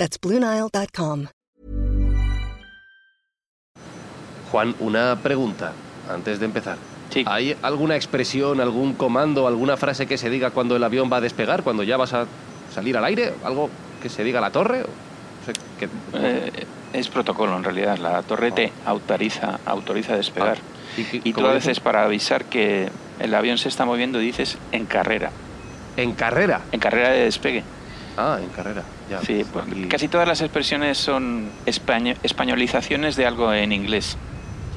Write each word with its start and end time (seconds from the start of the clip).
That's 0.00 0.16
BlueNile.com. 0.18 1.26
Juan, 4.50 4.74
una 4.80 5.16
pregunta 5.22 5.72
antes 6.10 6.40
de 6.40 6.46
empezar. 6.46 6.78
Sí. 7.10 7.22
¿Hay 7.26 7.54
alguna 7.60 7.96
expresión, 7.96 8.62
algún 8.62 8.94
comando, 8.94 9.46
alguna 9.46 9.76
frase 9.76 10.06
que 10.06 10.16
se 10.16 10.30
diga 10.30 10.52
cuando 10.52 10.74
el 10.76 10.84
avión 10.84 11.10
va 11.12 11.18
a 11.18 11.20
despegar, 11.20 11.62
cuando 11.62 11.82
ya 11.82 11.98
vas 11.98 12.14
a 12.14 12.24
salir 12.74 12.96
al 12.96 13.04
aire? 13.04 13.34
¿Algo 13.44 13.68
que 14.02 14.08
se 14.08 14.24
diga 14.24 14.38
a 14.38 14.42
la 14.42 14.50
torre? 14.50 14.86
Que- 15.78 15.88
Eh, 16.14 16.50
es 16.94 17.08
protocolo 17.10 17.54
en 17.58 17.62
realidad. 17.64 17.98
La 17.98 18.22
torre 18.22 18.52
te 18.52 18.72
autoriza, 18.86 19.60
autoriza 19.66 20.14
a 20.14 20.16
despegar. 20.16 20.56
Ah, 20.58 21.00
¿y 21.22 21.28
y 21.28 21.32
tú 21.34 21.40
a 21.40 21.52
dices? 21.52 21.66
veces 21.66 21.80
para 21.80 22.04
avisar 22.04 22.46
que 22.46 22.88
el 23.18 23.34
avión 23.34 23.58
se 23.58 23.68
está 23.68 23.84
moviendo 23.84 24.18
dices 24.18 24.56
en 24.72 24.86
carrera, 24.86 25.30
En 25.98 26.12
carrera. 26.14 26.62
en 26.72 26.80
carrera 26.80 27.10
de 27.10 27.24
despegue. 27.24 27.64
Ah, 28.16 28.38
en 28.42 28.48
carrera. 28.48 28.82
Ya. 29.10 29.20
Sí, 29.22 29.44
pues, 29.52 29.64
Y- 29.76 29.88
casi 29.88 30.06
todas 30.08 30.28
las 30.28 30.40
expresiones 30.40 30.96
son 30.96 31.50
españo- 31.66 32.14
españolizaciones 32.22 33.16
de 33.16 33.26
algo 33.26 33.52
en 33.52 33.72
inglés. 33.72 34.16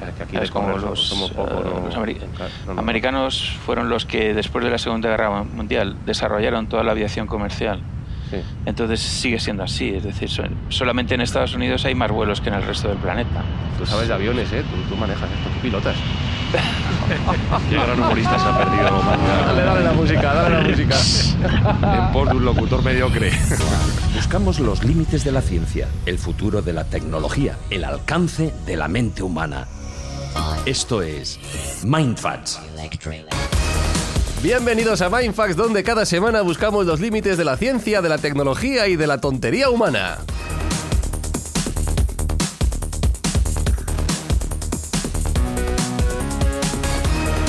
ya, 0.02 0.12
que 0.12 0.24
aquí 0.24 0.50
Como 0.50 0.76
los, 0.78 1.08
somos 1.08 1.32
poco, 1.32 1.52
eh, 1.52 1.54
no- 1.64 1.86
los 1.86 1.96
no, 1.96 2.74
no, 2.74 2.80
americanos 2.80 3.58
fueron 3.66 3.90
los 3.90 4.06
que 4.06 4.34
después 4.34 4.66
de 4.66 4.72
la 4.72 4.78
Segunda 4.80 5.08
Guerra 5.10 5.44
Mundial 5.44 5.96
desarrollaron 6.06 6.68
toda 6.68 6.84
la 6.84 6.92
aviación 6.92 7.28
comercial. 7.28 7.80
Sí. 8.34 8.44
Entonces 8.66 9.00
sigue 9.00 9.40
siendo 9.40 9.64
así, 9.64 9.90
es 9.90 10.04
decir, 10.04 10.30
solamente 10.70 11.14
en 11.14 11.22
Estados 11.22 11.54
Unidos 11.54 11.86
hay 11.86 11.96
más 11.96 12.12
vuelos 12.12 12.42
que 12.42 12.50
en 12.50 12.56
el 12.56 12.64
resto 12.64 12.88
del 12.88 12.98
planeta. 12.98 13.44
Tú 13.78 13.86
sabes 13.86 14.08
de 14.08 14.14
aviones, 14.14 14.52
¿eh? 14.52 14.64
Tú, 14.64 14.90
tú 14.90 14.98
manejas 15.00 15.30
esto, 15.30 15.50
tú 15.50 15.62
pilotas. 15.62 15.96
Qué 17.70 17.76
gran 17.76 18.00
humorista 18.00 18.40
se 18.40 18.46
ha 18.46 18.58
perdido. 18.58 18.84
Dale, 19.46 19.64
dale 19.64 19.84
la 19.84 19.94
música, 19.94 20.34
dale 20.34 20.56
la 20.56 20.70
música. 20.70 20.96
en 22.06 22.14
pos 22.14 22.30
de 22.30 22.36
un 22.36 22.46
locutor 22.46 22.84
mediocre. 22.84 23.32
Buscamos 24.16 24.60
los 24.60 24.84
límites 24.84 25.24
de 25.24 25.32
la 25.32 25.42
ciencia, 25.42 25.88
el 26.06 26.18
futuro 26.18 26.62
de 26.62 26.74
la 26.74 26.86
tecnología, 26.86 27.58
el 27.70 27.84
alcance 27.84 28.54
de 28.66 28.78
la 28.78 28.88
mente 28.88 29.24
humana. 29.24 29.68
Esto 30.66 31.02
es 31.02 31.40
Mindfacts. 31.84 32.60
Bienvenidos 34.44 35.02
a 35.02 35.10
Mindfax, 35.10 35.56
donde 35.56 35.84
cada 35.84 36.06
semana 36.06 36.42
buscamos 36.42 36.86
los 36.86 37.00
límites 37.00 37.38
de 37.38 37.46
la 37.46 37.56
ciencia, 37.56 38.02
de 38.02 38.10
la 38.10 38.18
tecnología 38.18 38.90
y 38.90 38.98
de 38.98 39.08
la 39.08 39.22
tontería 39.22 39.70
humana. 39.70 40.18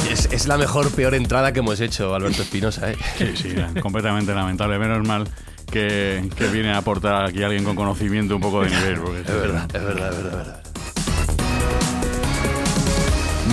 Es, 0.08 0.28
es 0.30 0.46
la 0.46 0.56
mejor, 0.56 0.88
peor 0.92 1.16
entrada 1.16 1.52
que 1.52 1.58
hemos 1.58 1.80
hecho, 1.80 2.14
Alberto 2.14 2.42
Espinosa, 2.42 2.92
¿eh? 2.92 2.96
Sí, 3.18 3.34
sí, 3.34 3.54
completamente 3.82 4.32
lamentable. 4.32 4.78
Menos 4.78 5.04
mal 5.04 5.26
que, 5.72 6.30
que 6.36 6.46
viene 6.46 6.70
a 6.70 6.78
aportar 6.78 7.24
aquí 7.24 7.42
alguien 7.42 7.64
con 7.64 7.74
conocimiento 7.74 8.36
un 8.36 8.40
poco 8.40 8.62
de 8.62 8.70
nivel. 8.76 9.00
Porque 9.00 9.20
Es 9.22 9.26
verdad, 9.26 9.68
es 9.74 9.82
verdad, 9.82 10.10
es 10.10 10.16
verdad, 10.16 10.30
es 10.30 10.36
verdad. 10.36 10.63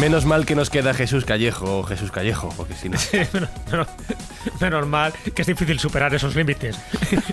Menos 0.01 0.25
mal 0.25 0.47
que 0.47 0.55
nos 0.55 0.71
queda 0.71 0.95
Jesús 0.95 1.25
Callejo 1.25 1.77
o 1.77 1.83
Jesús 1.83 2.09
Callejo, 2.09 2.51
porque 2.57 2.73
si 2.73 2.89
no. 2.89 2.97
menos, 3.69 3.87
menos 4.59 4.87
mal 4.87 5.13
que 5.35 5.43
es 5.43 5.47
difícil 5.47 5.77
superar 5.77 6.11
esos 6.15 6.35
límites. 6.35 6.75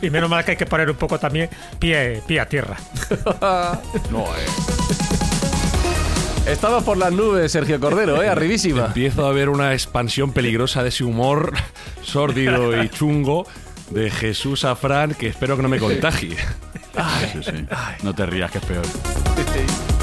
Y 0.03 0.11
menos 0.11 0.29
mal 0.29 0.45
que 0.45 0.51
hay 0.51 0.57
que 0.59 0.67
poner 0.67 0.91
un 0.91 0.97
poco 0.97 1.19
también 1.19 1.49
pie, 1.79 2.23
pie 2.27 2.41
a 2.41 2.47
tierra. 2.47 2.77
No, 4.11 4.25
eh. 4.37 4.47
Estaba 6.47 6.83
por 6.83 6.99
las 6.99 7.11
nubes, 7.11 7.51
Sergio 7.53 7.81
Cordero, 7.81 8.23
¿eh? 8.23 8.29
Arribísima. 8.29 8.87
Empiezo 8.87 9.27
a 9.27 9.33
ver 9.33 9.49
una 9.49 9.73
expansión 9.73 10.33
peligrosa 10.33 10.83
de 10.83 10.91
ese 10.91 11.05
humor 11.05 11.55
sórdido 12.03 12.83
y 12.83 12.91
chungo 12.91 13.47
de 13.89 14.11
Jesús 14.11 14.67
Afrán 14.67 15.15
que 15.15 15.29
espero 15.29 15.57
que 15.57 15.63
no 15.63 15.71
me 15.71 15.79
contagie. 15.79 16.37
Sí, 17.33 17.43
sí. 17.43 17.67
No 18.03 18.15
te 18.15 18.27
rías, 18.27 18.51
que 18.51 18.59
es 18.59 18.65
peor. 18.67 18.85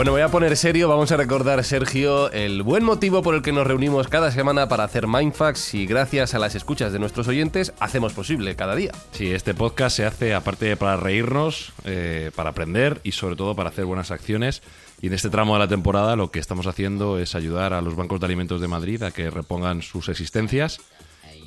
Bueno, 0.00 0.12
voy 0.12 0.22
a 0.22 0.28
poner 0.28 0.56
serio, 0.56 0.88
vamos 0.88 1.12
a 1.12 1.18
recordar, 1.18 1.62
Sergio, 1.62 2.32
el 2.32 2.62
buen 2.62 2.84
motivo 2.84 3.20
por 3.20 3.34
el 3.34 3.42
que 3.42 3.52
nos 3.52 3.66
reunimos 3.66 4.08
cada 4.08 4.30
semana 4.30 4.66
para 4.66 4.84
hacer 4.84 5.06
Mindfax 5.06 5.74
y 5.74 5.84
gracias 5.84 6.32
a 6.32 6.38
las 6.38 6.54
escuchas 6.54 6.94
de 6.94 6.98
nuestros 6.98 7.28
oyentes 7.28 7.74
hacemos 7.80 8.14
posible 8.14 8.56
cada 8.56 8.74
día. 8.74 8.92
Sí, 9.12 9.30
este 9.30 9.52
podcast 9.52 9.94
se 9.94 10.06
hace 10.06 10.32
aparte 10.32 10.74
para 10.78 10.96
reírnos, 10.96 11.74
eh, 11.84 12.30
para 12.34 12.48
aprender 12.48 13.02
y 13.04 13.12
sobre 13.12 13.36
todo 13.36 13.54
para 13.54 13.68
hacer 13.68 13.84
buenas 13.84 14.10
acciones. 14.10 14.62
Y 15.02 15.08
en 15.08 15.12
este 15.12 15.28
tramo 15.28 15.52
de 15.52 15.58
la 15.58 15.68
temporada 15.68 16.16
lo 16.16 16.30
que 16.30 16.38
estamos 16.38 16.66
haciendo 16.66 17.18
es 17.18 17.34
ayudar 17.34 17.74
a 17.74 17.82
los 17.82 17.94
bancos 17.94 18.20
de 18.20 18.24
alimentos 18.24 18.62
de 18.62 18.68
Madrid 18.68 19.02
a 19.02 19.10
que 19.10 19.28
repongan 19.28 19.82
sus 19.82 20.08
existencias. 20.08 20.80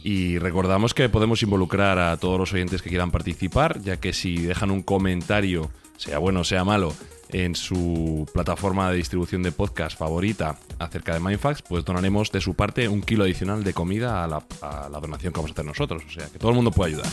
Y 0.03 0.37
recordamos 0.37 0.93
que 0.93 1.09
podemos 1.09 1.41
involucrar 1.41 1.97
a 1.97 2.15
todos 2.17 2.37
los 2.37 2.53
oyentes 2.53 2.83
que 2.83 2.89
quieran 2.89 3.09
participar, 3.09 3.81
ya 3.81 3.97
que 3.97 4.13
si 4.13 4.43
dejan 4.43 4.69
un 4.69 4.83
comentario, 4.83 5.71
sea 5.97 6.19
bueno 6.19 6.41
o 6.41 6.43
sea 6.43 6.63
malo, 6.63 6.93
en 7.33 7.55
su 7.55 8.25
plataforma 8.33 8.89
de 8.89 8.97
distribución 8.97 9.43
de 9.43 9.51
podcast 9.51 9.97
favorita 9.97 10.57
acerca 10.79 11.13
de 11.13 11.19
Mindfax, 11.19 11.61
pues 11.63 11.83
donaremos 11.83 12.31
de 12.31 12.39
su 12.39 12.53
parte 12.53 12.87
un 12.87 13.01
kilo 13.01 13.25
adicional 13.25 13.63
de 13.63 13.73
comida 13.73 14.23
a 14.23 14.27
la, 14.27 14.43
a 14.61 14.89
la 14.89 14.99
donación 14.99 15.33
que 15.33 15.39
vamos 15.39 15.51
a 15.51 15.53
hacer 15.53 15.65
nosotros. 15.65 16.03
O 16.07 16.09
sea, 16.09 16.27
que 16.27 16.39
todo 16.39 16.51
el 16.51 16.55
mundo 16.55 16.71
puede 16.71 16.93
ayudar. 16.93 17.11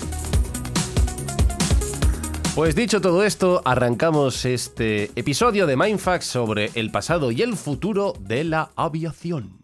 Pues 2.55 2.75
dicho 2.75 3.01
todo 3.01 3.25
esto, 3.25 3.63
arrancamos 3.65 4.45
este 4.45 5.11
episodio 5.15 5.67
de 5.67 5.77
Mindfax 5.77 6.27
sobre 6.27 6.71
el 6.75 6.91
pasado 6.91 7.31
y 7.31 7.43
el 7.43 7.57
futuro 7.57 8.13
de 8.21 8.45
la 8.45 8.71
aviación. 8.77 9.61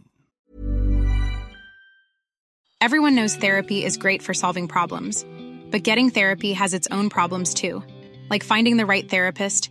Everyone 2.81 3.17
knows 3.17 3.35
therapy 3.37 3.85
is 3.85 3.97
great 3.99 4.23
for 4.23 4.35
solving 4.35 4.69
problems, 4.69 5.27
but 5.73 5.83
getting 5.83 6.11
therapy 6.11 6.55
has 6.55 6.73
its 6.73 6.87
own 6.93 7.09
problems 7.09 7.53
too, 7.53 7.83
like 8.31 8.45
finding 8.45 8.77
the 8.77 8.87
right 8.87 9.09
therapist, 9.11 9.71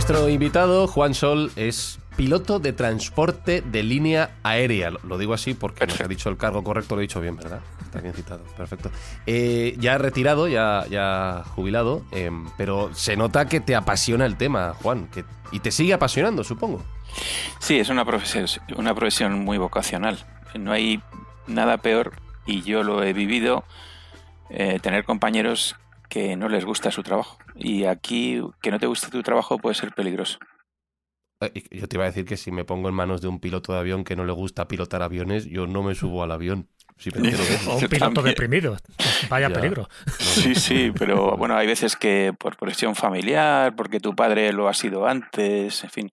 Nuestro 0.00 0.30
invitado, 0.30 0.86
Juan 0.86 1.12
Sol, 1.12 1.52
es 1.56 1.98
piloto 2.16 2.58
de 2.58 2.72
transporte 2.72 3.60
de 3.60 3.82
línea 3.82 4.30
aérea. 4.42 4.90
Lo, 4.90 5.18
digo 5.18 5.34
así 5.34 5.52
porque 5.52 5.86
nos 5.86 6.00
ha 6.00 6.08
dicho 6.08 6.30
el 6.30 6.38
cargo 6.38 6.64
correcto, 6.64 6.94
lo 6.94 7.02
he 7.02 7.04
dicho 7.04 7.20
bien, 7.20 7.36
¿verdad? 7.36 7.60
Está 7.82 8.00
bien 8.00 8.14
citado, 8.14 8.42
perfecto. 8.56 8.90
Eh, 9.26 9.76
ya 9.78 9.98
retirado, 9.98 10.48
ya, 10.48 10.86
ya 10.88 11.44
jubilado, 11.54 12.02
eh, 12.12 12.30
pero 12.56 12.88
se 12.94 13.14
nota 13.14 13.44
que 13.46 13.60
te 13.60 13.76
apasiona 13.76 14.24
el 14.24 14.38
tema, 14.38 14.72
Juan, 14.82 15.10
y 15.52 15.60
te 15.60 15.70
sigue 15.70 15.92
apasionando, 15.92 16.44
supongo. 16.44 16.82
Sí, 17.58 17.78
es 17.78 17.90
una 17.90 18.06
profesión, 18.06 18.46
una 18.78 18.94
profesión 18.94 19.38
muy 19.40 19.58
vocacional. 19.58 20.24
No 20.58 20.72
hay 20.72 21.02
nada 21.46 21.76
peor, 21.76 22.14
y 22.46 22.62
yo 22.62 22.84
lo 22.84 23.04
he 23.04 23.12
vivido, 23.12 23.64
eh, 24.48 24.78
tener 24.80 25.04
compañeros 25.04 25.76
que 26.10 26.36
no 26.36 26.48
les 26.50 26.66
gusta 26.66 26.90
su 26.90 27.02
trabajo. 27.02 27.38
Y 27.54 27.84
aquí, 27.84 28.42
que 28.60 28.70
no 28.70 28.78
te 28.78 28.86
guste 28.86 29.08
tu 29.08 29.22
trabajo 29.22 29.56
puede 29.58 29.74
ser 29.74 29.92
peligroso. 29.94 30.38
Eh, 31.40 31.62
Yo 31.70 31.88
te 31.88 31.96
iba 31.96 32.04
a 32.04 32.08
decir 32.08 32.26
que 32.26 32.36
si 32.36 32.50
me 32.50 32.64
pongo 32.66 32.90
en 32.90 32.94
manos 32.94 33.22
de 33.22 33.28
un 33.28 33.40
piloto 33.40 33.72
de 33.72 33.78
avión 33.78 34.04
que 34.04 34.16
no 34.16 34.26
le 34.26 34.32
gusta 34.32 34.68
pilotar 34.68 35.02
aviones, 35.02 35.46
yo 35.46 35.66
no 35.66 35.82
me 35.82 35.94
subo 35.94 36.22
al 36.22 36.32
avión. 36.32 36.68
Ver. 37.14 37.34
O 37.66 37.76
un 37.76 37.80
piloto 37.88 38.12
también. 38.12 38.24
deprimido. 38.34 38.76
Vaya 39.30 39.48
Ya. 39.48 39.54
peligro. 39.54 39.88
Sí, 40.18 40.54
sí, 40.54 40.92
pero 40.98 41.34
bueno, 41.38 41.56
hay 41.56 41.66
veces 41.66 41.96
que 41.96 42.34
por 42.38 42.58
presión 42.58 42.94
familiar, 42.94 43.74
porque 43.74 44.00
tu 44.00 44.14
padre 44.14 44.52
lo 44.52 44.68
ha 44.68 44.74
sido 44.74 45.06
antes, 45.06 45.82
en 45.82 45.88
fin. 45.90 46.12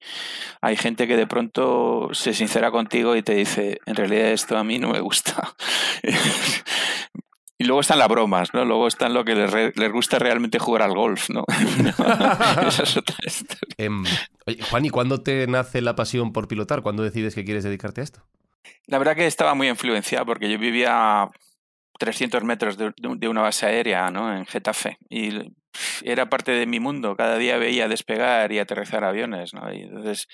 Hay 0.61 0.77
gente 0.77 1.05
que 1.05 1.17
de 1.17 1.27
pronto 1.27 2.07
se 2.13 2.33
sincera 2.33 2.71
contigo 2.71 3.17
y 3.17 3.21
te 3.21 3.33
dice, 3.35 3.79
en 3.85 3.95
realidad 3.95 4.29
esto 4.31 4.57
a 4.57 4.63
mí 4.63 4.79
no 4.79 4.89
me 4.89 5.01
gusta. 5.01 5.53
Y 7.59 7.63
luego 7.65 7.81
están 7.81 7.97
las 7.99 8.07
bromas, 8.07 8.53
¿no? 8.53 8.63
Luego 8.65 8.87
están 8.87 9.13
lo 9.13 9.25
que 9.25 9.33
les, 9.33 9.51
re- 9.51 9.73
les 9.75 9.91
gusta 9.91 10.19
realmente 10.19 10.59
jugar 10.59 10.83
al 10.83 10.93
golf, 10.93 11.29
¿no? 11.29 11.43
Esa 12.67 12.83
es 12.83 12.97
otra 12.97 13.15
historia. 13.25 13.75
Em, 13.77 14.03
oye, 14.45 14.61
Juan, 14.69 14.85
¿y 14.85 14.89
cuándo 14.89 15.21
te 15.23 15.47
nace 15.47 15.81
la 15.81 15.95
pasión 15.95 16.33
por 16.33 16.47
pilotar? 16.47 16.81
¿Cuándo 16.83 17.01
decides 17.03 17.33
que 17.33 17.43
quieres 17.45 17.63
dedicarte 17.63 18.01
a 18.01 18.03
esto? 18.03 18.21
La 18.85 18.99
verdad 18.99 19.15
que 19.15 19.25
estaba 19.25 19.55
muy 19.55 19.69
influenciado 19.69 20.25
porque 20.25 20.49
yo 20.51 20.59
vivía 20.59 21.23
a 21.23 21.29
300 21.99 22.43
metros 22.43 22.77
de, 22.77 22.93
de- 22.95 23.27
una 23.27 23.41
base 23.41 23.65
aérea, 23.65 24.11
¿no? 24.11 24.31
En 24.35 24.45
Getafe. 24.45 24.97
Y 25.09 25.31
era 26.03 26.29
parte 26.29 26.51
de 26.51 26.67
mi 26.67 26.79
mundo. 26.79 27.15
Cada 27.15 27.37
día 27.37 27.57
veía 27.57 27.87
despegar 27.87 28.51
y 28.51 28.59
aterrizar 28.59 29.03
aviones, 29.03 29.53
¿no? 29.55 29.73
Y 29.73 29.81
entonces 29.81 30.27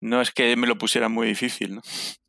no 0.00 0.20
es 0.20 0.30
que 0.30 0.56
me 0.56 0.66
lo 0.66 0.78
pusieran 0.78 1.12
muy 1.12 1.26
difícil, 1.28 1.76
¿no? 1.76 1.82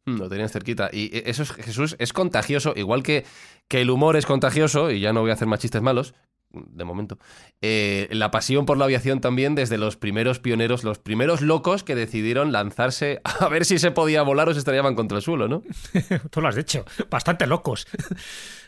Mm, 0.06 0.18
Lo 0.18 0.30
tenías 0.30 0.52
cerquita. 0.52 0.90
Y 0.92 1.06
eh, 1.16 1.24
eso 1.28 1.44
es, 1.44 1.52
Jesús, 1.52 1.96
es 2.00 2.14
contagioso, 2.14 2.74
igual 2.76 3.04
que, 3.04 3.26
que 3.68 3.82
el 3.82 3.90
humor 3.90 4.16
es 4.16 4.26
contagioso, 4.26 4.92
y 4.92 5.00
ya 5.00 5.14
no 5.14 5.22
voy 5.22 5.30
a 5.32 5.34
hacer 5.34 5.48
más 5.48 5.60
chistes 5.60 5.82
malos, 5.82 6.14
de 6.52 6.84
momento. 6.84 7.20
eh, 7.62 8.08
la 8.12 8.32
pasión 8.32 8.66
por 8.66 8.78
la 8.80 8.86
aviación 8.86 9.22
también 9.22 9.54
desde 9.54 9.78
los 9.78 9.98
primeros 9.98 10.40
pioneros, 10.40 10.84
los 10.84 10.98
primeros 10.98 11.42
locos 11.42 11.84
que 11.84 11.94
decidieron 11.94 12.52
lanzarse 12.52 13.22
a 13.40 13.48
ver 13.50 13.66
si 13.66 13.78
se 13.78 13.92
podía 13.92 14.24
volar 14.24 14.50
o 14.50 14.54
se 14.54 14.60
estrellaban 14.60 14.96
contra 14.96 15.18
el 15.20 15.24
suelo, 15.24 15.48
¿no? 15.48 15.62
Tú 16.32 16.42
lo 16.42 16.48
has 16.48 16.56
dicho, 16.56 16.86
bastante 17.12 17.46
locos. 17.46 17.86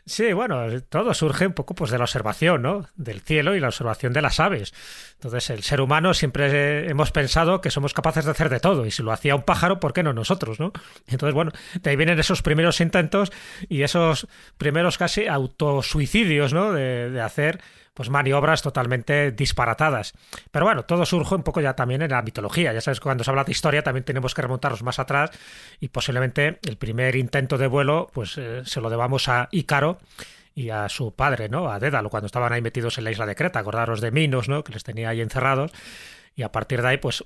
Sí, 0.05 0.33
bueno, 0.33 0.81
todo 0.89 1.13
surge 1.13 1.45
un 1.45 1.53
poco 1.53 1.75
pues 1.75 1.91
de 1.91 1.97
la 1.97 2.05
observación, 2.05 2.63
¿no? 2.63 2.87
Del 2.95 3.21
cielo 3.21 3.55
y 3.55 3.59
la 3.59 3.67
observación 3.67 4.13
de 4.13 4.21
las 4.21 4.39
aves. 4.39 4.73
Entonces, 5.13 5.49
el 5.51 5.61
ser 5.61 5.79
humano 5.79 6.13
siempre 6.13 6.89
hemos 6.89 7.11
pensado 7.11 7.61
que 7.61 7.69
somos 7.69 7.93
capaces 7.93 8.25
de 8.25 8.31
hacer 8.31 8.49
de 8.49 8.59
todo 8.59 8.85
y 8.85 8.91
si 8.91 9.03
lo 9.03 9.11
hacía 9.11 9.35
un 9.35 9.43
pájaro, 9.43 9.79
¿por 9.79 9.93
qué 9.93 10.01
no 10.01 10.13
nosotros, 10.13 10.59
no? 10.59 10.73
Entonces, 11.07 11.35
bueno, 11.35 11.51
de 11.81 11.89
ahí 11.89 11.95
vienen 11.95 12.19
esos 12.19 12.41
primeros 12.41 12.81
intentos 12.81 13.31
y 13.69 13.83
esos 13.83 14.27
primeros 14.57 14.97
casi 14.97 15.27
autosuicidios, 15.27 16.51
¿no? 16.51 16.71
De, 16.71 17.11
de 17.11 17.21
hacer 17.21 17.61
pues 17.93 18.09
maniobras 18.09 18.61
totalmente 18.61 19.31
disparatadas. 19.31 20.13
Pero 20.51 20.65
bueno, 20.65 20.83
todo 20.83 21.05
surge 21.05 21.35
un 21.35 21.43
poco 21.43 21.61
ya 21.61 21.75
también 21.75 22.01
en 22.01 22.11
la 22.11 22.21
mitología. 22.21 22.73
Ya 22.73 22.81
sabes 22.81 22.99
que 22.99 23.03
cuando 23.03 23.23
se 23.23 23.29
habla 23.29 23.43
de 23.43 23.51
historia 23.51 23.83
también 23.83 24.05
tenemos 24.05 24.33
que 24.33 24.41
remontarnos 24.41 24.83
más 24.83 24.99
atrás 24.99 25.31
y 25.79 25.89
posiblemente 25.89 26.59
el 26.63 26.77
primer 26.77 27.15
intento 27.15 27.57
de 27.57 27.67
vuelo 27.67 28.09
pues 28.13 28.37
eh, 28.37 28.61
se 28.65 28.81
lo 28.81 28.89
debamos 28.89 29.27
a 29.27 29.49
Ícaro 29.51 29.97
y 30.53 30.69
a 30.69 30.89
su 30.89 31.15
padre, 31.15 31.49
¿no? 31.49 31.69
A 31.69 31.79
Dédalo, 31.79 32.09
cuando 32.09 32.25
estaban 32.25 32.51
ahí 32.53 32.61
metidos 32.61 32.97
en 32.97 33.05
la 33.05 33.11
isla 33.11 33.25
de 33.25 33.35
Creta, 33.35 33.59
acordaros 33.59 34.01
de 34.01 34.11
Minos, 34.11 34.49
¿no? 34.49 34.63
Que 34.63 34.73
les 34.73 34.83
tenía 34.83 35.09
ahí 35.09 35.21
encerrados 35.21 35.71
y 36.35 36.43
a 36.43 36.51
partir 36.51 36.81
de 36.81 36.87
ahí 36.89 36.97
pues 36.97 37.25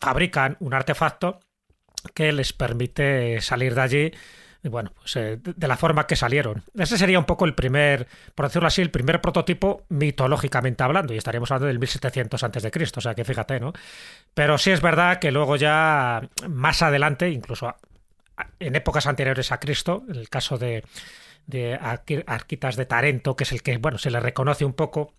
fabrican 0.00 0.56
un 0.60 0.74
artefacto 0.74 1.40
que 2.14 2.32
les 2.32 2.52
permite 2.52 3.40
salir 3.40 3.74
de 3.74 3.80
allí 3.80 4.12
bueno, 4.68 4.92
pues 4.94 5.16
eh, 5.16 5.38
de 5.42 5.68
la 5.68 5.76
forma 5.76 6.06
que 6.06 6.16
salieron. 6.16 6.62
Ese 6.76 6.98
sería 6.98 7.18
un 7.18 7.24
poco 7.24 7.44
el 7.46 7.54
primer, 7.54 8.06
por 8.34 8.46
decirlo 8.46 8.68
así, 8.68 8.82
el 8.82 8.90
primer 8.90 9.20
prototipo 9.20 9.84
mitológicamente 9.88 10.82
hablando, 10.82 11.14
y 11.14 11.16
estaríamos 11.16 11.50
hablando 11.50 11.68
del 11.68 11.78
1700 11.78 12.42
antes 12.42 12.62
de 12.62 12.70
Cristo, 12.70 12.98
o 12.98 13.00
sea 13.02 13.14
que 13.14 13.24
fíjate, 13.24 13.58
¿no? 13.58 13.72
Pero 14.34 14.58
sí 14.58 14.70
es 14.70 14.82
verdad 14.82 15.18
que 15.18 15.30
luego 15.30 15.56
ya 15.56 16.28
más 16.48 16.82
adelante, 16.82 17.30
incluso 17.30 17.74
en 18.58 18.76
épocas 18.76 19.06
anteriores 19.06 19.52
a 19.52 19.60
Cristo, 19.60 20.04
en 20.08 20.16
el 20.16 20.28
caso 20.28 20.58
de, 20.58 20.84
de 21.46 21.78
Arqui- 21.78 22.24
Arquitas 22.26 22.76
de 22.76 22.86
Tarento, 22.86 23.36
que 23.36 23.44
es 23.44 23.52
el 23.52 23.62
que, 23.62 23.76
bueno, 23.78 23.98
se 23.98 24.10
le 24.10 24.20
reconoce 24.20 24.64
un 24.64 24.72
poco 24.74 25.14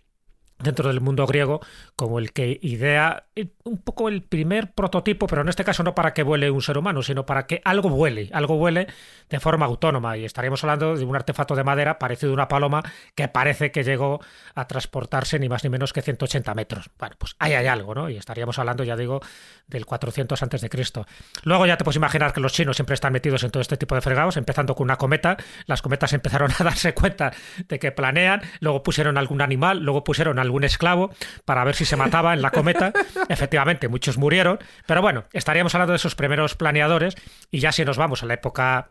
dentro 0.61 0.87
del 0.87 1.01
mundo 1.01 1.25
griego 1.25 1.61
como 1.95 2.19
el 2.19 2.31
que 2.31 2.59
idea 2.61 3.25
eh, 3.35 3.47
un 3.63 3.77
poco 3.77 4.09
el 4.09 4.21
primer 4.23 4.73
prototipo, 4.73 5.27
pero 5.27 5.41
en 5.41 5.49
este 5.49 5.63
caso 5.63 5.83
no 5.83 5.95
para 5.95 6.13
que 6.13 6.23
vuele 6.23 6.51
un 6.51 6.61
ser 6.61 6.77
humano, 6.77 7.01
sino 7.03 7.25
para 7.25 7.47
que 7.47 7.61
algo 7.63 7.89
vuele, 7.89 8.29
algo 8.33 8.57
vuele 8.57 8.87
de 9.29 9.39
forma 9.39 9.65
autónoma. 9.65 10.17
Y 10.17 10.25
estaríamos 10.25 10.63
hablando 10.63 10.95
de 10.95 11.05
un 11.05 11.15
artefacto 11.15 11.55
de 11.55 11.63
madera 11.63 11.99
parecido 11.99 12.31
a 12.31 12.33
una 12.33 12.47
paloma 12.47 12.83
que 13.15 13.27
parece 13.27 13.71
que 13.71 13.83
llegó 13.83 14.19
a 14.55 14.67
transportarse 14.67 15.39
ni 15.39 15.49
más 15.49 15.63
ni 15.63 15.69
menos 15.69 15.93
que 15.93 16.01
180 16.01 16.53
metros. 16.55 16.89
Bueno, 16.99 17.15
pues 17.17 17.35
ahí 17.39 17.53
hay 17.53 17.67
algo, 17.67 17.95
¿no? 17.95 18.09
Y 18.09 18.17
estaríamos 18.17 18.59
hablando, 18.59 18.83
ya 18.83 18.95
digo, 18.95 19.21
del 19.67 19.85
400 19.85 20.41
antes 20.43 20.61
de 20.61 20.69
Cristo. 20.69 21.05
Luego 21.43 21.65
ya 21.65 21.77
te 21.77 21.83
puedes 21.83 21.95
imaginar 21.95 22.33
que 22.33 22.41
los 22.41 22.53
chinos 22.53 22.75
siempre 22.75 22.93
están 22.93 23.13
metidos 23.13 23.43
en 23.43 23.51
todo 23.51 23.61
este 23.61 23.77
tipo 23.77 23.95
de 23.95 24.01
fregados, 24.01 24.37
empezando 24.37 24.75
con 24.75 24.85
una 24.85 24.97
cometa. 24.97 25.37
Las 25.65 25.81
cometas 25.81 26.13
empezaron 26.21 26.51
a 26.57 26.63
darse 26.63 26.93
cuenta 26.93 27.31
de 27.67 27.79
que 27.79 27.91
planean, 27.91 28.41
luego 28.59 28.83
pusieron 28.83 29.17
algún 29.17 29.41
animal, 29.41 29.79
luego 29.79 30.03
pusieron 30.03 30.39
algún 30.39 30.50
esclavo 30.63 31.11
para 31.45 31.63
ver 31.63 31.75
si 31.75 31.85
se 31.85 31.95
mataba 31.95 32.33
en 32.33 32.41
la 32.41 32.51
cometa. 32.51 32.91
Efectivamente, 33.29 33.87
muchos 33.87 34.17
murieron, 34.17 34.59
pero 34.85 35.01
bueno, 35.01 35.25
estaríamos 35.33 35.73
hablando 35.75 35.91
de 35.93 35.97
esos 35.97 36.15
primeros 36.15 36.55
planeadores 36.55 37.15
y 37.49 37.59
ya 37.59 37.71
si 37.71 37.83
nos 37.85 37.97
vamos 37.97 38.23
a 38.23 38.25
la 38.25 38.33
época 38.35 38.89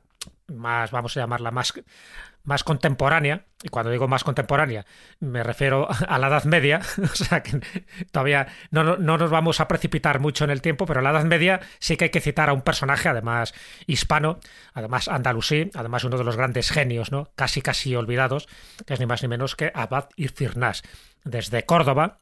más, 0.48 0.90
vamos 0.90 1.16
a 1.16 1.20
llamarla 1.20 1.50
más, 1.52 1.72
más 2.42 2.64
contemporánea, 2.64 3.44
y 3.62 3.68
cuando 3.68 3.90
digo 3.92 4.08
más 4.08 4.24
contemporánea 4.24 4.84
me 5.20 5.42
refiero 5.44 5.86
a 6.08 6.18
la 6.18 6.26
Edad 6.26 6.44
Media, 6.44 6.80
o 7.02 7.06
sea 7.14 7.42
que 7.42 7.60
todavía 8.10 8.48
no, 8.70 8.82
no- 8.82 8.96
no 8.96 9.16
nos 9.16 9.30
vamos 9.30 9.60
a 9.60 9.68
precipitar 9.68 10.18
mucho 10.18 10.44
en 10.44 10.50
el 10.50 10.60
tiempo, 10.60 10.86
pero 10.86 11.00
en 11.00 11.04
la 11.04 11.10
Edad 11.10 11.24
Media 11.24 11.60
sí 11.78 11.96
que 11.96 12.04
hay 12.06 12.10
que 12.10 12.20
citar 12.20 12.48
a 12.50 12.52
un 12.52 12.62
personaje, 12.62 13.08
además 13.08 13.54
hispano, 13.86 14.40
además 14.74 15.06
andalusí, 15.08 15.70
además 15.74 16.02
uno 16.04 16.18
de 16.18 16.24
los 16.24 16.36
grandes 16.36 16.70
genios, 16.70 17.12
¿no? 17.12 17.30
casi 17.36 17.62
casi 17.62 17.94
olvidados, 17.94 18.48
que 18.86 18.94
es 18.94 19.00
ni 19.00 19.06
más 19.06 19.22
ni 19.22 19.28
menos 19.28 19.54
que 19.56 19.70
Abad 19.74 20.08
Firnas, 20.34 20.82
desde 21.24 21.64
Córdoba, 21.64 22.20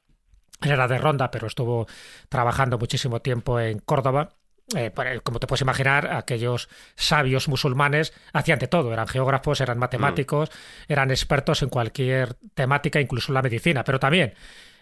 él 0.60 0.72
era 0.72 0.88
de 0.88 0.98
Ronda, 0.98 1.30
pero 1.30 1.46
estuvo 1.46 1.86
trabajando 2.28 2.78
muchísimo 2.78 3.20
tiempo 3.20 3.60
en 3.60 3.78
Córdoba. 3.78 4.30
Eh, 4.76 4.92
como 5.22 5.38
te 5.38 5.46
puedes 5.46 5.62
imaginar, 5.62 6.14
aquellos 6.14 6.68
sabios 6.94 7.48
musulmanes 7.48 8.12
hacían 8.32 8.58
de 8.58 8.66
todo. 8.66 8.92
Eran 8.92 9.06
geógrafos, 9.06 9.60
eran 9.60 9.78
matemáticos, 9.78 10.50
eran 10.88 11.10
expertos 11.10 11.62
en 11.62 11.68
cualquier 11.68 12.34
temática, 12.54 13.00
incluso 13.00 13.30
en 13.30 13.34
la 13.34 13.42
medicina, 13.42 13.84
pero 13.84 14.00
también 14.00 14.34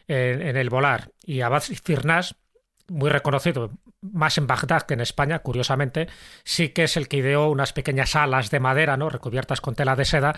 en, 0.08 0.42
en 0.42 0.56
el 0.56 0.70
volar. 0.70 1.10
Y 1.24 1.42
Abad 1.42 1.62
Firnas, 1.62 2.36
muy 2.88 3.10
reconocido, 3.10 3.70
más 4.00 4.38
en 4.38 4.46
Bagdad 4.46 4.82
que 4.82 4.94
en 4.94 5.02
España, 5.02 5.40
curiosamente, 5.40 6.08
sí 6.42 6.70
que 6.70 6.84
es 6.84 6.96
el 6.96 7.06
que 7.06 7.18
ideó 7.18 7.48
unas 7.48 7.72
pequeñas 7.72 8.16
alas 8.16 8.50
de 8.50 8.60
madera, 8.60 8.96
¿no? 8.96 9.10
recubiertas 9.10 9.60
con 9.60 9.74
tela 9.74 9.94
de 9.94 10.04
seda, 10.04 10.34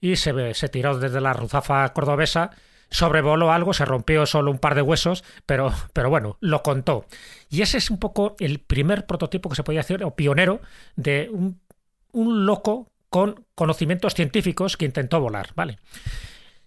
y 0.00 0.16
se, 0.16 0.54
se 0.54 0.68
tiró 0.68 0.98
desde 0.98 1.20
la 1.20 1.32
ruzafa 1.32 1.88
cordobesa 1.90 2.50
sobrevoló 2.92 3.52
algo, 3.52 3.74
se 3.74 3.84
rompió 3.84 4.24
solo 4.26 4.50
un 4.50 4.58
par 4.58 4.76
de 4.76 4.82
huesos, 4.82 5.24
pero, 5.46 5.72
pero 5.92 6.10
bueno, 6.10 6.36
lo 6.40 6.62
contó. 6.62 7.06
Y 7.50 7.62
ese 7.62 7.78
es 7.78 7.90
un 7.90 7.98
poco 7.98 8.36
el 8.38 8.60
primer 8.60 9.06
prototipo 9.06 9.48
que 9.48 9.56
se 9.56 9.64
podía 9.64 9.80
hacer, 9.80 10.04
o 10.04 10.14
pionero, 10.14 10.60
de 10.94 11.28
un, 11.32 11.60
un 12.12 12.46
loco 12.46 12.92
con 13.08 13.44
conocimientos 13.54 14.14
científicos 14.14 14.76
que 14.76 14.84
intentó 14.84 15.20
volar, 15.20 15.50
¿vale? 15.54 15.78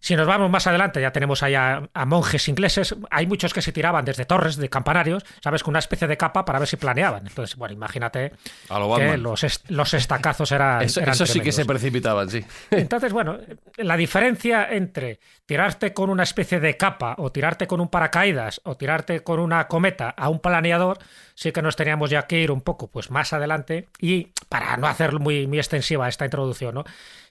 Si 0.05 0.15
nos 0.15 0.27
vamos 0.27 0.51
más 0.51 0.67
adelante, 0.67 1.01
ya 1.01 1.09
tenemos 1.11 1.41
ahí 1.41 1.55
a, 1.55 1.89
a 1.91 2.05
monjes 2.05 2.47
ingleses. 2.47 2.93
Hay 3.09 3.25
muchos 3.25 3.55
que 3.55 3.63
se 3.63 3.71
tiraban 3.71 4.05
desde 4.05 4.23
torres 4.25 4.55
de 4.55 4.69
campanarios, 4.69 5.25
¿sabes? 5.43 5.63
Con 5.63 5.71
una 5.71 5.79
especie 5.79 6.07
de 6.07 6.15
capa 6.15 6.45
para 6.45 6.59
ver 6.59 6.67
si 6.67 6.77
planeaban. 6.77 7.25
Entonces, 7.25 7.55
bueno, 7.55 7.73
imagínate 7.73 8.31
A 8.69 8.77
lo 8.77 8.93
que 8.97 9.17
los, 9.17 9.43
est- 9.43 9.67
los 9.71 9.95
estacazos 9.95 10.51
eran. 10.51 10.81
Eso, 10.83 10.99
eran 10.99 11.15
eso 11.15 11.25
sí 11.25 11.39
que 11.39 11.51
se 11.51 11.65
precipitaban, 11.65 12.29
sí. 12.29 12.45
Entonces, 12.69 13.13
bueno, 13.13 13.39
la 13.77 13.97
diferencia 13.97 14.67
entre 14.69 15.19
tirarte 15.47 15.91
con 15.95 16.11
una 16.11 16.21
especie 16.21 16.59
de 16.59 16.77
capa 16.77 17.15
o 17.17 17.31
tirarte 17.31 17.65
con 17.65 17.81
un 17.81 17.87
paracaídas 17.87 18.61
o 18.63 18.77
tirarte 18.77 19.21
con 19.21 19.39
una 19.39 19.67
cometa 19.67 20.09
a 20.15 20.29
un 20.29 20.39
planeador, 20.39 20.99
sí 21.33 21.51
que 21.51 21.63
nos 21.63 21.75
teníamos 21.75 22.11
ya 22.11 22.27
que 22.27 22.39
ir 22.39 22.51
un 22.51 22.61
poco 22.61 22.91
pues 22.91 23.09
más 23.09 23.33
adelante 23.33 23.87
y 23.99 24.29
para 24.49 24.77
no 24.77 24.85
hacer 24.85 25.13
muy, 25.19 25.47
muy 25.47 25.57
extensiva 25.57 26.07
esta 26.07 26.25
introducción, 26.25 26.75
¿no? 26.75 26.83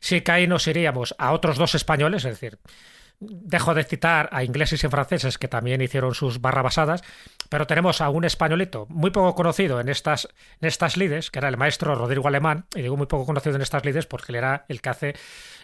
Que 0.09 0.33
ahí 0.33 0.47
nos 0.47 0.67
iríamos 0.67 1.15
a 1.19 1.33
otros 1.33 1.57
dos 1.57 1.75
españoles, 1.75 2.25
es 2.25 2.33
decir, 2.33 2.59
dejo 3.21 3.75
de 3.75 3.85
citar 3.85 4.29
a 4.33 4.45
ingleses 4.45 4.85
y 4.85 4.89
franceses 4.89 5.39
que 5.39 5.49
también 5.49 5.81
hicieron 5.81 6.15
sus 6.15 6.41
barrabasadas, 6.41 7.03
pero 7.49 7.67
tenemos 7.67 8.01
a 8.01 8.11
un 8.11 8.25
españolito 8.25 8.87
muy 8.91 9.11
poco 9.11 9.35
conocido 9.35 9.81
en 9.81 9.89
estas, 9.89 10.29
en 10.61 10.69
estas 10.69 10.97
lides, 10.97 11.31
que 11.31 11.39
era 11.39 11.49
el 11.49 11.57
maestro 11.57 11.95
Rodrigo 11.95 12.29
Alemán, 12.29 12.67
y 12.75 12.83
digo 12.83 12.97
muy 12.97 13.07
poco 13.07 13.25
conocido 13.25 13.57
en 13.57 13.63
estas 13.63 13.85
lides 13.85 14.05
porque 14.07 14.33
él 14.33 14.37
era 14.37 14.67
el 14.69 14.83
que 14.83 14.89
hace 14.91 15.15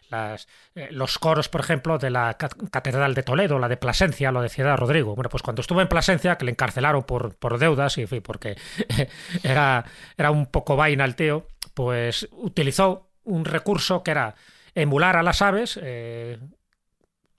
las, 0.09 0.49
eh, 0.75 0.89
los 0.91 1.19
coros, 1.19 1.49
por 1.49 1.61
ejemplo, 1.61 1.99
de 1.99 2.11
la 2.11 2.35
ca- 2.39 2.49
Catedral 2.71 3.15
de 3.15 3.23
Toledo, 3.25 3.59
la 3.59 3.69
de 3.69 3.77
Plasencia, 3.77 4.33
lo 4.33 4.41
decía 4.43 4.75
Rodrigo. 4.77 5.15
Bueno, 5.15 5.29
pues 5.29 5.43
cuando 5.43 5.61
estuvo 5.61 5.81
en 5.83 5.89
Plasencia, 5.89 6.37
que 6.39 6.45
le 6.47 6.53
encarcelaron 6.53 7.03
por, 7.03 7.37
por 7.37 7.59
deudas, 7.59 7.99
y 7.99 8.07
porque 8.07 8.57
era, 9.43 9.85
era 10.17 10.31
un 10.31 10.47
poco 10.47 10.77
vaina 10.77 11.05
el 11.05 11.15
tío, 11.15 11.47
pues 11.75 12.29
utilizó 12.33 13.10
un 13.25 13.45
recurso 13.45 14.03
que 14.03 14.11
era 14.11 14.35
emular 14.75 15.17
a 15.17 15.23
las 15.23 15.43
aves, 15.43 15.79
eh, 15.83 16.39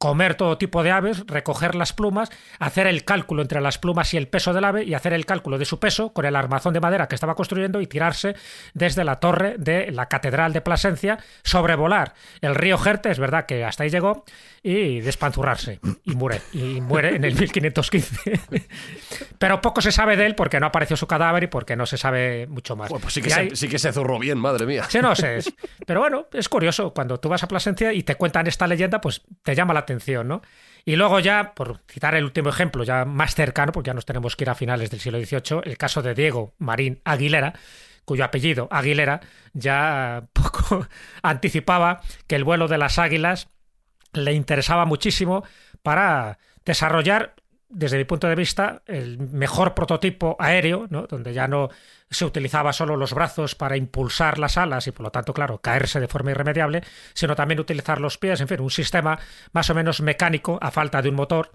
comer 0.01 0.33
todo 0.33 0.57
tipo 0.57 0.81
de 0.81 0.89
aves, 0.89 1.23
recoger 1.27 1.75
las 1.75 1.93
plumas, 1.93 2.31
hacer 2.57 2.87
el 2.87 3.05
cálculo 3.05 3.43
entre 3.43 3.61
las 3.61 3.77
plumas 3.77 4.11
y 4.15 4.17
el 4.17 4.27
peso 4.27 4.51
del 4.51 4.63
ave 4.65 4.83
y 4.83 4.95
hacer 4.95 5.13
el 5.13 5.27
cálculo 5.27 5.59
de 5.59 5.65
su 5.65 5.79
peso 5.79 6.11
con 6.11 6.25
el 6.25 6.35
armazón 6.35 6.73
de 6.73 6.79
madera 6.79 7.07
que 7.07 7.13
estaba 7.13 7.35
construyendo 7.35 7.79
y 7.81 7.85
tirarse 7.85 8.35
desde 8.73 9.03
la 9.03 9.19
torre 9.19 9.57
de 9.59 9.91
la 9.91 10.07
Catedral 10.07 10.53
de 10.53 10.61
Plasencia, 10.61 11.19
sobrevolar 11.43 12.15
el 12.41 12.55
río 12.55 12.79
Jerte, 12.79 13.11
es 13.11 13.19
verdad 13.19 13.45
que 13.45 13.63
hasta 13.63 13.83
ahí 13.83 13.91
llegó, 13.91 14.25
y 14.63 15.01
despanzurrarse. 15.01 15.79
Y 16.03 16.15
muere. 16.15 16.41
Y 16.51 16.81
muere 16.81 17.15
en 17.15 17.23
el 17.23 17.35
1515. 17.35 18.39
Pero 19.37 19.61
poco 19.61 19.81
se 19.81 19.91
sabe 19.91 20.15
de 20.17 20.25
él 20.25 20.35
porque 20.35 20.59
no 20.59 20.67
apareció 20.67 20.95
su 20.97 21.07
cadáver 21.07 21.43
y 21.43 21.47
porque 21.47 21.75
no 21.75 21.85
se 21.85 21.97
sabe 21.97 22.47
mucho 22.47 22.75
más. 22.75 22.89
Pues 22.89 23.13
sí 23.13 23.21
que, 23.21 23.29
se, 23.29 23.39
hay- 23.39 23.55
sí 23.55 23.67
que 23.67 23.79
se 23.79 23.91
zurró 23.91 24.19
bien, 24.19 24.37
madre 24.37 24.65
mía. 24.65 24.85
Sí, 24.89 24.99
no 24.99 25.15
sé. 25.15 25.39
Pero 25.85 25.99
bueno, 25.99 26.27
es 26.33 26.47
curioso. 26.49 26.93
Cuando 26.93 27.19
tú 27.19 27.29
vas 27.29 27.43
a 27.43 27.47
Plasencia 27.47 27.91
y 27.93 28.03
te 28.03 28.15
cuentan 28.15 28.47
esta 28.47 28.67
leyenda, 28.67 29.01
pues 29.01 29.21
te 29.43 29.55
llama 29.55 29.73
la 29.73 29.79
atención, 29.81 29.90
Y 30.85 30.95
luego 30.95 31.19
ya, 31.19 31.53
por 31.53 31.81
citar 31.87 32.15
el 32.15 32.23
último 32.23 32.49
ejemplo, 32.49 32.83
ya 32.83 33.05
más 33.05 33.35
cercano, 33.35 33.71
porque 33.71 33.87
ya 33.87 33.93
nos 33.93 34.05
tenemos 34.05 34.35
que 34.35 34.43
ir 34.45 34.49
a 34.49 34.55
finales 34.55 34.89
del 34.89 34.99
siglo 34.99 35.19
XVIII, 35.19 35.61
el 35.63 35.77
caso 35.77 36.01
de 36.01 36.15
Diego 36.15 36.53
Marín 36.57 37.01
Aguilera, 37.05 37.53
cuyo 38.05 38.25
apellido 38.25 38.67
Aguilera 38.71 39.21
ya 39.53 40.27
poco 40.33 40.87
anticipaba 41.21 42.01
que 42.27 42.35
el 42.35 42.43
vuelo 42.43 42.67
de 42.67 42.77
las 42.77 42.97
águilas 42.97 43.49
le 44.13 44.33
interesaba 44.33 44.85
muchísimo 44.85 45.43
para 45.83 46.39
desarrollar, 46.65 47.35
desde 47.71 47.97
mi 47.97 48.03
punto 48.03 48.27
de 48.27 48.35
vista, 48.35 48.81
el 48.85 49.17
mejor 49.17 49.73
prototipo 49.73 50.35
aéreo, 50.39 50.87
¿no? 50.89 51.07
donde 51.07 51.33
ya 51.33 51.47
no 51.47 51.69
se 52.09 52.25
utilizaba 52.25 52.73
solo 52.73 52.97
los 52.97 53.13
brazos 53.13 53.55
para 53.55 53.77
impulsar 53.77 54.37
las 54.37 54.57
alas 54.57 54.87
y 54.87 54.91
por 54.91 55.05
lo 55.05 55.11
tanto, 55.11 55.33
claro, 55.33 55.59
caerse 55.59 55.99
de 55.99 56.07
forma 56.07 56.31
irremediable, 56.31 56.83
sino 57.13 57.35
también 57.35 57.59
utilizar 57.59 58.01
los 58.01 58.17
pies, 58.17 58.41
en 58.41 58.47
fin, 58.47 58.59
un 58.59 58.69
sistema 58.69 59.17
más 59.53 59.69
o 59.69 59.75
menos 59.75 60.01
mecánico 60.01 60.59
a 60.61 60.71
falta 60.71 61.01
de 61.01 61.09
un 61.09 61.15
motor 61.15 61.51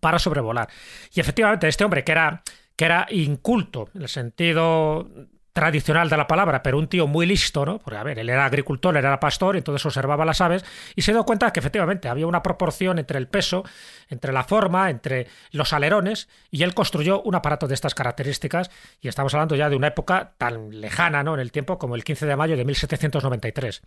para 0.00 0.18
sobrevolar. 0.18 0.68
Y 1.12 1.20
efectivamente, 1.20 1.68
este 1.68 1.84
hombre 1.84 2.02
que 2.02 2.12
era, 2.12 2.42
que 2.74 2.84
era 2.86 3.06
inculto, 3.10 3.90
en 3.94 4.02
el 4.02 4.08
sentido 4.08 5.08
tradicional 5.54 6.10
de 6.10 6.16
la 6.16 6.26
palabra, 6.26 6.64
pero 6.64 6.78
un 6.78 6.88
tío 6.88 7.06
muy 7.06 7.26
listo, 7.26 7.64
¿no? 7.64 7.78
Porque, 7.78 7.96
a 7.96 8.02
ver, 8.02 8.18
él 8.18 8.28
era 8.28 8.44
agricultor, 8.44 8.96
él 8.96 9.04
era 9.04 9.20
pastor, 9.20 9.56
entonces 9.56 9.86
observaba 9.86 10.24
las 10.24 10.40
aves 10.40 10.64
y 10.96 11.02
se 11.02 11.12
dio 11.12 11.24
cuenta 11.24 11.52
que 11.52 11.60
efectivamente 11.60 12.08
había 12.08 12.26
una 12.26 12.42
proporción 12.42 12.98
entre 12.98 13.18
el 13.18 13.28
peso, 13.28 13.62
entre 14.08 14.32
la 14.32 14.42
forma, 14.42 14.90
entre 14.90 15.28
los 15.52 15.72
alerones, 15.72 16.28
y 16.50 16.64
él 16.64 16.74
construyó 16.74 17.22
un 17.22 17.36
aparato 17.36 17.68
de 17.68 17.74
estas 17.74 17.94
características, 17.94 18.70
y 19.00 19.06
estamos 19.06 19.32
hablando 19.32 19.54
ya 19.54 19.70
de 19.70 19.76
una 19.76 19.86
época 19.86 20.32
tan 20.38 20.80
lejana, 20.80 21.22
¿no? 21.22 21.34
En 21.34 21.40
el 21.40 21.52
tiempo 21.52 21.78
como 21.78 21.94
el 21.94 22.02
15 22.02 22.26
de 22.26 22.36
mayo 22.36 22.56
de 22.56 22.64
1793. 22.64 23.80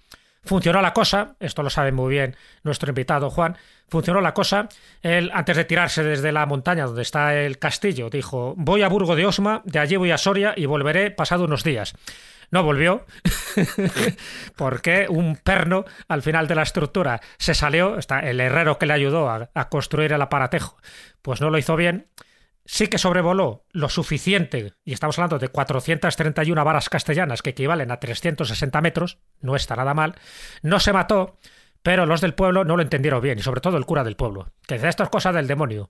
Funcionó 0.44 0.82
la 0.82 0.94
cosa, 0.94 1.36
esto 1.40 1.64
lo 1.64 1.70
sabe 1.70 1.92
muy 1.92 2.10
bien 2.10 2.36
nuestro 2.64 2.90
invitado 2.90 3.30
Juan, 3.30 3.58
funcionó 3.90 4.22
la 4.22 4.34
cosa, 4.34 4.70
él 5.02 5.32
antes 5.34 5.58
de 5.58 5.66
tirarse 5.66 6.04
desde 6.04 6.32
la 6.32 6.46
montaña 6.46 6.86
donde 6.86 7.02
está 7.02 7.36
el 7.36 7.60
castillo, 7.60 8.10
dijo, 8.10 8.54
voy 8.58 8.82
a 8.82 8.88
Burgo 8.88 9.16
de 9.16 9.26
Osma, 9.26 9.62
de 9.66 9.80
allí 9.80 9.96
voy 9.96 10.12
a 10.12 10.18
Soria 10.18 10.54
y 10.56 10.66
volveré 10.66 11.12
pasado 11.12 11.46
unos 11.46 11.64
días. 11.64 11.94
No 12.50 12.64
volvió, 12.64 13.06
porque 14.56 15.08
un 15.10 15.36
perno 15.36 15.84
al 16.08 16.22
final 16.22 16.48
de 16.48 16.56
la 16.56 16.62
estructura 16.62 17.20
se 17.38 17.54
salió, 17.54 17.98
está 17.98 18.20
el 18.22 18.40
herrero 18.40 18.78
que 18.78 18.86
le 18.86 18.94
ayudó 18.94 19.30
a, 19.30 19.50
a 19.54 19.68
construir 19.68 20.14
el 20.14 20.22
aparatejo, 20.22 20.78
pues 21.22 21.42
no 21.42 21.50
lo 21.50 21.58
hizo 21.58 21.76
bien, 21.76 22.08
sí 22.68 22.88
que 22.88 22.98
sobrevoló 22.98 23.66
lo 23.72 23.90
suficiente, 23.90 24.74
y 24.84 24.94
estamos 24.94 25.18
hablando 25.18 25.40
de 25.40 25.48
431 25.48 26.64
varas 26.64 26.90
castellanas 26.90 27.42
que 27.42 27.52
equivalen 27.52 27.92
a 27.92 28.00
360 28.00 28.82
metros, 28.82 29.18
no 29.40 29.56
está 29.56 29.76
nada 29.76 29.94
mal, 29.94 30.16
no 30.62 30.80
se 30.80 30.94
mató, 30.94 31.40
pero 31.82 32.06
los 32.06 32.22
del 32.22 32.34
pueblo 32.34 32.66
no 32.66 32.76
lo 32.76 32.84
entendieron 32.84 33.22
bien, 33.22 33.40
y 33.40 33.42
sobre 33.42 33.62
todo 33.62 33.78
el 33.78 33.86
cura 33.86 34.04
del 34.04 34.18
pueblo, 34.18 34.52
que 34.68 34.76
dice, 34.76 34.90
esto 34.90 35.04
es 35.04 35.10
cosa 35.10 35.32
del 35.32 35.48
demonio. 35.48 35.90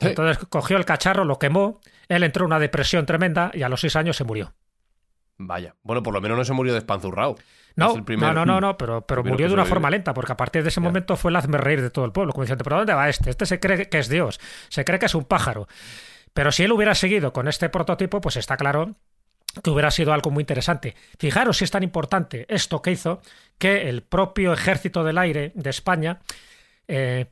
Sí. 0.00 0.08
entonces 0.08 0.44
cogió 0.48 0.76
el 0.76 0.84
cacharro, 0.84 1.24
lo 1.24 1.38
quemó, 1.38 1.80
él 2.08 2.24
entró 2.24 2.44
en 2.44 2.46
una 2.46 2.58
depresión 2.58 3.06
tremenda 3.06 3.50
y 3.54 3.62
a 3.62 3.68
los 3.68 3.80
seis 3.80 3.96
años 3.96 4.16
se 4.16 4.24
murió. 4.24 4.54
Vaya. 5.38 5.74
Bueno, 5.82 6.02
por 6.02 6.14
lo 6.14 6.20
menos 6.20 6.38
no 6.38 6.44
se 6.44 6.52
murió 6.52 6.74
despanzurrado. 6.74 7.36
No, 7.76 7.96
no, 7.96 8.32
no, 8.32 8.46
no, 8.46 8.60
no, 8.60 8.76
pero, 8.78 9.04
pero 9.06 9.24
murió 9.24 9.48
de 9.48 9.54
una 9.54 9.64
forma 9.64 9.90
lenta, 9.90 10.14
porque 10.14 10.32
a 10.32 10.36
partir 10.36 10.62
de 10.62 10.68
ese 10.68 10.80
momento 10.80 11.16
fue 11.16 11.30
el 11.30 11.36
hazme 11.36 11.58
reír 11.58 11.82
de 11.82 11.90
todo 11.90 12.04
el 12.04 12.12
pueblo, 12.12 12.32
como 12.32 12.44
diciendo, 12.44 12.62
¿pero 12.64 12.76
dónde 12.76 12.94
va 12.94 13.08
este? 13.08 13.30
Este 13.30 13.46
se 13.46 13.58
cree 13.58 13.88
que 13.88 13.98
es 13.98 14.08
Dios, 14.08 14.40
se 14.68 14.84
cree 14.84 14.98
que 14.98 15.06
es 15.06 15.14
un 15.14 15.24
pájaro. 15.24 15.66
Pero 16.32 16.52
si 16.52 16.64
él 16.64 16.72
hubiera 16.72 16.94
seguido 16.94 17.32
con 17.32 17.48
este 17.48 17.68
prototipo, 17.68 18.20
pues 18.20 18.36
está 18.36 18.56
claro 18.56 18.94
que 19.62 19.70
hubiera 19.70 19.90
sido 19.90 20.12
algo 20.12 20.30
muy 20.30 20.42
interesante. 20.42 20.94
Fijaros 21.18 21.58
si 21.58 21.64
es 21.64 21.70
tan 21.70 21.82
importante 21.82 22.46
esto 22.48 22.82
que 22.82 22.90
hizo 22.90 23.20
que 23.58 23.88
el 23.88 24.02
propio 24.02 24.52
Ejército 24.52 25.04
del 25.04 25.18
Aire 25.18 25.52
de 25.54 25.70
España 25.70 26.20
eh, 26.88 27.26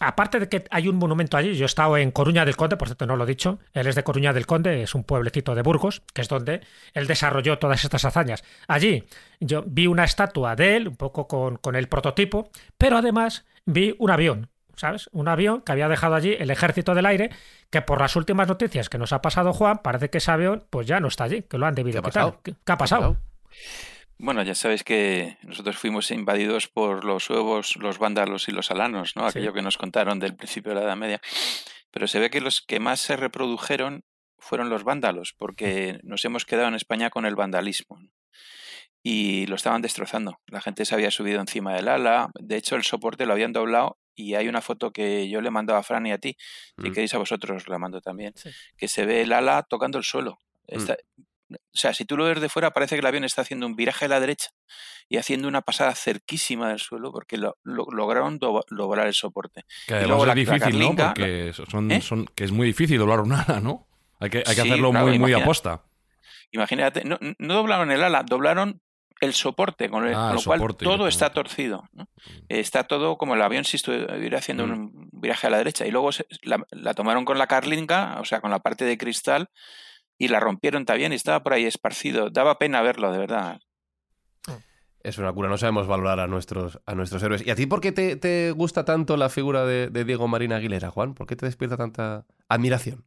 aparte 0.00 0.38
de 0.40 0.48
que 0.48 0.64
hay 0.70 0.88
un 0.88 0.96
monumento 0.96 1.36
allí, 1.36 1.54
yo 1.54 1.64
he 1.64 1.66
estado 1.66 1.96
en 1.96 2.10
Coruña 2.10 2.44
del 2.44 2.56
Conde, 2.56 2.76
por 2.76 2.88
cierto 2.88 3.06
no 3.06 3.16
lo 3.16 3.24
he 3.24 3.26
dicho, 3.26 3.58
él 3.72 3.86
es 3.86 3.94
de 3.94 4.04
Coruña 4.04 4.32
del 4.32 4.46
Conde, 4.46 4.82
es 4.82 4.94
un 4.94 5.04
pueblecito 5.04 5.54
de 5.54 5.62
Burgos, 5.62 6.02
que 6.12 6.22
es 6.22 6.28
donde 6.28 6.60
él 6.94 7.06
desarrolló 7.06 7.58
todas 7.58 7.82
estas 7.84 8.04
hazañas. 8.04 8.44
Allí 8.68 9.04
yo 9.40 9.62
vi 9.66 9.86
una 9.86 10.04
estatua 10.04 10.56
de 10.56 10.76
él, 10.76 10.88
un 10.88 10.96
poco 10.96 11.26
con, 11.28 11.56
con 11.56 11.76
el 11.76 11.88
prototipo, 11.88 12.50
pero 12.78 12.98
además 12.98 13.44
vi 13.64 13.94
un 13.98 14.10
avión, 14.10 14.48
¿sabes? 14.76 15.08
Un 15.12 15.28
avión 15.28 15.62
que 15.62 15.72
había 15.72 15.88
dejado 15.88 16.14
allí 16.14 16.36
el 16.38 16.50
ejército 16.50 16.94
del 16.94 17.06
aire, 17.06 17.30
que 17.70 17.82
por 17.82 18.00
las 18.00 18.14
últimas 18.16 18.48
noticias 18.48 18.88
que 18.88 18.98
nos 18.98 19.12
ha 19.12 19.22
pasado 19.22 19.52
Juan, 19.52 19.78
parece 19.82 20.10
que 20.10 20.18
ese 20.18 20.30
avión 20.30 20.64
pues 20.70 20.86
ya 20.86 21.00
no 21.00 21.08
está 21.08 21.24
allí, 21.24 21.42
que 21.42 21.58
lo 21.58 21.66
han 21.66 21.74
debido 21.74 22.02
¿Qué 22.02 22.08
ha 22.08 22.10
quitar. 22.10 22.22
pasado? 22.24 22.40
¿Qué, 22.42 22.54
qué 22.64 22.72
ha 22.72 22.78
pasado? 22.78 23.16
Bueno, 24.18 24.42
ya 24.42 24.54
sabéis 24.54 24.82
que 24.82 25.36
nosotros 25.42 25.76
fuimos 25.76 26.10
invadidos 26.10 26.68
por 26.68 27.04
los 27.04 27.24
suevos, 27.24 27.76
los 27.76 27.98
vándalos 27.98 28.48
y 28.48 28.52
los 28.52 28.70
alanos, 28.70 29.14
¿no? 29.14 29.22
Sí. 29.30 29.38
Aquello 29.38 29.52
que 29.52 29.62
nos 29.62 29.76
contaron 29.76 30.18
del 30.18 30.34
principio 30.34 30.70
de 30.72 30.80
la 30.80 30.86
Edad 30.86 30.96
Media. 30.96 31.20
Pero 31.90 32.06
se 32.08 32.18
ve 32.18 32.30
que 32.30 32.40
los 32.40 32.62
que 32.62 32.80
más 32.80 33.00
se 33.00 33.16
reprodujeron 33.16 34.04
fueron 34.38 34.70
los 34.70 34.84
vándalos, 34.84 35.34
porque 35.36 35.98
nos 36.02 36.24
hemos 36.24 36.46
quedado 36.46 36.68
en 36.68 36.74
España 36.74 37.10
con 37.10 37.26
el 37.26 37.34
vandalismo. 37.36 37.98
¿no? 38.00 38.08
Y 39.02 39.46
lo 39.46 39.54
estaban 39.56 39.82
destrozando. 39.82 40.40
La 40.46 40.60
gente 40.60 40.84
se 40.84 40.94
había 40.94 41.10
subido 41.10 41.40
encima 41.40 41.74
del 41.74 41.88
ala. 41.88 42.30
De 42.40 42.56
hecho, 42.56 42.74
el 42.76 42.84
soporte 42.84 43.26
lo 43.26 43.32
habían 43.34 43.52
doblado. 43.52 43.98
Y 44.14 44.34
hay 44.34 44.48
una 44.48 44.62
foto 44.62 44.92
que 44.92 45.28
yo 45.28 45.42
le 45.42 45.50
mando 45.50 45.76
a 45.76 45.82
Fran 45.82 46.06
y 46.06 46.12
a 46.12 46.16
ti, 46.18 46.36
si 46.82 46.88
Mm. 46.88 46.92
queréis 46.94 47.12
a 47.12 47.18
vosotros 47.18 47.64
os 47.64 47.68
la 47.68 47.78
mando 47.78 48.00
también, 48.00 48.32
Sí. 48.34 48.48
que 48.78 48.88
se 48.88 49.04
ve 49.04 49.20
el 49.20 49.32
ala 49.34 49.62
tocando 49.62 49.98
el 49.98 50.04
suelo. 50.04 50.38
Está- 50.66 50.96
o 51.50 51.56
sea, 51.72 51.94
si 51.94 52.04
tú 52.04 52.16
lo 52.16 52.24
ves 52.24 52.40
de 52.40 52.48
fuera, 52.48 52.72
parece 52.72 52.96
que 52.96 53.00
el 53.00 53.06
avión 53.06 53.24
está 53.24 53.42
haciendo 53.42 53.66
un 53.66 53.76
viraje 53.76 54.06
a 54.06 54.08
la 54.08 54.20
derecha 54.20 54.50
y 55.08 55.16
haciendo 55.18 55.46
una 55.48 55.62
pasada 55.62 55.94
cerquísima 55.94 56.68
del 56.70 56.80
suelo 56.80 57.12
porque 57.12 57.36
lo, 57.36 57.56
lo- 57.62 57.86
lograron 57.92 58.38
do- 58.38 58.64
doblar 58.70 59.06
el 59.06 59.14
soporte. 59.14 59.64
Que 59.86 60.02
Y 60.02 60.06
luego 60.06 60.22
es 60.22 60.28
la- 60.28 60.34
la 60.34 60.34
difícil, 60.34 60.78
¿no? 60.78 60.96
Porque 60.96 61.52
son, 61.68 61.90
¿Eh? 61.90 62.00
son, 62.00 62.26
que 62.34 62.44
es 62.44 62.50
muy 62.52 62.66
difícil 62.66 62.98
doblar 62.98 63.20
un 63.20 63.32
ala, 63.32 63.60
¿no? 63.60 63.86
Hay 64.18 64.30
que, 64.30 64.38
hay 64.38 64.44
que 64.44 64.54
Sí, 64.54 64.60
hacerlo 64.62 64.90
claro, 64.90 65.06
muy, 65.06 65.18
muy 65.18 65.32
aposta. 65.34 65.84
Imagínate, 66.52 67.04
no, 67.04 67.18
no 67.38 67.54
doblaron 67.54 67.90
el 67.90 68.02
ala, 68.02 68.22
doblaron 68.22 68.80
el 69.20 69.32
soporte, 69.32 69.88
con, 69.88 70.06
el- 70.06 70.14
Ah, 70.14 70.32
con 70.34 70.36
lo 70.36 70.42
cual 70.42 70.76
todo 70.76 71.08
está 71.08 71.30
torcido. 71.30 71.84
¿no? 71.92 72.06
Está 72.48 72.84
todo 72.84 73.16
como 73.16 73.34
el 73.34 73.42
avión 73.42 73.64
si 73.64 73.76
estuviera 73.76 74.38
haciendo 74.38 74.66
Mm. 74.66 74.70
un 74.72 75.08
viraje 75.12 75.46
a 75.46 75.50
la 75.50 75.58
derecha. 75.58 75.86
Y 75.86 75.90
luego 75.90 76.12
se- 76.12 76.26
la, 76.42 76.64
la 76.70 76.94
tomaron 76.94 77.24
con 77.24 77.38
la 77.38 77.46
carlinga, 77.46 78.18
o 78.20 78.24
sea, 78.24 78.40
con 78.40 78.50
la 78.50 78.58
parte 78.58 78.84
de 78.84 78.98
cristal, 78.98 79.48
y 80.18 80.28
la 80.28 80.40
rompieron 80.40 80.84
también 80.84 81.12
y 81.12 81.16
estaba 81.16 81.42
por 81.42 81.52
ahí 81.52 81.64
esparcido. 81.64 82.30
Daba 82.30 82.58
pena 82.58 82.82
verlo, 82.82 83.12
de 83.12 83.18
verdad. 83.18 83.60
Es 85.00 85.18
una 85.18 85.32
cura, 85.32 85.48
no 85.48 85.56
sabemos 85.56 85.86
valorar 85.86 86.18
a 86.18 86.26
nuestros, 86.26 86.80
a 86.84 86.94
nuestros 86.96 87.22
héroes. 87.22 87.46
¿Y 87.46 87.50
a 87.50 87.54
ti 87.54 87.66
por 87.66 87.80
qué 87.80 87.92
te, 87.92 88.16
te 88.16 88.50
gusta 88.50 88.84
tanto 88.84 89.16
la 89.16 89.28
figura 89.28 89.64
de, 89.64 89.88
de 89.88 90.04
Diego 90.04 90.26
Marín 90.26 90.52
Aguilera, 90.52 90.90
Juan? 90.90 91.14
¿Por 91.14 91.28
qué 91.28 91.36
te 91.36 91.46
despierta 91.46 91.76
tanta 91.76 92.26
admiración? 92.48 93.04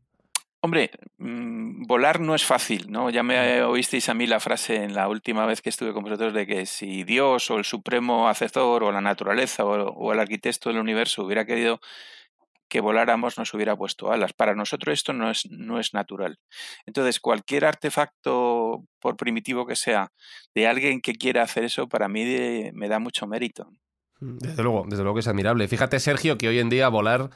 Hombre, 0.62 0.92
mm, 1.18 1.84
volar 1.88 2.20
no 2.20 2.36
es 2.36 2.46
fácil, 2.46 2.92
¿no? 2.92 3.10
Ya 3.10 3.24
me 3.24 3.64
oísteis 3.64 4.10
a 4.10 4.14
mí 4.14 4.28
la 4.28 4.42
frase 4.42 4.84
en 4.84 4.94
la 4.94 5.08
última 5.08 5.46
vez 5.46 5.62
que 5.62 5.70
estuve 5.70 5.94
con 5.94 6.04
vosotros 6.04 6.34
de 6.34 6.46
que 6.46 6.66
si 6.66 7.04
Dios 7.04 7.50
o 7.50 7.58
el 7.58 7.64
supremo 7.64 8.28
hacedor 8.28 8.84
o 8.84 8.92
la 8.92 9.00
naturaleza 9.00 9.64
o, 9.64 9.90
o 9.90 10.14
el 10.14 10.20
arquitecto 10.20 10.70
del 10.70 10.80
universo 10.80 11.24
hubiera 11.24 11.46
querido 11.46 11.80
que 12.70 12.80
voláramos, 12.82 13.38
nos 13.38 13.54
hubiera 13.54 13.76
puesto 13.76 14.12
alas. 14.12 14.32
Para 14.34 14.56
nosotros 14.56 14.94
esto 14.94 15.12
no 15.12 15.30
es, 15.30 15.48
no 15.50 15.80
es 15.80 15.94
natural. 15.94 16.38
Entonces, 16.86 17.20
cualquier 17.20 17.66
artefacto, 17.66 18.86
por 19.00 19.18
primitivo 19.18 19.66
que 19.66 19.76
sea, 19.76 20.12
de 20.56 20.68
alguien 20.68 21.02
que 21.02 21.14
quiera 21.14 21.44
hacer 21.44 21.64
eso, 21.66 21.88
para 21.90 22.08
mí 22.08 22.24
de- 22.24 22.72
me 22.74 22.88
da 22.88 23.00
mucho 23.00 23.28
mérito. 23.28 23.70
Desde 24.22 24.64
luego, 24.64 24.86
desde 24.88 25.04
luego 25.04 25.16
que 25.16 25.22
es 25.22 25.28
admirable. 25.28 25.68
Fíjate, 25.68 26.00
Sergio, 26.00 26.38
que 26.38 26.48
hoy 26.48 26.60
en 26.60 26.70
día 26.70 26.90
volar 26.90 27.30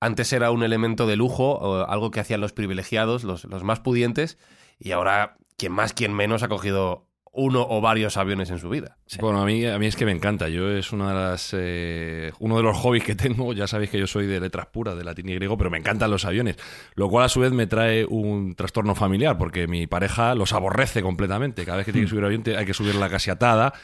antes 0.00 0.32
era 0.32 0.50
un 0.50 0.62
elemento 0.62 1.06
de 1.06 1.16
lujo, 1.16 1.86
algo 1.86 2.10
que 2.10 2.20
hacían 2.20 2.40
los 2.42 2.52
privilegiados, 2.52 3.24
los, 3.24 3.44
los 3.44 3.64
más 3.64 3.80
pudientes, 3.80 4.38
y 4.78 4.92
ahora 4.92 5.38
quien 5.56 5.72
más, 5.72 5.94
quien 5.94 6.12
menos 6.12 6.42
ha 6.42 6.48
cogido 6.48 7.08
uno 7.36 7.66
o 7.68 7.80
varios 7.80 8.16
aviones 8.16 8.50
en 8.50 8.58
su 8.58 8.68
vida. 8.68 8.96
Sí. 9.06 9.18
Bueno, 9.20 9.40
a 9.40 9.44
mí, 9.44 9.64
a 9.64 9.78
mí 9.78 9.86
es 9.86 9.94
que 9.94 10.04
me 10.04 10.12
encanta. 10.12 10.48
Yo 10.48 10.70
es 10.70 10.92
una 10.92 11.08
de 11.08 11.14
las, 11.14 11.50
eh, 11.56 12.32
uno 12.38 12.56
de 12.56 12.62
los 12.62 12.76
hobbies 12.78 13.04
que 13.04 13.14
tengo. 13.14 13.52
Ya 13.52 13.66
sabéis 13.66 13.90
que 13.90 13.98
yo 13.98 14.06
soy 14.06 14.26
de 14.26 14.40
letras 14.40 14.66
puras, 14.66 14.96
de 14.96 15.04
latín 15.04 15.28
y 15.28 15.34
griego, 15.34 15.56
pero 15.56 15.70
me 15.70 15.78
encantan 15.78 16.10
los 16.10 16.24
aviones. 16.24 16.56
Lo 16.94 17.08
cual 17.08 17.26
a 17.26 17.28
su 17.28 17.40
vez 17.40 17.52
me 17.52 17.66
trae 17.66 18.06
un 18.06 18.54
trastorno 18.54 18.94
familiar, 18.94 19.36
porque 19.38 19.66
mi 19.66 19.86
pareja 19.86 20.34
los 20.34 20.52
aborrece 20.52 21.02
completamente. 21.02 21.64
Cada 21.64 21.76
vez 21.76 21.86
que 21.86 21.92
tiene 21.92 22.06
que 22.06 22.10
subir 22.10 22.24
un 22.24 22.26
avión 22.26 22.42
hay 22.56 22.66
que 22.66 22.74
subirla 22.74 23.08
casi 23.08 23.30
atada. 23.30 23.74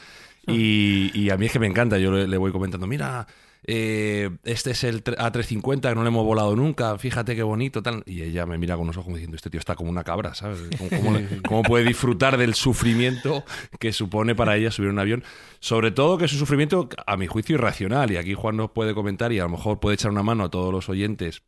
Y, 0.47 1.11
y 1.13 1.29
a 1.29 1.37
mí 1.37 1.45
es 1.45 1.51
que 1.51 1.59
me 1.59 1.67
encanta. 1.67 1.97
Yo 1.99 2.11
le, 2.11 2.27
le 2.27 2.37
voy 2.37 2.51
comentando, 2.51 2.87
mira, 2.87 3.27
eh, 3.65 4.29
este 4.43 4.71
es 4.71 4.83
el 4.83 5.03
A350 5.03 5.89
que 5.89 5.95
no 5.95 6.03
le 6.03 6.09
hemos 6.09 6.25
volado 6.25 6.55
nunca, 6.55 6.97
fíjate 6.97 7.35
qué 7.35 7.43
bonito, 7.43 7.81
tal. 7.81 8.03
Y 8.05 8.21
ella 8.21 8.45
me 8.45 8.57
mira 8.57 8.75
con 8.75 8.83
unos 8.83 8.97
ojos 8.97 9.13
diciendo, 9.13 9.35
este 9.35 9.49
tío 9.49 9.59
está 9.59 9.75
como 9.75 9.89
una 9.89 10.03
cabra, 10.03 10.33
¿sabes? 10.35 10.59
¿Cómo, 11.47 11.63
puede 11.63 11.85
disfrutar 11.85 12.37
del 12.37 12.53
sufrimiento 12.53 13.43
que 13.79 13.93
supone 13.93 14.35
para 14.35 14.57
ella 14.57 14.71
subir 14.71 14.89
un 14.89 14.99
avión? 14.99 15.23
Sobre 15.59 15.91
todo 15.91 16.17
que 16.17 16.25
es 16.25 16.33
un 16.33 16.39
sufrimiento, 16.39 16.89
a 17.05 17.17
mi 17.17 17.27
juicio, 17.27 17.55
irracional. 17.55 18.11
Y 18.11 18.17
aquí 18.17 18.33
Juan 18.33 18.57
nos 18.57 18.71
puede 18.71 18.93
comentar 18.93 19.31
y 19.31 19.39
a 19.39 19.43
lo 19.43 19.49
mejor 19.49 19.79
puede 19.79 19.95
echar 19.95 20.11
una 20.11 20.23
mano 20.23 20.45
a 20.45 20.49
todos 20.49 20.73
los 20.73 20.89
oyentes 20.89 21.43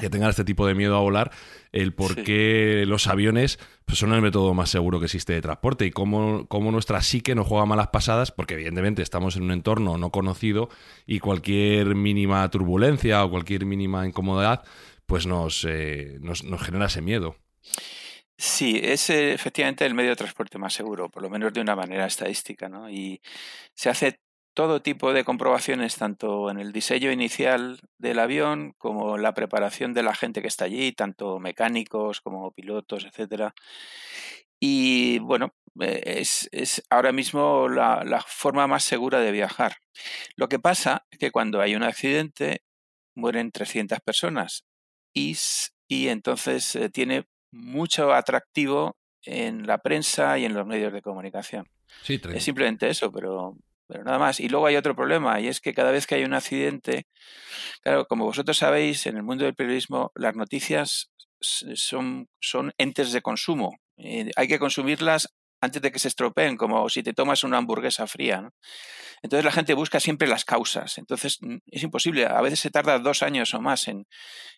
que 0.00 0.10
tengan 0.10 0.30
este 0.30 0.44
tipo 0.44 0.66
de 0.66 0.74
miedo 0.74 0.96
a 0.96 1.00
volar, 1.00 1.30
el 1.72 1.94
por 1.94 2.22
qué 2.22 2.84
los 2.86 3.06
aviones 3.06 3.58
pues, 3.84 3.98
son 3.98 4.12
el 4.12 4.22
método 4.22 4.54
más 4.54 4.70
seguro 4.70 4.98
que 4.98 5.06
existe 5.06 5.32
de 5.32 5.42
transporte 5.42 5.86
y 5.86 5.90
cómo, 5.90 6.46
cómo, 6.48 6.70
nuestra 6.70 7.02
psique 7.02 7.34
nos 7.34 7.46
juega 7.46 7.66
malas 7.66 7.88
pasadas, 7.88 8.32
porque 8.32 8.54
evidentemente 8.54 9.02
estamos 9.02 9.36
en 9.36 9.44
un 9.44 9.52
entorno 9.52 9.98
no 9.98 10.10
conocido 10.10 10.68
y 11.06 11.18
cualquier 11.18 11.94
mínima 11.94 12.48
turbulencia 12.50 13.24
o 13.24 13.30
cualquier 13.30 13.66
mínima 13.66 14.06
incomodidad, 14.06 14.64
pues 15.06 15.26
nos, 15.26 15.64
eh, 15.68 16.18
nos, 16.20 16.44
nos 16.44 16.62
genera 16.62 16.86
ese 16.86 17.02
miedo. 17.02 17.36
Sí, 18.40 18.80
es 18.80 19.10
eh, 19.10 19.32
efectivamente 19.32 19.84
el 19.84 19.94
medio 19.94 20.10
de 20.10 20.16
transporte 20.16 20.58
más 20.58 20.72
seguro, 20.72 21.08
por 21.08 21.22
lo 21.24 21.28
menos 21.28 21.52
de 21.52 21.60
una 21.60 21.74
manera 21.74 22.06
estadística, 22.06 22.68
¿no? 22.68 22.88
Y 22.88 23.20
se 23.74 23.90
hace 23.90 24.20
todo 24.58 24.82
tipo 24.82 25.12
de 25.12 25.22
comprobaciones, 25.22 25.94
tanto 25.94 26.50
en 26.50 26.58
el 26.58 26.72
diseño 26.72 27.12
inicial 27.12 27.78
del 27.96 28.18
avión 28.18 28.74
como 28.76 29.14
en 29.14 29.22
la 29.22 29.32
preparación 29.32 29.94
de 29.94 30.02
la 30.02 30.16
gente 30.16 30.42
que 30.42 30.48
está 30.48 30.64
allí, 30.64 30.90
tanto 30.90 31.38
mecánicos 31.38 32.20
como 32.20 32.50
pilotos, 32.50 33.04
etcétera. 33.04 33.54
Y 34.58 35.20
bueno, 35.20 35.54
eh, 35.80 36.02
es, 36.06 36.48
es 36.50 36.82
ahora 36.90 37.12
mismo 37.12 37.68
la, 37.68 38.02
la, 38.02 38.20
forma 38.20 38.66
más 38.66 38.82
segura 38.82 39.20
de 39.20 39.30
viajar. 39.30 39.76
Lo 40.34 40.48
que 40.48 40.58
pasa 40.58 41.06
es 41.12 41.20
que 41.20 41.30
cuando 41.30 41.60
hay 41.60 41.76
un 41.76 41.84
accidente 41.84 42.62
mueren 43.14 43.52
300 43.52 44.00
personas 44.00 44.64
y, 45.14 45.36
y 45.86 46.08
entonces 46.08 46.74
eh, 46.74 46.90
tiene 46.90 47.28
mucho 47.52 48.12
atractivo 48.12 48.96
en 49.22 49.68
la 49.68 49.78
prensa 49.78 50.36
y 50.36 50.46
en 50.46 50.54
los 50.54 50.66
medios 50.66 50.92
de 50.92 51.00
comunicación. 51.00 51.68
Sí, 52.02 52.20
es 52.34 52.42
simplemente 52.42 52.88
eso, 52.88 53.12
pero 53.12 53.56
pero 53.88 54.04
nada 54.04 54.18
más. 54.18 54.38
Y 54.40 54.48
luego 54.48 54.66
hay 54.66 54.76
otro 54.76 54.94
problema, 54.94 55.40
y 55.40 55.48
es 55.48 55.60
que 55.60 55.74
cada 55.74 55.90
vez 55.90 56.06
que 56.06 56.14
hay 56.16 56.24
un 56.24 56.34
accidente, 56.34 57.06
claro, 57.82 58.06
como 58.06 58.26
vosotros 58.26 58.58
sabéis, 58.58 59.06
en 59.06 59.16
el 59.16 59.22
mundo 59.22 59.44
del 59.44 59.54
periodismo 59.54 60.12
las 60.14 60.36
noticias 60.36 61.10
son, 61.40 62.28
son 62.40 62.72
entes 62.78 63.12
de 63.12 63.22
consumo. 63.22 63.78
Eh, 63.96 64.30
hay 64.36 64.48
que 64.48 64.58
consumirlas 64.58 65.34
antes 65.60 65.82
de 65.82 65.90
que 65.90 65.98
se 65.98 66.08
estropeen, 66.08 66.56
como 66.56 66.88
si 66.88 67.02
te 67.02 67.12
tomas 67.12 67.42
una 67.44 67.58
hamburguesa 67.58 68.06
fría. 68.06 68.40
¿no? 68.40 68.52
Entonces 69.22 69.44
la 69.44 69.50
gente 69.50 69.74
busca 69.74 70.00
siempre 70.00 70.28
las 70.28 70.44
causas. 70.44 70.98
Entonces 70.98 71.38
mm, 71.40 71.56
es 71.66 71.82
imposible. 71.82 72.26
A 72.26 72.40
veces 72.40 72.60
se 72.60 72.70
tarda 72.70 72.98
dos 72.98 73.22
años 73.22 73.54
o 73.54 73.60
más 73.60 73.88
en, 73.88 74.06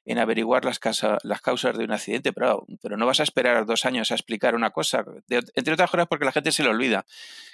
en 0.05 0.19
averiguar 0.19 0.65
las, 0.65 0.79
las, 1.23 1.41
causas 1.41 1.77
de 1.79 1.85
un 1.85 1.93
accidente, 1.93 2.33
pero, 2.33 2.67
pero, 2.83 2.97
no 2.97 3.07
vas 3.07 3.21
a 3.21 3.23
esperar 3.23 3.65
dos 3.67 3.85
años 3.87 4.11
a 4.11 4.15
explicar 4.15 4.55
una 4.55 4.71
cosa. 4.71 5.05
entre 5.29 5.75
otras 5.75 5.91
cosas 5.91 6.07
porque 6.07 6.25
la 6.25 6.33
gente 6.33 6.53
se 6.53 6.63
lo 6.63 6.71
olvida. 6.71 7.07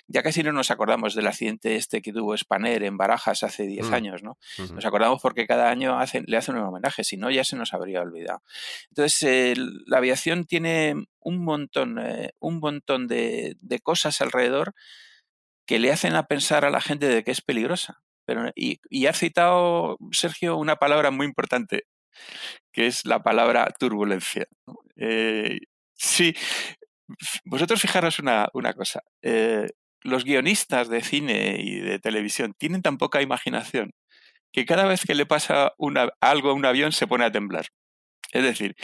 Ya 0.08 0.22
casi 0.22 0.42
no 0.42 0.52
nos 0.52 0.70
acordamos 0.70 1.14
del 1.14 1.26
accidente 1.26 1.76
este 1.76 2.00
que 2.00 2.12
tuvo 2.12 2.36
Spanair 2.36 2.84
en 2.84 2.96
Barajas 2.96 3.42
hace 3.42 3.66
diez 3.66 3.90
mm. 3.90 3.94
años. 3.94 4.22
¿no? 4.22 4.38
Nos 4.72 4.84
acordamos 4.84 5.20
porque 5.20 5.46
cada 5.46 5.70
año 5.70 5.98
hacen, 5.98 6.24
le 6.26 6.36
hacen 6.36 6.56
un 6.56 6.62
homenaje. 6.62 7.04
Si 7.04 7.16
no, 7.16 7.30
ya 7.30 7.44
se 7.44 7.56
nos 7.56 7.74
habría 7.74 8.00
olvidado. 8.00 8.42
Entonces 8.90 9.58
la 9.86 9.98
aviación 9.98 10.44
tiene 10.44 10.94
un 11.20 11.44
montón, 11.44 11.98
eh, 11.98 12.30
un 12.38 12.60
montón 12.60 13.08
de, 13.08 13.56
de 13.60 13.80
cosas 13.80 14.20
alrededor 14.20 14.74
que 15.66 15.80
le 15.80 15.92
hacen 15.92 16.14
a 16.14 16.26
pensar 16.26 16.64
a 16.64 16.70
la 16.70 16.80
gente 16.80 17.08
de 17.08 17.24
que 17.24 17.32
es 17.32 17.42
peligrosa. 17.42 18.00
Pero, 18.24 18.50
y, 18.54 18.80
y 18.90 19.06
has 19.06 19.18
citado, 19.18 19.98
Sergio, 20.10 20.56
una 20.56 20.76
palabra 20.76 21.10
muy 21.10 21.26
importante, 21.26 21.86
que 22.72 22.86
es 22.86 23.04
la 23.04 23.22
palabra 23.22 23.68
turbulencia. 23.78 24.46
Eh, 24.96 25.58
sí, 25.94 26.34
vosotros 27.44 27.80
fijaros 27.80 28.18
una, 28.18 28.48
una 28.52 28.74
cosa. 28.74 29.02
Eh, 29.22 29.68
los 30.02 30.24
guionistas 30.24 30.88
de 30.88 31.02
cine 31.02 31.56
y 31.60 31.80
de 31.80 31.98
televisión 31.98 32.54
tienen 32.58 32.82
tan 32.82 32.98
poca 32.98 33.22
imaginación 33.22 33.92
que 34.52 34.64
cada 34.66 34.86
vez 34.86 35.04
que 35.04 35.14
le 35.14 35.26
pasa 35.26 35.72
algo 36.20 36.50
a 36.50 36.54
un 36.54 36.64
avión 36.64 36.92
se 36.92 37.06
pone 37.06 37.24
a 37.24 37.32
temblar. 37.32 37.66
Es 38.32 38.42
decir, 38.42 38.74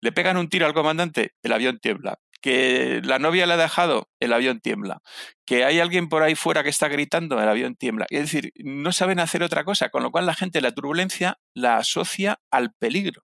le 0.00 0.12
pegan 0.12 0.36
un 0.36 0.48
tiro 0.48 0.66
al 0.66 0.74
comandante, 0.74 1.32
el 1.42 1.52
avión 1.52 1.78
tiembla 1.80 2.18
que 2.42 3.00
la 3.04 3.18
novia 3.18 3.46
le 3.46 3.54
ha 3.54 3.56
dejado, 3.56 4.10
el 4.20 4.32
avión 4.32 4.60
tiembla, 4.60 5.00
que 5.46 5.64
hay 5.64 5.78
alguien 5.78 6.08
por 6.08 6.22
ahí 6.22 6.34
fuera 6.34 6.62
que 6.62 6.68
está 6.68 6.88
gritando, 6.88 7.40
el 7.40 7.48
avión 7.48 7.76
tiembla. 7.76 8.06
Es 8.10 8.20
decir, 8.22 8.52
no 8.56 8.92
saben 8.92 9.20
hacer 9.20 9.42
otra 9.42 9.64
cosa, 9.64 9.88
con 9.88 10.02
lo 10.02 10.10
cual 10.10 10.26
la 10.26 10.34
gente 10.34 10.60
la 10.60 10.72
turbulencia 10.72 11.38
la 11.54 11.76
asocia 11.76 12.40
al 12.50 12.74
peligro. 12.74 13.22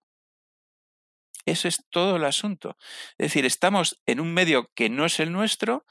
Eso 1.44 1.66
es 1.66 1.84
todo 1.90 2.16
el 2.16 2.24
asunto. 2.24 2.76
Es 3.18 3.26
decir, 3.26 3.44
estamos 3.44 4.00
en 4.06 4.20
un 4.20 4.32
medio 4.32 4.70
que 4.74 4.88
no 4.88 5.04
es 5.04 5.18
el 5.18 5.32
nuestro, 5.32 5.84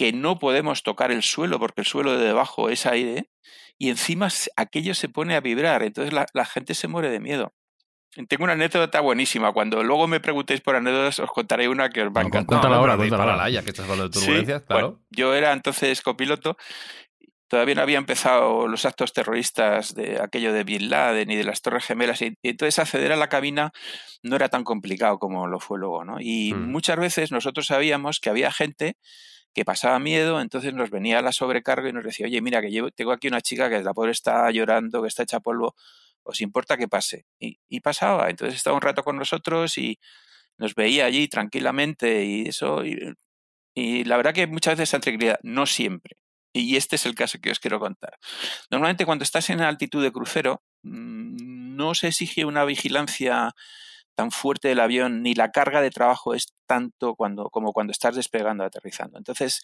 que 0.00 0.14
no 0.14 0.38
podemos 0.38 0.82
tocar 0.82 1.12
el 1.12 1.22
suelo 1.22 1.58
porque 1.58 1.82
el 1.82 1.86
suelo 1.86 2.16
de 2.16 2.24
debajo 2.24 2.70
es 2.70 2.86
aire, 2.86 3.28
y 3.76 3.90
encima 3.90 4.28
aquello 4.56 4.94
se 4.94 5.10
pone 5.10 5.34
a 5.36 5.40
vibrar, 5.40 5.82
entonces 5.82 6.14
la, 6.14 6.24
la 6.32 6.46
gente 6.46 6.72
se 6.72 6.88
muere 6.88 7.10
de 7.10 7.20
miedo. 7.20 7.52
Tengo 8.26 8.44
una 8.44 8.54
anécdota 8.54 9.02
buenísima. 9.02 9.52
Cuando 9.52 9.84
luego 9.84 10.08
me 10.08 10.18
preguntéis 10.18 10.62
por 10.62 10.74
anécdotas, 10.74 11.18
os 11.18 11.30
contaré 11.30 11.68
una 11.68 11.90
que 11.90 12.00
os 12.00 12.08
va 12.08 12.22
a 12.22 12.24
encantar. 12.24 12.46
Cuéntala 12.46 12.76
ahora, 12.76 12.96
cuéntala 12.96 13.24
ahora. 13.24 13.50
Ya 13.50 13.62
que 13.62 13.68
estás 13.68 13.84
hablando 13.84 14.04
de 14.04 14.10
turbulencias, 14.10 14.62
claro. 14.62 15.02
yo 15.10 15.34
era 15.34 15.52
entonces 15.52 16.00
copiloto. 16.00 16.56
Todavía 17.46 17.74
no 17.74 17.82
había 17.82 17.98
empezado 17.98 18.68
los 18.68 18.86
actos 18.86 19.12
terroristas 19.12 19.94
de 19.94 20.18
aquello 20.18 20.54
de 20.54 20.64
Bin 20.64 20.88
Laden 20.88 21.30
y 21.30 21.36
de 21.36 21.44
las 21.44 21.60
Torres 21.60 21.84
Gemelas. 21.84 22.22
Y, 22.22 22.38
entonces 22.42 22.78
acceder 22.78 23.12
a 23.12 23.16
la 23.16 23.28
cabina 23.28 23.70
no 24.22 24.36
era 24.36 24.48
tan 24.48 24.64
complicado 24.64 25.18
como 25.18 25.46
lo 25.46 25.60
fue 25.60 25.78
luego, 25.78 26.06
¿no? 26.06 26.16
Y 26.20 26.54
mm. 26.54 26.70
muchas 26.70 26.96
veces 26.96 27.32
nosotros 27.32 27.66
sabíamos 27.66 28.18
que 28.18 28.30
había 28.30 28.50
gente 28.50 28.96
que 29.54 29.64
pasaba 29.64 29.98
miedo, 29.98 30.40
entonces 30.40 30.74
nos 30.74 30.90
venía 30.90 31.20
la 31.22 31.32
sobrecarga 31.32 31.88
y 31.88 31.92
nos 31.92 32.04
decía, 32.04 32.26
oye, 32.26 32.40
mira, 32.40 32.60
que 32.60 32.72
yo 32.72 32.90
tengo 32.90 33.12
aquí 33.12 33.28
una 33.28 33.40
chica 33.40 33.68
que 33.68 33.82
la 33.82 33.94
pobre 33.94 34.12
está 34.12 34.50
llorando, 34.50 35.02
que 35.02 35.08
está 35.08 35.24
hecha 35.24 35.40
polvo 35.40 35.74
¿os 36.22 36.40
importa 36.40 36.76
que 36.76 36.88
pase? 36.88 37.26
Y, 37.38 37.80
pasaba, 37.80 38.30
entonces 38.30 38.56
estaba 38.56 38.76
un 38.76 38.82
rato 38.82 39.02
con 39.02 39.16
nosotros 39.16 39.78
y 39.78 39.98
nos 40.58 40.74
veía 40.74 41.06
allí 41.06 41.28
tranquilamente 41.28 42.24
y 42.24 42.48
eso. 42.48 42.82
Y, 42.84 44.04
la 44.04 44.16
verdad 44.16 44.34
que 44.34 44.46
muchas 44.46 44.74
veces 44.74 44.90
esa 44.90 45.00
tranquilidad, 45.00 45.40
no 45.42 45.66
siempre. 45.66 46.16
Y 46.52 46.76
este 46.76 46.96
es 46.96 47.06
el 47.06 47.14
caso 47.14 47.38
que 47.40 47.50
os 47.50 47.60
quiero 47.60 47.80
contar. 47.80 48.18
Normalmente 48.70 49.06
cuando 49.06 49.22
estás 49.22 49.50
en 49.50 49.60
altitud 49.60 50.02
de 50.02 50.12
crucero, 50.12 50.62
mm, 50.82 51.76
no 51.76 51.94
se 51.94 52.08
exige 52.08 52.44
una 52.44 52.64
vigilancia 52.64 53.54
tan 54.20 54.30
fuerte 54.30 54.68
del 54.68 54.80
avión, 54.80 55.22
ni 55.22 55.32
la 55.32 55.50
carga 55.50 55.80
de 55.80 55.90
trabajo 55.90 56.34
es 56.34 56.52
tanto 56.66 57.14
cuando, 57.14 57.48
como 57.48 57.72
cuando 57.72 57.90
estás 57.90 58.16
despegando, 58.16 58.64
aterrizando. 58.64 59.16
Entonces, 59.16 59.62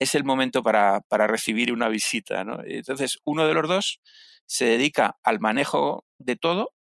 es 0.00 0.16
el 0.16 0.24
momento 0.24 0.64
para, 0.64 1.02
para 1.02 1.28
recibir 1.28 1.72
una 1.72 1.88
visita. 1.88 2.42
¿no? 2.42 2.58
Entonces, 2.64 3.20
uno 3.24 3.46
de 3.46 3.54
los 3.54 3.68
dos 3.68 4.00
se 4.44 4.64
dedica 4.64 5.18
al 5.22 5.38
manejo 5.38 6.04
de 6.18 6.34
todo, 6.34 6.72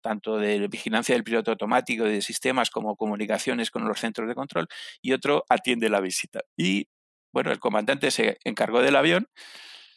tanto 0.00 0.36
de 0.38 0.68
vigilancia 0.68 1.12
del 1.16 1.24
piloto 1.24 1.50
automático, 1.50 2.04
de 2.04 2.22
sistemas 2.22 2.70
como 2.70 2.94
comunicaciones 2.94 3.72
con 3.72 3.88
los 3.88 3.98
centros 3.98 4.28
de 4.28 4.36
control, 4.36 4.68
y 5.02 5.12
otro 5.12 5.44
atiende 5.48 5.88
la 5.88 5.98
visita. 5.98 6.42
Y 6.56 6.86
bueno, 7.32 7.50
el 7.50 7.58
comandante 7.58 8.12
se 8.12 8.38
encargó 8.44 8.80
del 8.80 8.94
avión 8.94 9.26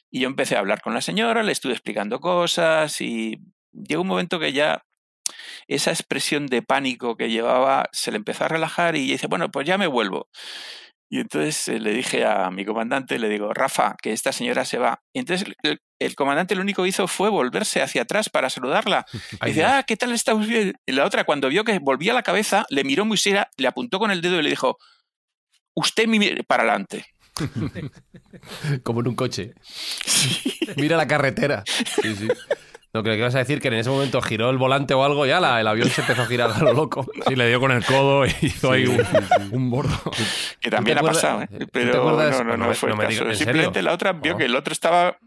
y 0.09 0.21
yo 0.21 0.27
empecé 0.27 0.55
a 0.55 0.59
hablar 0.59 0.81
con 0.81 0.95
la 0.95 1.01
señora, 1.01 1.43
le 1.43 1.51
estuve 1.51 1.73
explicando 1.73 2.19
cosas 2.19 2.99
y 2.99 3.37
llegó 3.73 4.01
un 4.01 4.07
momento 4.07 4.39
que 4.39 4.53
ya 4.53 4.83
esa 5.67 5.91
expresión 5.91 6.47
de 6.47 6.61
pánico 6.61 7.15
que 7.15 7.29
llevaba 7.29 7.89
se 7.91 8.11
le 8.11 8.17
empezó 8.17 8.45
a 8.45 8.49
relajar 8.49 8.95
y 8.95 9.11
dice, 9.11 9.27
bueno, 9.27 9.51
pues 9.51 9.67
ya 9.67 9.77
me 9.77 9.87
vuelvo. 9.87 10.27
Y 11.09 11.19
entonces 11.19 11.67
eh, 11.67 11.79
le 11.79 11.93
dije 11.93 12.25
a 12.25 12.49
mi 12.49 12.65
comandante, 12.65 13.19
le 13.19 13.29
digo, 13.29 13.53
Rafa, 13.53 13.95
que 14.01 14.11
esta 14.13 14.31
señora 14.31 14.65
se 14.65 14.79
va. 14.79 15.03
Y 15.13 15.19
entonces 15.19 15.47
el, 15.99 16.15
comandante 16.15 16.55
lo 16.55 16.61
único 16.61 16.81
que 16.81 16.89
hizo 16.89 17.07
fue 17.07 17.29
volverse 17.29 17.83
hacia 17.83 18.01
atrás 18.01 18.29
para 18.29 18.49
saludarla. 18.49 19.05
Y 19.43 19.47
dice, 19.47 19.63
ah, 19.63 19.83
¿qué 19.85 19.95
tal 19.95 20.11
estamos 20.11 20.47
bien? 20.47 20.73
Y 20.87 20.91
la 20.93 21.05
otra, 21.05 21.23
cuando 21.23 21.49
vio 21.49 21.63
que 21.63 21.77
volvía 21.79 22.13
la 22.13 22.23
cabeza, 22.23 22.65
le 22.69 22.83
miró 22.83 23.05
muy 23.05 23.17
seria, 23.17 23.47
le 23.57 23.67
apuntó 23.67 23.99
con 23.99 24.09
el 24.09 24.21
dedo 24.21 24.39
y 24.39 24.43
le 24.43 24.49
dijo, 24.49 24.79
usted 25.75 26.07
mire 26.07 26.43
para 26.43 26.63
adelante. 26.63 27.05
Como 28.83 29.01
en 29.01 29.07
un 29.07 29.15
coche. 29.15 29.53
Mira 30.77 30.97
la 30.97 31.07
carretera. 31.07 31.63
Sí, 32.01 32.15
sí. 32.15 32.27
Lo 32.93 33.01
que 33.01 33.17
ibas 33.17 33.33
a 33.33 33.39
decir 33.39 33.59
que 33.59 33.69
en 33.69 33.73
ese 33.73 33.89
momento 33.89 34.21
giró 34.21 34.51
el 34.51 34.59
volante 34.59 34.93
o 34.93 35.03
algo 35.03 35.25
y 35.25 35.31
ala, 35.31 35.59
el 35.59 35.67
avión 35.67 35.89
se 35.89 36.01
empezó 36.01 36.21
a 36.21 36.25
girar 36.27 36.51
a 36.51 36.59
lo 36.59 36.73
loco. 36.73 37.05
Sí, 37.27 37.35
le 37.35 37.47
dio 37.47 37.59
con 37.59 37.71
el 37.71 37.83
codo 37.83 38.25
y 38.25 38.35
hizo 38.41 38.71
ahí 38.71 38.85
un, 39.51 39.69
bordo. 39.71 39.97
Que 40.59 40.69
también 40.69 40.99
ha 40.99 41.01
pasado, 41.01 41.41
¿eh? 41.41 41.67
Pero 41.71 42.17
no, 42.17 42.43
no, 42.43 42.57
no, 42.57 42.73
fue 42.75 42.91
el 42.91 42.97
caso. 42.97 43.33
Simplemente 43.33 43.81
la 43.81 43.93
otra 43.93 44.13
vio 44.13 44.37
que 44.37 44.45
el 44.45 44.55
otro 44.55 44.73
estaba 44.73 45.17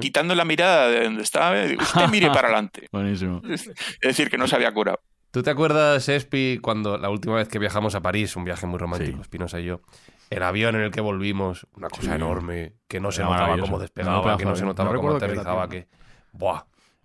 quitando 0.00 0.34
la 0.34 0.44
mirada 0.44 0.88
de 0.88 1.04
donde 1.04 1.22
estaba. 1.22 1.62
Usted 1.62 2.08
mire 2.10 2.28
para 2.28 2.48
adelante. 2.48 2.88
Buenísimo. 2.92 3.40
Es 3.48 3.70
decir, 4.00 4.28
que 4.28 4.38
no 4.38 4.48
se 4.48 4.56
había 4.56 4.72
curado. 4.72 5.00
¿Tú 5.30 5.42
te 5.42 5.50
acuerdas, 5.50 6.08
Espi, 6.08 6.58
cuando 6.60 6.98
la 6.98 7.08
última 7.08 7.36
vez 7.36 7.48
que 7.48 7.58
viajamos 7.58 7.94
a 7.94 8.00
París, 8.00 8.36
un 8.36 8.44
viaje 8.44 8.66
muy 8.66 8.78
romántico, 8.78 9.22
Espinosa 9.22 9.60
y 9.60 9.64
yo, 9.64 9.80
el 10.28 10.42
avión 10.42 10.74
en 10.74 10.82
el 10.82 10.90
que 10.90 11.00
volvimos, 11.00 11.66
una 11.74 11.88
cosa 11.88 12.16
enorme, 12.16 12.74
que 12.86 13.00
no 13.00 13.12
se 13.12 13.22
notaba 13.22 13.56
cómo 13.58 13.78
despegaba, 13.78 14.36
que 14.36 14.44
no 14.44 14.56
se 14.56 14.64
notaba 14.64 14.94
cómo 14.94 15.16
aterrizaba, 15.16 15.68
que... 15.68 15.88
Buah, 16.32 16.64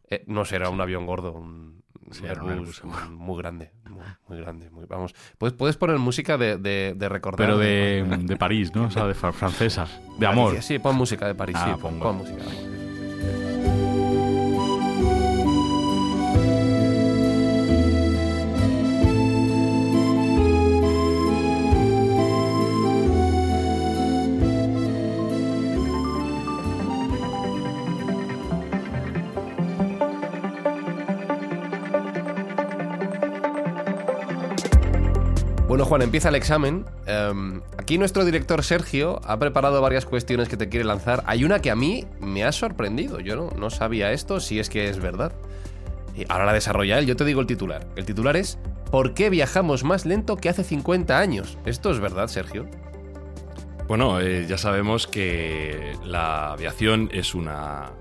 Eh, 0.10 0.24
no 0.28 0.46
será 0.46 0.70
un 0.70 0.80
avión 0.82 1.06
gordo, 1.06 1.34
un, 1.34 1.78
Sí, 2.12 2.24
era 2.26 2.42
un 2.42 2.50
Airbus 2.52 2.82
muy 3.10 3.38
grande, 3.38 3.72
muy, 3.90 4.00
muy 4.30 4.38
grande. 4.40 4.70
muy- 4.70 4.86
vamos, 4.86 5.14
¿puedes, 5.38 5.54
puedes 5.54 5.76
poner 5.76 5.98
música 5.98 6.38
de, 6.38 6.58
de, 6.58 6.94
de 6.96 7.10
recordar. 7.10 7.46
Pero 7.46 7.58
de, 7.58 8.06
de 8.24 8.38
París, 8.38 8.74
¿no? 8.74 8.86
O 8.86 8.92
sea, 8.92 9.06
de 9.08 9.14
fra- 9.14 9.34
francesas. 9.34 10.00
De 10.18 10.26
amor. 10.26 10.62
Sí, 10.62 10.80
pon 10.80 10.96
música 10.96 11.28
de 11.28 11.36
París, 11.36 11.58
Ah, 11.60 11.66
sí, 11.76 11.82
pon, 11.82 12.00
pongo. 12.00 12.04
pon 12.04 12.18
música 12.20 12.44
Bueno, 35.68 35.84
Juan, 35.86 36.02
empieza 36.02 36.30
el 36.30 36.36
examen. 36.36 36.86
Em, 37.06 37.62
aquí 37.78 37.98
nuestro 37.98 38.24
director 38.24 38.64
Sergio 38.64 39.20
ha 39.26 39.38
preparado 39.38 39.82
varias 39.82 40.06
cuestiones 40.06 40.48
que 40.48 40.56
te 40.56 40.70
quiere 40.70 40.86
lanzar. 40.86 41.24
Hay 41.26 41.44
una 41.44 41.60
que 41.60 41.72
a 41.72 41.76
mí 41.76 42.06
me 42.22 42.46
ha 42.46 42.52
sorprendido. 42.52 43.20
Yo 43.20 43.36
no, 43.36 43.50
no 43.58 43.70
sabía 43.70 44.14
esto, 44.14 44.40
si 44.40 44.60
es 44.60 44.70
que 44.70 44.90
es 44.90 45.00
verdad. 45.00 45.34
Y 46.16 46.26
ahora 46.30 46.46
la 46.46 46.54
desarrolla 46.54 46.98
él. 46.98 47.06
Yo 47.06 47.18
te 47.18 47.26
digo 47.26 47.42
el 47.42 47.48
titular. 47.48 47.86
El 47.98 48.06
titular 48.06 48.38
es 48.38 48.58
¿Por 48.92 49.14
qué 49.14 49.30
viajamos 49.30 49.84
más 49.84 50.06
lento 50.06 50.38
que 50.38 50.48
hace 50.48 50.64
50 50.64 51.20
años? 51.20 51.58
¿Esto 51.66 51.92
es 51.92 52.00
verdad, 52.00 52.28
Sergio? 52.30 52.70
Bueno, 53.90 54.22
eh, 54.22 54.46
ya 54.48 54.58
sabemos 54.58 55.08
que 55.08 55.94
la 56.06 56.54
aviación 56.54 57.10
es 57.12 57.36
una, 57.36 57.92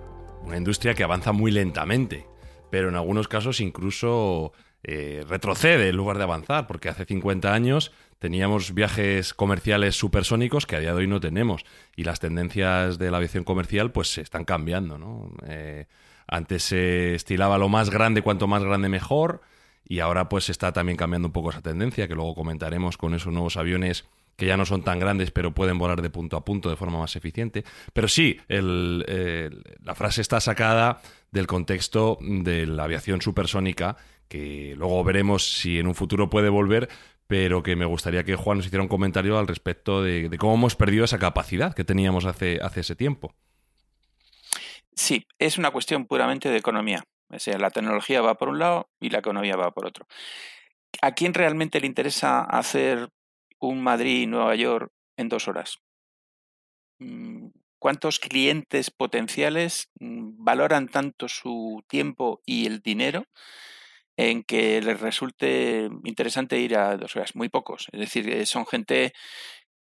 una 0.45 0.57
industria 0.57 0.95
que 0.95 1.03
avanza 1.03 1.33
muy 1.33 1.51
lentamente, 1.51 2.29
pero 2.71 2.89
en 2.89 2.95
algunos 2.95 3.27
casos 3.27 3.61
incluso 3.61 4.53
eh, 4.89 5.25
retrocede 5.29 5.89
en 5.89 5.97
lugar 5.97 6.17
de 6.17 6.23
avanzar, 6.23 6.69
porque 6.69 6.89
hace 6.89 7.05
50 7.05 7.53
años 7.53 7.91
teníamos 8.21 8.73
viajes 8.73 9.35
comerciales 9.35 9.97
supersónicos 9.97 10.65
que 10.65 10.77
a 10.77 10.81
día 10.81 10.93
de 10.93 10.99
hoy 11.01 11.07
no 11.09 11.19
tenemos, 11.19 11.65
y 11.97 12.05
las 12.05 12.21
tendencias 12.21 12.97
de 12.99 13.11
la 13.11 13.17
aviación 13.17 13.43
comercial 13.43 13.91
pues 13.91 14.13
se 14.13 14.21
están 14.21 14.45
cambiando, 14.45 14.97
¿no? 14.97 15.33
Eh, 15.49 15.87
antes 16.29 16.63
se 16.63 17.15
estilaba 17.17 17.59
lo 17.59 17.69
más 17.69 17.91
grande, 17.91 18.23
cuanto 18.23 18.47
más 18.47 18.63
grande 18.63 18.89
mejor, 18.89 19.41
y 19.89 19.99
ahora 19.99 20.29
pues 20.29 20.51
está 20.51 20.73
también 20.73 20.97
cambiando 20.97 21.29
un 21.29 21.33
poco 21.33 21.51
esa 21.51 21.63
tendencia, 21.63 22.07
que 22.07 22.15
luego 22.15 22.35
comentaremos 22.37 22.97
con 22.97 23.13
esos 23.15 23.33
nuevos 23.33 23.57
aviones 23.57 24.05
que 24.37 24.47
ya 24.47 24.57
no 24.57 24.67
son 24.67 24.83
tan 24.83 24.99
grandes, 25.01 25.31
pero 25.31 25.53
pueden 25.55 25.79
volar 25.79 26.03
de 26.03 26.11
punto 26.11 26.37
a 26.37 26.45
punto 26.45 26.69
de 26.69 26.77
forma 26.77 26.99
más 26.99 27.17
eficiente. 27.17 27.65
Pero 27.93 28.07
sí, 28.07 28.39
el- 28.49 29.03
el- 29.09 29.63
la 29.83 29.95
frase 29.95 30.21
está 30.21 30.41
sacada 30.41 31.01
del 31.33 31.47
contexto 31.47 32.19
de 32.21 32.67
la 32.67 32.85
aviación 32.85 33.23
supersónica, 33.23 33.97
que 34.29 34.75
luego 34.77 35.03
veremos 35.05 35.59
si 35.59 35.79
en 35.79 35.87
un 35.87 35.95
futuro 35.95 36.31
puede 36.31 36.49
volver, 36.49 36.89
pero 37.27 37.63
que 37.63 37.77
me 37.77 37.85
gustaría 37.85 38.25
que 38.25 38.37
Juan 38.37 38.59
nos 38.59 38.67
hiciera 38.67 38.83
un 38.83 38.89
comentario 38.89 39.39
al 39.39 39.49
respecto 39.49 40.03
de, 40.03 40.31
cómo 40.39 40.55
hemos 40.55 40.77
perdido 40.77 41.05
esa 41.05 41.19
capacidad 41.19 41.75
que 41.75 41.85
teníamos 41.85 42.25
hace, 42.25 42.59
hace 42.63 42.81
ese 42.81 42.97
tiempo. 42.97 43.35
Sí, 44.95 45.27
es 45.39 45.59
una 45.59 45.71
cuestión 45.71 46.07
puramente 46.07 46.49
de 46.49 46.57
economía. 46.57 47.05
O 47.29 47.39
sea, 47.39 47.59
la 47.59 47.71
tecnología 47.71 48.23
va 48.23 48.37
por 48.37 48.49
un 48.49 48.59
lado 48.59 48.89
y 49.01 49.11
la 49.11 49.19
economía 49.19 49.57
va 49.57 49.73
por 49.73 49.87
otro. 49.87 50.07
¿A 51.03 51.13
quién 51.13 51.35
realmente 51.35 51.81
le 51.81 51.87
interesa 51.87 52.43
hacer 52.43 53.11
un 53.59 53.83
Madrid-Nueva 53.83 54.55
York 54.55 54.91
en 55.17 55.29
dos 55.29 55.49
horas? 55.49 55.79
Mm, 56.99 57.49
¿Cuántos 57.79 58.19
clientes 58.19 58.91
potenciales 58.91 59.91
mm, 59.99 60.43
valoran 60.43 60.89
tanto 60.89 61.29
su 61.29 61.85
tiempo 61.89 62.41
y 62.47 62.67
el 62.67 62.81
dinero 62.81 63.25
en 64.17 64.43
que 64.43 64.81
les 64.81 65.01
resulte 65.01 65.89
interesante 66.05 66.59
ir 66.59 66.77
a 66.77 66.97
dos 66.97 67.17
horas? 67.17 67.35
Muy 67.35 67.49
pocos. 67.49 67.89
Es 67.93 68.01
decir, 68.01 68.29
eh, 68.29 68.47
son 68.47 68.67
gente 68.67 69.13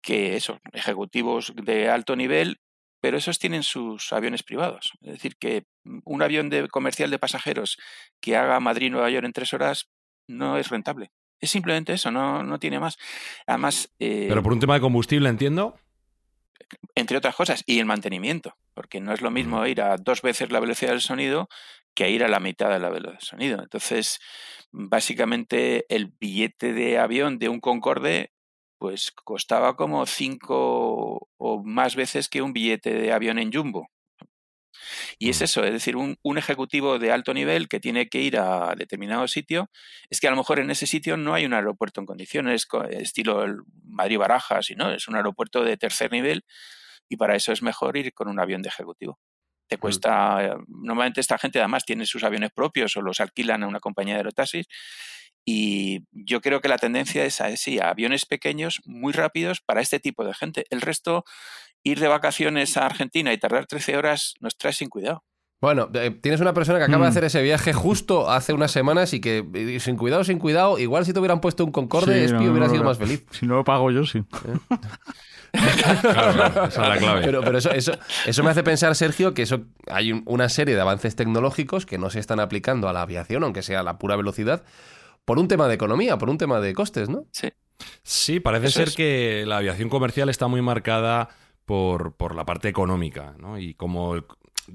que, 0.02 0.36
eso, 0.36 0.60
ejecutivos 0.74 1.54
de 1.56 1.90
alto 1.90 2.16
nivel 2.16 2.60
pero 3.06 3.20
esos 3.20 3.38
tienen 3.38 3.62
sus 3.62 4.12
aviones 4.14 4.42
privados. 4.42 4.94
Es 5.04 5.12
decir, 5.12 5.36
que 5.38 5.68
un 6.06 6.24
avión 6.24 6.50
de 6.50 6.68
comercial 6.70 7.12
de 7.12 7.20
pasajeros 7.20 7.78
que 8.20 8.36
haga 8.36 8.60
Madrid-Nueva 8.60 9.12
York 9.12 9.26
en 9.26 9.32
tres 9.32 9.54
horas 9.54 9.92
no 10.28 10.58
es 10.58 10.70
rentable. 10.70 11.12
Es 11.40 11.52
simplemente 11.52 11.94
eso, 11.94 12.10
no, 12.10 12.42
no 12.42 12.58
tiene 12.58 12.80
más. 12.80 12.98
Además, 13.46 13.94
eh, 14.00 14.26
Pero 14.28 14.42
por 14.42 14.54
un 14.54 14.60
tema 14.60 14.74
de 14.74 14.82
combustible, 14.82 15.30
entiendo. 15.30 15.78
entre 16.96 17.18
otras 17.18 17.36
cosas, 17.36 17.64
y 17.68 17.78
el 17.78 17.86
mantenimiento, 17.86 18.58
porque 18.74 19.00
no 19.00 19.14
es 19.14 19.22
lo 19.22 19.30
mismo 19.30 19.64
ir 19.68 19.82
a 19.82 19.98
dos 19.98 20.24
veces 20.24 20.52
la 20.52 20.60
velocidad 20.60 20.90
del 20.90 21.02
sonido 21.02 21.48
que 21.96 22.06
a 22.06 22.10
ir 22.10 22.24
a 22.24 22.28
la 22.30 22.40
mitad 22.40 22.70
de 22.72 22.80
la 22.80 22.90
velocidad 22.90 23.14
del 23.20 23.22
sonido. 23.28 23.64
Entonces, 23.64 24.20
básicamente 24.72 25.86
el 25.90 26.08
billete 26.20 26.74
de 26.74 27.00
avión 27.00 27.40
de 27.40 27.50
un 27.50 27.60
Concorde 27.62 28.32
pues 28.78 29.12
costaba 29.12 29.76
como 29.78 30.06
cinco 30.06 31.30
o 31.38 31.64
más 31.64 31.96
veces 31.96 32.30
que 32.30 32.42
un 32.42 32.54
billete 32.54 32.94
de 32.94 33.14
avión 33.14 33.40
en 33.40 33.52
Jumbo. 33.54 33.90
Y 35.20 35.30
es 35.30 35.42
eso, 35.42 35.64
es 35.64 35.72
decir, 35.74 35.96
un, 35.96 36.18
un 36.24 36.38
ejecutivo 36.38 37.00
de 37.00 37.12
alto 37.12 37.34
nivel 37.34 37.68
que 37.68 37.80
tiene 37.80 38.08
que 38.08 38.22
ir 38.22 38.38
a 38.38 38.76
determinado 38.76 39.28
sitio, 39.28 39.70
es 40.10 40.20
que 40.20 40.28
a 40.28 40.32
lo 40.32 40.38
mejor 40.38 40.60
en 40.60 40.70
ese 40.72 40.88
sitio 40.88 41.18
no 41.18 41.34
hay 41.34 41.46
un 41.46 41.54
aeropuerto 41.54 42.00
en 42.02 42.06
condiciones, 42.06 42.66
co- 42.66 42.84
estilo 42.84 43.46
Madrid-Barajas, 43.84 44.68
no, 44.78 44.92
es 44.92 45.08
un 45.08 45.16
aeropuerto 45.16 45.64
de 45.64 45.78
tercer 45.78 46.12
nivel 46.12 46.44
y 47.10 47.18
para 47.18 47.36
eso 47.36 47.52
es 47.52 47.62
mejor 47.62 47.98
ir 47.98 48.14
con 48.14 48.28
un 48.30 48.40
avión 48.40 48.62
de 48.62 48.70
ejecutivo. 48.70 49.20
Te 49.68 49.78
cuesta, 49.78 50.46
eh, 50.46 50.56
normalmente 50.68 51.22
esta 51.22 51.38
gente 51.38 51.60
además 51.60 51.86
tiene 51.86 52.06
sus 52.06 52.24
aviones 52.24 52.52
propios 52.52 52.96
o 52.98 53.02
los 53.02 53.20
alquilan 53.20 53.64
a 53.64 53.68
una 53.68 53.80
compañía 53.80 54.14
de 54.16 54.20
aerotaxis 54.20 54.68
y 55.44 56.02
yo 56.12 56.42
creo 56.42 56.60
que 56.62 56.68
la 56.70 56.78
tendencia 56.78 57.24
es 57.26 57.40
a, 57.42 57.56
sí, 57.56 57.80
a 57.80 57.90
aviones 57.90 58.26
pequeños, 58.26 58.82
muy 58.86 59.14
rápidos 59.14 59.62
para 59.62 59.82
este 59.82 60.00
tipo 60.00 60.24
de 60.26 60.34
gente. 60.34 60.66
El 60.70 60.82
resto, 60.82 61.24
ir 61.84 62.00
de 62.00 62.08
vacaciones 62.08 62.78
a 62.78 62.86
Argentina 62.86 63.32
y 63.32 63.38
tardar 63.38 63.68
13 63.68 63.96
horas 63.98 64.34
nos 64.40 64.58
trae 64.58 64.74
sin 64.74 64.90
cuidado. 64.90 65.24
Bueno, 65.62 65.90
eh, 65.94 66.12
tienes 66.22 66.42
una 66.42 66.54
persona 66.54 66.78
que 66.80 66.86
acaba 66.86 67.06
de 67.06 67.10
Mm. 67.10 67.12
hacer 67.12 67.24
ese 67.24 67.42
viaje 67.42 67.74
justo 67.74 68.30
hace 68.30 68.54
unas 68.54 68.72
semanas 68.72 69.14
y 69.14 69.22
que, 69.22 69.44
y 69.54 69.80
sin 69.80 69.98
cuidado, 69.98 70.24
sin 70.24 70.38
cuidado, 70.38 70.78
igual 70.80 71.06
si 71.06 71.14
te 71.14 71.20
hubieran 71.20 71.42
puesto 71.42 71.64
un 71.64 71.72
Concorde, 71.72 72.14
Sí, 72.20 72.26
Espi 72.26 72.44
no, 72.44 72.52
hubiera 72.52 72.68
no, 72.68 72.72
sido 72.72 72.84
no. 72.84 72.90
más 72.90 72.98
feliz. 72.98 73.26
Si 73.32 73.46
no 73.48 73.56
lo 73.56 73.64
pago 73.64 73.90
yo, 73.92 74.06
sí. 74.06 74.22
Claro, 76.02 76.34
claro, 76.34 76.66
esa 76.66 76.84
es 76.84 76.90
la 76.90 76.98
clave. 76.98 77.22
Pero, 77.24 77.42
pero 77.42 77.58
eso, 77.58 77.72
eso, 77.72 77.94
eso 78.26 78.44
me 78.44 78.50
hace 78.50 78.64
pensar, 78.64 78.96
Sergio, 78.96 79.34
que 79.34 79.44
eso 79.44 79.62
hay 79.90 80.12
un- 80.12 80.24
una 80.26 80.50
serie 80.50 80.76
de 80.76 80.82
avances 80.82 81.16
tecnológicos 81.16 81.86
que 81.86 81.98
no 81.98 82.10
se 82.10 82.20
están 82.20 82.40
aplicando 82.40 82.88
a 82.90 82.94
la 82.94 83.02
aviación, 83.02 83.44
aunque 83.44 83.62
sea 83.64 83.80
a 83.80 83.84
la 83.84 83.98
pura 83.98 84.16
velocidad, 84.16 84.64
por 85.26 85.40
un 85.40 85.48
tema 85.48 85.68
de 85.68 85.76
economía, 85.76 86.18
por 86.18 86.30
un 86.30 86.38
tema 86.38 86.60
de 86.60 86.74
costes, 86.74 87.10
¿no? 87.10 87.26
Sí. 87.32 87.50
Sí, 88.04 88.40
parece 88.40 88.68
Eso 88.68 88.80
ser 88.80 88.88
es. 88.90 88.96
que 88.96 89.44
la 89.48 89.58
aviación 89.58 89.90
comercial 89.90 90.30
está 90.30 90.48
muy 90.48 90.62
marcada 90.62 91.30
por, 91.66 92.16
por 92.16 92.36
la 92.36 92.46
parte 92.46 92.70
económica, 92.70 93.34
¿no? 93.40 93.58
Y 93.58 93.74
como 93.74 94.16
el- 94.16 94.24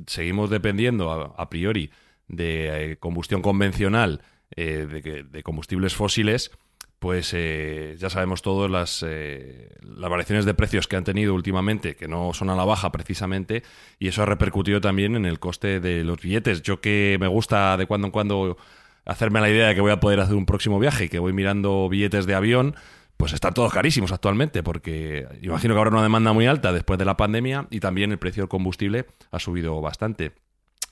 seguimos 0.07 0.51
dependiendo 0.51 1.11
a, 1.13 1.35
a 1.41 1.49
priori 1.51 1.91
de 2.29 2.93
eh, 2.93 2.97
combustión 2.99 3.43
convencional, 3.43 4.23
eh, 4.55 4.87
de, 4.91 5.03
que- 5.03 5.23
de 5.23 5.43
combustibles 5.43 5.95
fósiles, 5.95 6.51
pues 7.01 7.33
eh, 7.33 7.97
ya 7.99 8.11
sabemos 8.11 8.43
todos 8.43 8.71
las, 8.71 9.03
eh, 9.09 9.71
las 9.83 10.11
variaciones 10.11 10.45
de 10.45 10.53
precios 10.53 10.87
que 10.87 10.97
han 10.97 11.05
tenido 11.05 11.35
últimamente, 11.35 11.97
que 11.97 12.07
no 12.07 12.35
son 12.35 12.51
a 12.51 12.55
la 12.55 12.65
baja 12.65 12.93
precisamente, 12.93 13.63
y 13.99 14.09
eso 14.09 14.23
ha 14.23 14.27
repercutido 14.27 14.83
también 14.83 15.17
en 15.17 15.25
el 15.25 15.41
coste 15.41 15.81
de 15.81 16.05
los 16.05 16.21
billetes. 16.21 16.61
Yo 16.61 16.83
que 16.83 17.17
me 17.19 17.27
gusta 17.27 17.79
de 17.79 17.87
cuando 17.87 18.09
en 18.09 18.11
cuando 18.11 18.59
hacerme 19.07 19.41
la 19.41 19.49
idea 19.49 19.69
de 19.69 19.75
que 19.75 19.81
voy 19.81 19.93
a 19.93 19.99
poder 19.99 20.21
hacer 20.21 20.37
un 20.37 20.45
próximo 20.45 20.79
viaje 20.79 21.07
y 21.07 21.09
que 21.09 21.19
voy 21.19 21.33
mirando 21.33 21.89
billetes 21.89 22.27
de 22.27 22.35
avión, 22.35 22.77
pues 23.17 23.33
están 23.33 23.55
todos 23.55 23.73
carísimos 23.73 24.13
actualmente, 24.13 24.63
porque 24.63 25.27
imagino 25.41 25.73
que 25.73 25.79
habrá 25.79 25.91
una 25.91 26.03
demanda 26.03 26.35
muy 26.35 26.47
alta 26.47 26.71
después 26.71 26.99
de 26.99 27.07
la 27.07 27.17
pandemia 27.17 27.67
y 27.71 27.81
también 27.81 28.13
el 28.13 28.19
precio 28.19 28.43
del 28.43 28.49
combustible 28.51 29.07
ha 29.31 29.39
subido 29.39 29.81
bastante. 29.81 30.33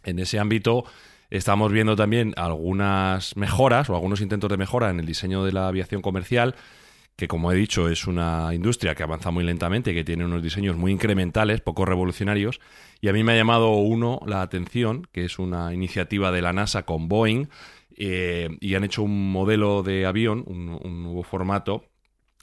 En 0.04 0.18
ese 0.18 0.38
ámbito 0.38 0.84
estamos 1.30 1.72
viendo 1.72 1.96
también 1.96 2.32
algunas 2.36 3.36
mejoras 3.36 3.90
o 3.90 3.94
algunos 3.94 4.20
intentos 4.20 4.50
de 4.50 4.56
mejora 4.56 4.90
en 4.90 5.00
el 5.00 5.06
diseño 5.06 5.44
de 5.44 5.52
la 5.52 5.68
aviación 5.68 6.02
comercial, 6.02 6.54
que 7.16 7.28
como 7.28 7.50
he 7.50 7.56
dicho 7.56 7.88
es 7.88 8.06
una 8.06 8.54
industria 8.54 8.94
que 8.94 9.02
avanza 9.02 9.30
muy 9.30 9.44
lentamente, 9.44 9.92
que 9.92 10.04
tiene 10.04 10.24
unos 10.24 10.42
diseños 10.42 10.76
muy 10.76 10.92
incrementales, 10.92 11.60
poco 11.60 11.84
revolucionarios, 11.84 12.60
y 13.00 13.08
a 13.08 13.12
mí 13.12 13.24
me 13.24 13.32
ha 13.32 13.36
llamado 13.36 13.70
uno 13.70 14.20
la 14.26 14.42
atención, 14.42 15.06
que 15.12 15.24
es 15.24 15.38
una 15.38 15.74
iniciativa 15.74 16.30
de 16.30 16.42
la 16.42 16.52
NASA 16.52 16.84
con 16.84 17.08
Boeing, 17.08 17.48
eh, 17.96 18.48
y 18.60 18.74
han 18.74 18.84
hecho 18.84 19.02
un 19.02 19.32
modelo 19.32 19.82
de 19.82 20.06
avión, 20.06 20.44
un, 20.46 20.78
un 20.80 21.02
nuevo 21.02 21.24
formato, 21.24 21.84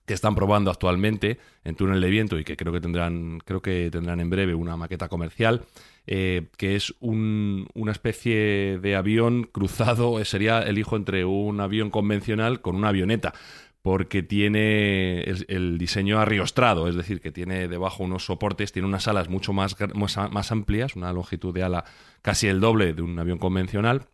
que 0.05 0.13
están 0.13 0.35
probando 0.35 0.71
actualmente 0.71 1.39
en 1.63 1.75
túnel 1.75 1.99
de 2.01 2.09
viento 2.09 2.37
y 2.37 2.43
que 2.43 2.55
creo 2.55 2.71
que 2.71 2.81
tendrán, 2.81 3.39
creo 3.39 3.61
que 3.61 3.89
tendrán 3.91 4.19
en 4.19 4.29
breve 4.29 4.53
una 4.53 4.77
maqueta 4.77 5.09
comercial, 5.09 5.63
eh, 6.07 6.47
que 6.57 6.75
es 6.75 6.93
un- 6.99 7.67
una 7.73 7.91
especie 7.91 8.77
de 8.79 8.95
avión 8.95 9.43
cruzado, 9.51 10.19
eh, 10.19 10.25
sería 10.25 10.61
el 10.61 10.77
hijo 10.77 10.95
entre 10.95 11.25
un 11.25 11.59
avión 11.61 11.89
convencional 11.89 12.61
con 12.61 12.75
una 12.75 12.89
avioneta. 12.89 13.33
porque 13.81 14.23
tiene 14.23 15.21
el, 15.25 15.77
diseño 15.77 16.17
arriostrado, 16.19 16.87
es 16.87 16.95
decir, 16.95 17.21
que 17.21 17.31
tiene 17.31 17.67
debajo 17.67 18.03
unos 18.03 18.25
soportes, 18.25 18.71
tiene 18.71 18.87
unas 18.87 19.07
alas 19.07 19.29
mucho 19.29 19.53
más, 19.53 19.75
más, 19.93 20.51
amplias, 20.51 20.95
una 20.95 21.13
longitud 21.13 21.53
de 21.53 21.61
ala 21.61 21.85
casi 22.23 22.47
el 22.47 22.59
doble 22.59 22.93
de 22.93 23.03
un 23.03 23.19
avión 23.19 23.37
convencional. 23.37 24.07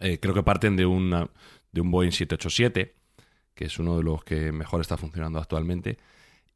Eh, 0.00 0.18
creo 0.20 0.32
que 0.32 0.42
parten 0.42 0.74
de, 0.76 0.86
una, 0.86 1.28
de 1.70 1.82
un 1.82 1.90
Boeing 1.90 2.12
787, 2.12 2.94
que 3.54 3.64
es 3.66 3.78
uno 3.78 3.98
de 3.98 4.04
los 4.04 4.24
que 4.24 4.52
mejor 4.52 4.80
está 4.80 4.96
funcionando 4.96 5.38
actualmente. 5.38 5.98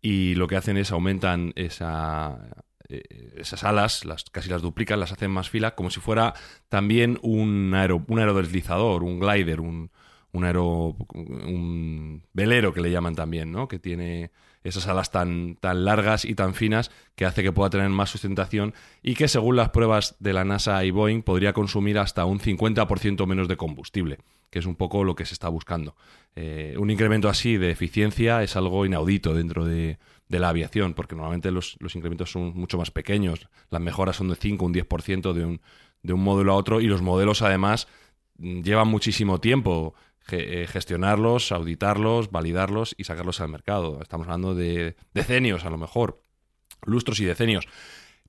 Y 0.01 0.35
lo 0.37 0.47
que 0.47 0.57
hacen 0.57 0.79
es 0.79 0.91
aumentan 0.91 1.53
esa, 1.55 2.65
eh, 2.89 3.03
esas 3.37 3.65
alas, 3.65 4.05
las, 4.05 4.25
casi 4.25 4.49
las 4.49 4.63
duplican, 4.63 5.01
las 5.01 5.13
hacen 5.13 5.31
más 5.31 5.51
fila, 5.51 5.75
como 5.75 5.91
si 5.91 6.01
fuera 6.01 6.35
también 6.69 7.19
un, 7.23 7.75
aero, 7.75 8.05
un 8.09 8.19
aerodeslizador, 8.19 9.03
un 9.03 9.21
glider, 9.21 9.61
un, 9.61 9.91
un 10.33 10.45
aero, 10.45 10.97
un 11.15 12.23
velero 12.33 12.73
que 12.73 12.81
le 12.81 12.91
llaman 12.91 13.15
también, 13.15 13.53
¿no? 13.53 13.69
Que 13.69 13.79
tiene 13.79 14.31
esas 14.65 14.87
alas 14.87 15.11
tan, 15.11 15.59
largas 15.63 16.25
y 16.25 16.35
tan 16.35 16.55
finas 16.55 16.91
que 17.15 17.25
hace 17.25 17.43
que 17.43 17.53
pueda 17.53 17.71
tener 17.71 17.89
más 17.89 18.11
sustentación 18.11 18.75
y 19.03 19.15
que 19.15 19.29
según 19.29 19.57
las 19.57 19.71
pruebas 19.71 20.17
de 20.21 20.33
la 20.33 20.45
NASA 20.45 20.85
y 20.85 20.91
Boeing 20.91 21.23
podría 21.23 21.53
consumir 21.53 21.99
hasta 21.99 22.25
un 22.25 22.41
50% 22.41 23.27
menos 23.27 23.49
de 23.49 23.57
combustible, 23.57 24.19
que 24.51 24.59
es 24.59 24.67
un 24.67 24.77
poco 24.77 25.05
lo 25.05 25.15
que 25.15 25.27
se 25.27 25.35
está 25.35 25.49
buscando. 25.49 25.97
Eh, 26.35 26.75
un 26.79 26.91
incremento 26.91 27.29
así 27.29 27.57
de 27.57 27.71
eficiencia 27.71 28.43
es 28.43 28.57
algo 28.57 28.87
inaudito 28.87 29.35
dentro 29.35 29.65
de, 29.65 29.99
la 30.29 30.51
aviación, 30.51 30.95
porque 30.95 31.15
normalmente 31.15 31.51
los, 31.51 31.77
los, 31.81 31.97
incrementos 31.97 32.31
son 32.31 32.53
mucho 32.55 32.77
más 32.77 32.91
pequeños, 32.91 33.49
las 33.71 33.81
mejoras 33.81 34.17
son 34.17 34.29
de 34.29 34.37
5 34.37 34.65
un 34.65 34.75
10% 34.75 35.33
de 35.33 35.45
un, 35.45 35.61
de 36.03 36.13
un 36.13 36.23
modelo 36.23 36.53
a 36.53 36.57
otro 36.57 36.81
y 36.81 36.87
los 36.87 37.03
modelos 37.03 37.43
además 37.43 37.89
llevan 38.39 38.89
muchísimo 38.89 39.41
tiempo 39.41 39.95
eh, 40.31 40.67
gestionarlos, 40.69 41.53
auditarlos, 41.53 42.31
validarlos 42.31 42.95
y 42.99 43.05
sacarlos 43.05 43.41
al 43.41 43.49
mercado. 43.49 43.99
Estamos 44.03 44.27
hablando 44.27 44.55
de 44.55 44.95
decenios, 45.15 45.65
a 45.65 45.71
lo 45.71 45.79
mejor, 45.79 46.21
lustros 46.85 47.19
y 47.21 47.25
decenios. 47.25 47.67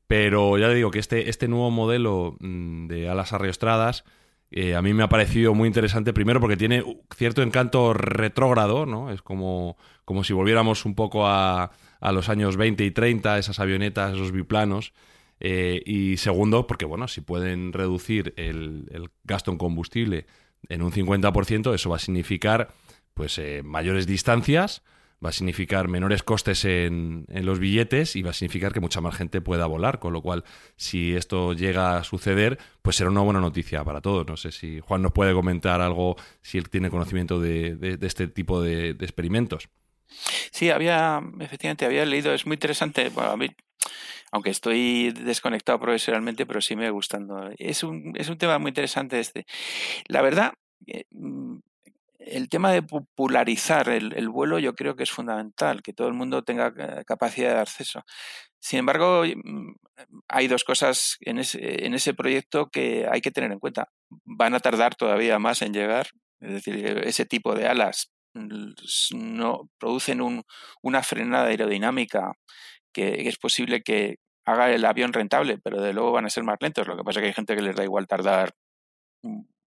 Pero 0.07 0.57
ya 0.57 0.69
digo 0.69 0.91
que 0.91 0.99
este, 0.99 1.29
este 1.29 1.49
nuevo 1.49 1.71
modelo 1.71 2.37
mm, 2.39 2.87
de 2.87 3.09
alas 3.09 3.33
arriostradas 3.33 4.05
eh, 4.51 4.75
a 4.75 4.81
mí 4.81 4.93
me 4.93 5.03
ha 5.03 5.09
parecido 5.09 5.53
muy 5.53 5.67
interesante, 5.67 6.13
primero 6.13 6.39
porque 6.39 6.57
tiene 6.57 6.83
cierto 7.15 7.41
encanto 7.41 7.93
retrógrado, 7.93 8.85
¿no? 8.85 9.11
Es 9.11 9.21
como, 9.21 9.77
como 10.05 10.23
si 10.23 10.33
volviéramos 10.33 10.85
un 10.85 10.95
poco 10.95 11.27
a, 11.27 11.71
a 11.99 12.11
los 12.11 12.29
años 12.29 12.57
20 12.57 12.83
y 12.83 12.91
30, 12.91 13.37
esas 13.37 13.59
avionetas, 13.59 14.13
esos 14.13 14.31
biplanos. 14.31 14.93
Eh, 15.39 15.81
y 15.85 16.17
segundo, 16.17 16.67
porque 16.67 16.85
bueno, 16.85 17.07
si 17.07 17.21
pueden 17.21 17.71
reducir 17.71 18.33
el, 18.35 18.87
el 18.91 19.09
gasto 19.23 19.51
en 19.51 19.57
combustible 19.57 20.25
en 20.67 20.81
un 20.81 20.91
50%, 20.91 21.73
eso 21.73 21.89
va 21.89 21.95
a 21.95 21.99
significar 21.99 22.69
pues 23.13 23.37
eh, 23.37 23.61
mayores 23.63 24.05
distancias, 24.05 24.81
va 25.23 25.29
a 25.29 25.33
significar 25.33 25.87
menores 25.87 26.23
costes 26.23 26.63
en, 26.65 27.25
en, 27.27 27.45
los 27.45 27.59
billetes 27.59 28.15
y 28.15 28.21
va 28.21 28.31
a 28.31 28.33
significar 28.33 28.71
que 28.71 28.79
mucha 28.79 29.01
más 29.01 29.15
gente 29.15 29.41
pueda 29.41 29.65
volar, 29.65 29.99
con 29.99 30.13
lo 30.13 30.21
cual 30.21 30.43
si 30.75 31.15
esto 31.15 31.53
llega 31.53 31.97
a 31.97 32.03
suceder, 32.03 32.57
pues 32.81 32.95
será 32.95 33.09
una 33.09 33.21
buena 33.21 33.41
noticia 33.41 33.83
para 33.83 34.01
todos. 34.01 34.25
No 34.27 34.37
sé 34.37 34.51
si 34.51 34.79
Juan 34.79 35.01
nos 35.01 35.11
puede 35.11 35.33
comentar 35.33 35.81
algo, 35.81 36.15
si 36.41 36.57
él 36.57 36.69
tiene 36.69 36.89
conocimiento 36.89 37.39
de, 37.39 37.75
de, 37.75 38.07
este 38.07 38.27
tipo 38.27 38.61
de, 38.61 38.91
experimentos. 38.91 39.69
Sí, 40.51 40.69
había, 40.69 41.21
efectivamente, 41.39 41.85
había 41.85 42.05
leído, 42.05 42.33
es 42.33 42.45
muy 42.45 42.55
interesante, 42.55 43.09
bueno, 43.09 43.31
a 43.31 43.37
mí 43.37 43.47
aunque 44.31 44.51
estoy 44.51 45.11
desconectado 45.11 45.79
profesionalmente, 45.79 46.45
pero 46.45 46.61
sí 46.61 46.75
me 46.75 46.91
gustando. 46.91 47.49
Es 47.57 47.81
un, 47.81 48.13
es 48.15 48.29
un 48.29 48.37
tema 48.37 48.59
muy 48.59 48.69
interesante 48.69 49.19
este. 49.19 49.47
La 50.07 50.21
verdad, 50.21 50.53
eh, 50.85 51.05
el 52.19 52.49
tema 52.49 52.71
de 52.71 52.83
popularizar 52.83 53.89
el, 53.89 54.29
vuelo 54.29 54.59
yo 54.59 54.75
creo 54.75 54.95
que 54.95 55.03
es 55.03 55.11
fundamental, 55.11 55.81
que 55.81 55.93
todo 55.93 56.07
el 56.07 56.13
mundo 56.13 56.43
tenga 56.43 56.73
eh, 56.77 57.03
capacidad 57.05 57.55
de 57.55 57.61
acceso. 57.61 58.03
Sin 58.59 58.79
embargo, 58.79 59.23
mm, 59.23 59.73
hay 60.27 60.47
dos 60.47 60.63
cosas 60.63 61.17
en 61.21 61.39
ese, 61.39 61.85
en 61.85 61.93
ese 61.93 62.13
proyecto 62.13 62.69
que 62.69 63.07
hay 63.09 63.21
que 63.21 63.31
tener 63.31 63.51
en 63.51 63.59
cuenta. 63.59 63.89
Van 64.25 64.53
a 64.53 64.59
tardar 64.59 64.95
todavía 64.95 65.39
más 65.39 65.61
en 65.61 65.73
llegar, 65.73 66.07
es 66.41 66.53
decir, 66.53 66.85
ese 67.05 67.25
tipo 67.25 67.55
de 67.55 67.67
alas 67.67 68.11
mm, 68.33 68.73
no 69.13 69.69
producen 69.79 70.21
un, 70.21 70.43
una 70.81 71.03
frenada 71.03 71.47
aerodinámica 71.47 72.33
que 72.93 73.27
es 73.27 73.37
posible 73.37 73.81
que 73.81 74.17
haga 74.45 74.71
el 74.71 74.85
avión 74.85 75.13
rentable, 75.13 75.59
pero 75.63 75.81
de 75.81 75.93
luego 75.93 76.11
van 76.11 76.25
a 76.25 76.29
ser 76.29 76.43
más 76.43 76.57
lentos. 76.61 76.87
Lo 76.87 76.97
que 76.97 77.03
pasa 77.03 77.19
es 77.19 77.23
que 77.23 77.27
hay 77.27 77.33
gente 77.33 77.55
que 77.55 77.61
les 77.61 77.75
da 77.75 77.83
igual 77.83 78.07
tardar 78.07 78.51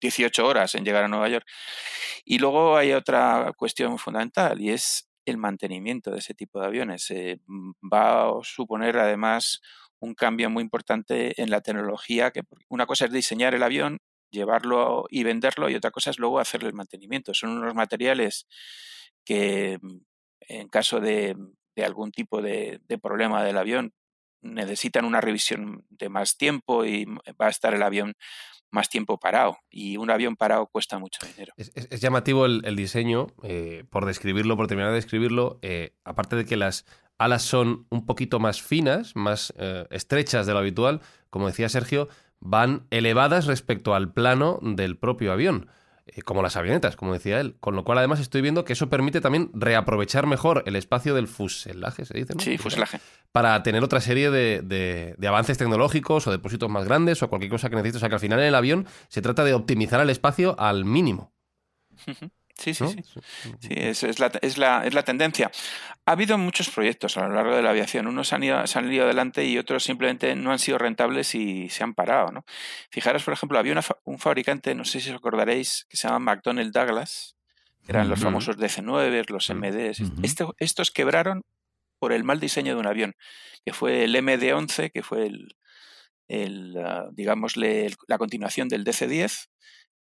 18 0.01 0.43
mm, 0.43 0.47
horas 0.47 0.75
en 0.75 0.85
llegar 0.85 1.05
a 1.05 1.09
Nueva 1.09 1.29
York. 1.29 1.47
Y 2.25 2.39
luego 2.39 2.77
hay 2.77 2.93
otra 2.93 3.53
cuestión 3.57 3.99
fundamental 3.99 4.61
y 4.61 4.71
es 4.71 5.09
el 5.25 5.39
mantenimiento 5.39 6.11
de 6.11 6.19
ese 6.19 6.35
tipo 6.35 6.61
de 6.61 6.67
aviones. 6.67 7.11
Eh, 7.11 7.41
mm, 7.47 7.73
va 7.93 8.29
a 8.29 8.33
suponer 8.43 8.99
además 8.99 9.61
un 9.99 10.15
cambio 10.15 10.51
muy 10.51 10.63
importante 10.63 11.41
en 11.41 11.51
la 11.51 11.61
tecnología, 11.63 12.31
que 12.31 12.43
una 12.69 12.87
cosa 12.87 13.07
es 13.07 13.13
diseñar 13.13 13.55
el 13.55 13.63
avión, 13.63 13.99
llevarlo 14.31 15.07
y 15.09 15.25
venderlo 15.25 15.71
y 15.71 15.75
otra 15.75 15.91
cosa 15.91 16.11
es 16.11 16.19
luego 16.19 16.39
hacerle 16.39 16.69
el 16.69 16.75
mantenimiento. 16.75 17.35
Son 17.35 17.51
unos 17.51 17.75
materiales 17.75 18.47
que 19.25 19.79
mm, 19.81 19.99
en 20.49 20.69
caso 20.69 21.01
de 21.01 21.37
de 21.77 21.85
algún 21.85 22.11
tipo 22.11 22.43
de, 22.43 22.81
problema 23.01 23.45
del 23.45 23.59
avión 23.59 23.93
necesitan 24.41 25.05
una 25.05 25.21
revisión 25.21 25.85
de 25.91 26.09
más 26.09 26.37
tiempo 26.37 26.85
y 26.85 27.05
va 27.41 27.47
a 27.47 27.51
estar 27.51 27.75
el 27.75 27.83
avión 27.83 28.15
más 28.71 28.89
tiempo 28.89 29.19
parado. 29.19 29.59
Y 29.71 29.97
un 29.97 30.11
avión 30.11 30.37
parado 30.37 30.67
cuesta 30.67 30.99
mucho 30.99 31.21
dinero. 31.27 31.53
Es, 31.57 32.01
llamativo 32.01 32.47
el, 32.47 32.77
diseño, 32.77 33.29
eh, 33.43 33.85
por 33.91 34.07
describirlo, 34.07 34.57
por 34.57 34.67
terminar 34.67 34.91
de 34.91 34.97
describirlo, 34.97 35.59
eh, 35.63 35.95
aparte 36.05 36.37
de 36.37 36.45
que 36.45 36.57
las 36.57 36.85
alas 37.19 37.43
son 37.43 37.87
un 37.91 38.07
poquito 38.07 38.39
más 38.39 38.61
finas, 38.61 39.17
más 39.17 39.55
eh, 39.57 39.87
estrechas 39.91 40.47
de 40.47 40.53
lo 40.53 40.59
habitual, 40.59 41.01
como 41.31 41.47
decía 41.47 41.69
Sergio, 41.69 42.09
van 42.41 42.87
elevadas 42.91 43.47
respecto 43.47 43.95
al 43.95 44.13
plano 44.13 44.59
del 44.63 44.99
propio 44.99 45.33
avión. 45.33 45.69
Eh, 46.07 46.23
como 46.23 46.41
las 46.41 46.57
avionetas, 46.57 46.95
como 46.95 47.13
decía 47.13 47.41
él. 47.41 47.57
Con 47.59 47.75
lo 47.75 47.85
cual, 47.85 47.99
además, 47.99 48.21
estoy 48.21 48.41
viendo 48.41 48.65
que 48.65 48.75
eso 48.75 48.89
permite 48.89 49.21
también 49.21 49.51
reaprovechar 49.55 50.27
mejor 50.27 50.63
el 50.67 50.77
espacio 50.77 51.15
del 51.15 51.27
fuselaje, 51.27 52.05
se 52.05 52.17
dice, 52.17 52.35
¿no? 52.35 52.41
Sí, 52.41 52.59
fuselaje. 52.59 53.01
Para 53.33 53.61
tener 53.65 53.83
otra 53.83 54.01
serie 54.01 54.31
de, 54.31 54.63
de, 54.63 55.29
avances 55.29 55.59
tecnológicos 55.59 56.27
o 56.27 56.31
depósitos 56.31 56.71
más 56.71 56.85
grandes 56.85 57.23
o 57.23 57.29
cualquier 57.29 57.51
cosa 57.51 57.69
que 57.69 57.77
necesites. 57.77 57.97
O 57.97 58.01
sea, 58.01 58.09
que 58.09 58.15
al 58.15 58.21
final 58.21 58.39
en 58.39 58.47
el 58.47 58.55
avión 58.55 58.87
se 59.09 59.21
trata 59.21 59.43
de 59.43 59.55
optimizar 59.55 60.01
el 60.01 60.11
espacio 60.11 60.59
al 60.61 60.85
mínimo. 60.85 61.33
Sí, 62.59 62.73
sí, 62.73 62.87
sí. 62.89 63.21
sí 63.61 63.69
es, 63.71 64.03
es, 64.03 64.19
la, 64.19 64.33
es, 64.41 64.57
la, 64.57 64.87
es, 64.87 64.95
la, 64.95 65.03
tendencia. 65.03 65.51
Ha 66.07 66.13
habido 66.13 66.39
muchos 66.39 66.71
proyectos 66.71 67.17
a 67.19 67.29
lo 67.29 67.35
largo 67.35 67.55
de 67.55 67.63
la 67.63 67.71
aviación. 67.71 68.07
Unos 68.07 68.33
han 68.33 68.43
ido, 68.43 68.67
se 68.67 68.79
han 68.79 68.91
ido 68.91 69.05
adelante 69.05 69.45
y 69.45 69.59
otros 69.59 69.85
simplemente 69.85 70.35
no 70.35 70.53
han 70.53 70.59
sido 70.59 70.79
rentables 70.79 71.35
y 71.35 71.69
se 71.69 71.85
han 71.85 71.95
parado. 71.95 72.33
¿no? 72.33 72.45
Fijaros, 72.91 73.25
por 73.25 73.35
ejemplo, 73.35 73.59
había 73.59 73.79
un 74.05 74.19
fabricante, 74.19 74.75
no 74.75 74.85
sé 74.85 75.01
si 75.01 75.11
os 75.11 75.17
acordaréis, 75.17 75.87
que 75.89 75.97
se 75.97 76.09
llama 76.09 76.33
McDonnell 76.33 76.73
Douglas, 76.73 77.37
que 77.85 77.93
eran 77.93 78.09
los 78.09 78.21
famosos 78.21 78.57
DC-9, 78.57 79.29
los 79.29 79.51
MDs. 79.51 80.01
Este, 80.23 80.47
estos 80.59 80.91
quebraron 80.91 81.43
por 81.99 82.13
el 82.13 82.25
mal 82.25 82.41
diseño 82.41 82.75
de 82.75 82.81
un 82.81 82.87
avión, 82.87 83.15
que 83.65 83.73
fue 83.73 84.05
el 84.05 84.15
MD-11, 84.15 84.91
que 84.93 85.03
fue 85.03 85.27
el, 85.27 85.57
el 86.29 86.77
uh, 86.77 87.13
digámosle, 87.13 87.95
la 88.09 88.19
continuación 88.19 88.69
del 88.69 88.85
DC-10 88.85 89.49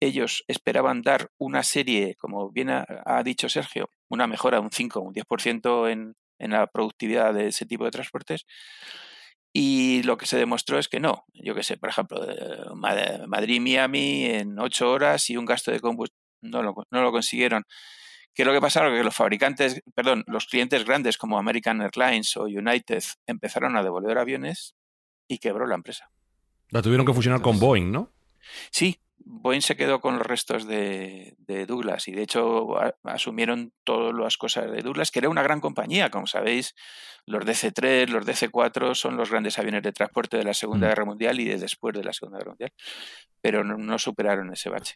ellos 0.00 0.44
esperaban 0.48 1.02
dar 1.02 1.30
una 1.38 1.62
serie, 1.62 2.14
como 2.16 2.50
bien 2.50 2.70
ha, 2.70 3.22
dicho 3.24 3.48
Sergio, 3.48 3.88
una 4.08 4.26
mejora 4.26 4.58
de 4.58 4.64
un 4.64 4.70
5 4.70 4.98
o 4.98 5.02
un 5.02 5.14
10% 5.14 5.90
en, 5.90 6.14
en 6.38 6.50
la 6.50 6.66
productividad 6.66 7.34
de 7.34 7.48
ese 7.48 7.66
tipo 7.66 7.84
de 7.84 7.90
transportes. 7.90 8.46
Y 9.52 10.02
lo 10.02 10.18
que 10.18 10.26
se 10.26 10.36
demostró 10.36 10.78
es 10.78 10.88
que 10.88 11.00
no. 11.00 11.24
Yo 11.32 11.54
que 11.54 11.62
sé, 11.62 11.78
por 11.78 11.88
ejemplo, 11.88 12.20
Madrid-Miami 12.74 14.24
en 14.26 14.58
8 14.58 14.90
horas 14.90 15.30
y 15.30 15.36
un 15.36 15.46
gasto 15.46 15.70
de 15.70 15.80
combustible 15.80 16.26
no 16.42 16.62
lo, 16.62 16.74
no 16.90 17.02
lo 17.02 17.12
consiguieron. 17.12 17.64
¿Qué 18.34 18.42
es 18.42 18.46
lo 18.46 18.52
que 18.52 18.60
pasaron? 18.60 18.94
Que 18.94 19.02
los 19.02 19.14
fabricantes, 19.14 19.82
perdón, 19.94 20.24
los 20.26 20.46
clientes 20.46 20.84
grandes 20.84 21.16
como 21.16 21.38
American 21.38 21.80
Airlines 21.80 22.36
o 22.36 22.42
United 22.44 23.02
empezaron 23.26 23.76
a 23.76 23.82
devolver 23.82 24.18
aviones 24.18 24.74
y 25.26 25.38
quebró 25.38 25.66
la 25.66 25.74
empresa. 25.74 26.10
La 26.68 26.82
tuvieron 26.82 27.06
que 27.06 27.14
fusionar 27.14 27.40
con 27.40 27.58
Boeing, 27.58 27.90
¿no? 27.90 28.12
Sí, 28.70 29.00
Boeing 29.28 29.60
se 29.60 29.76
quedó 29.76 30.00
con 30.00 30.18
los 30.18 30.26
restos 30.26 30.68
de, 30.68 31.36
Douglas 31.66 32.06
y 32.06 32.12
de 32.12 32.22
hecho 32.22 32.76
asumieron 33.02 33.72
todas 33.82 34.14
las 34.14 34.36
cosas 34.36 34.70
de 34.70 34.82
Douglas, 34.82 35.10
que 35.10 35.18
era 35.18 35.28
una 35.28 35.42
gran 35.42 35.60
compañía, 35.60 36.10
como 36.10 36.28
sabéis, 36.28 36.76
los 37.26 37.44
DC-3, 37.44 38.08
los 38.08 38.24
DC-4 38.24 38.94
son 38.94 39.16
los 39.16 39.30
grandes 39.30 39.58
aviones 39.58 39.82
de 39.82 39.92
transporte 39.92 40.36
de 40.36 40.44
la 40.44 40.54
Segunda 40.54 40.86
mm. 40.86 40.90
Guerra 40.90 41.04
Mundial 41.04 41.40
y 41.40 41.44
de 41.44 41.58
después 41.58 41.92
de 41.94 42.04
la 42.04 42.12
Segunda 42.12 42.38
Guerra 42.38 42.52
Mundial, 42.52 42.72
pero 43.40 43.64
no, 43.64 43.98
superaron 43.98 44.52
ese 44.52 44.70
bache. 44.70 44.94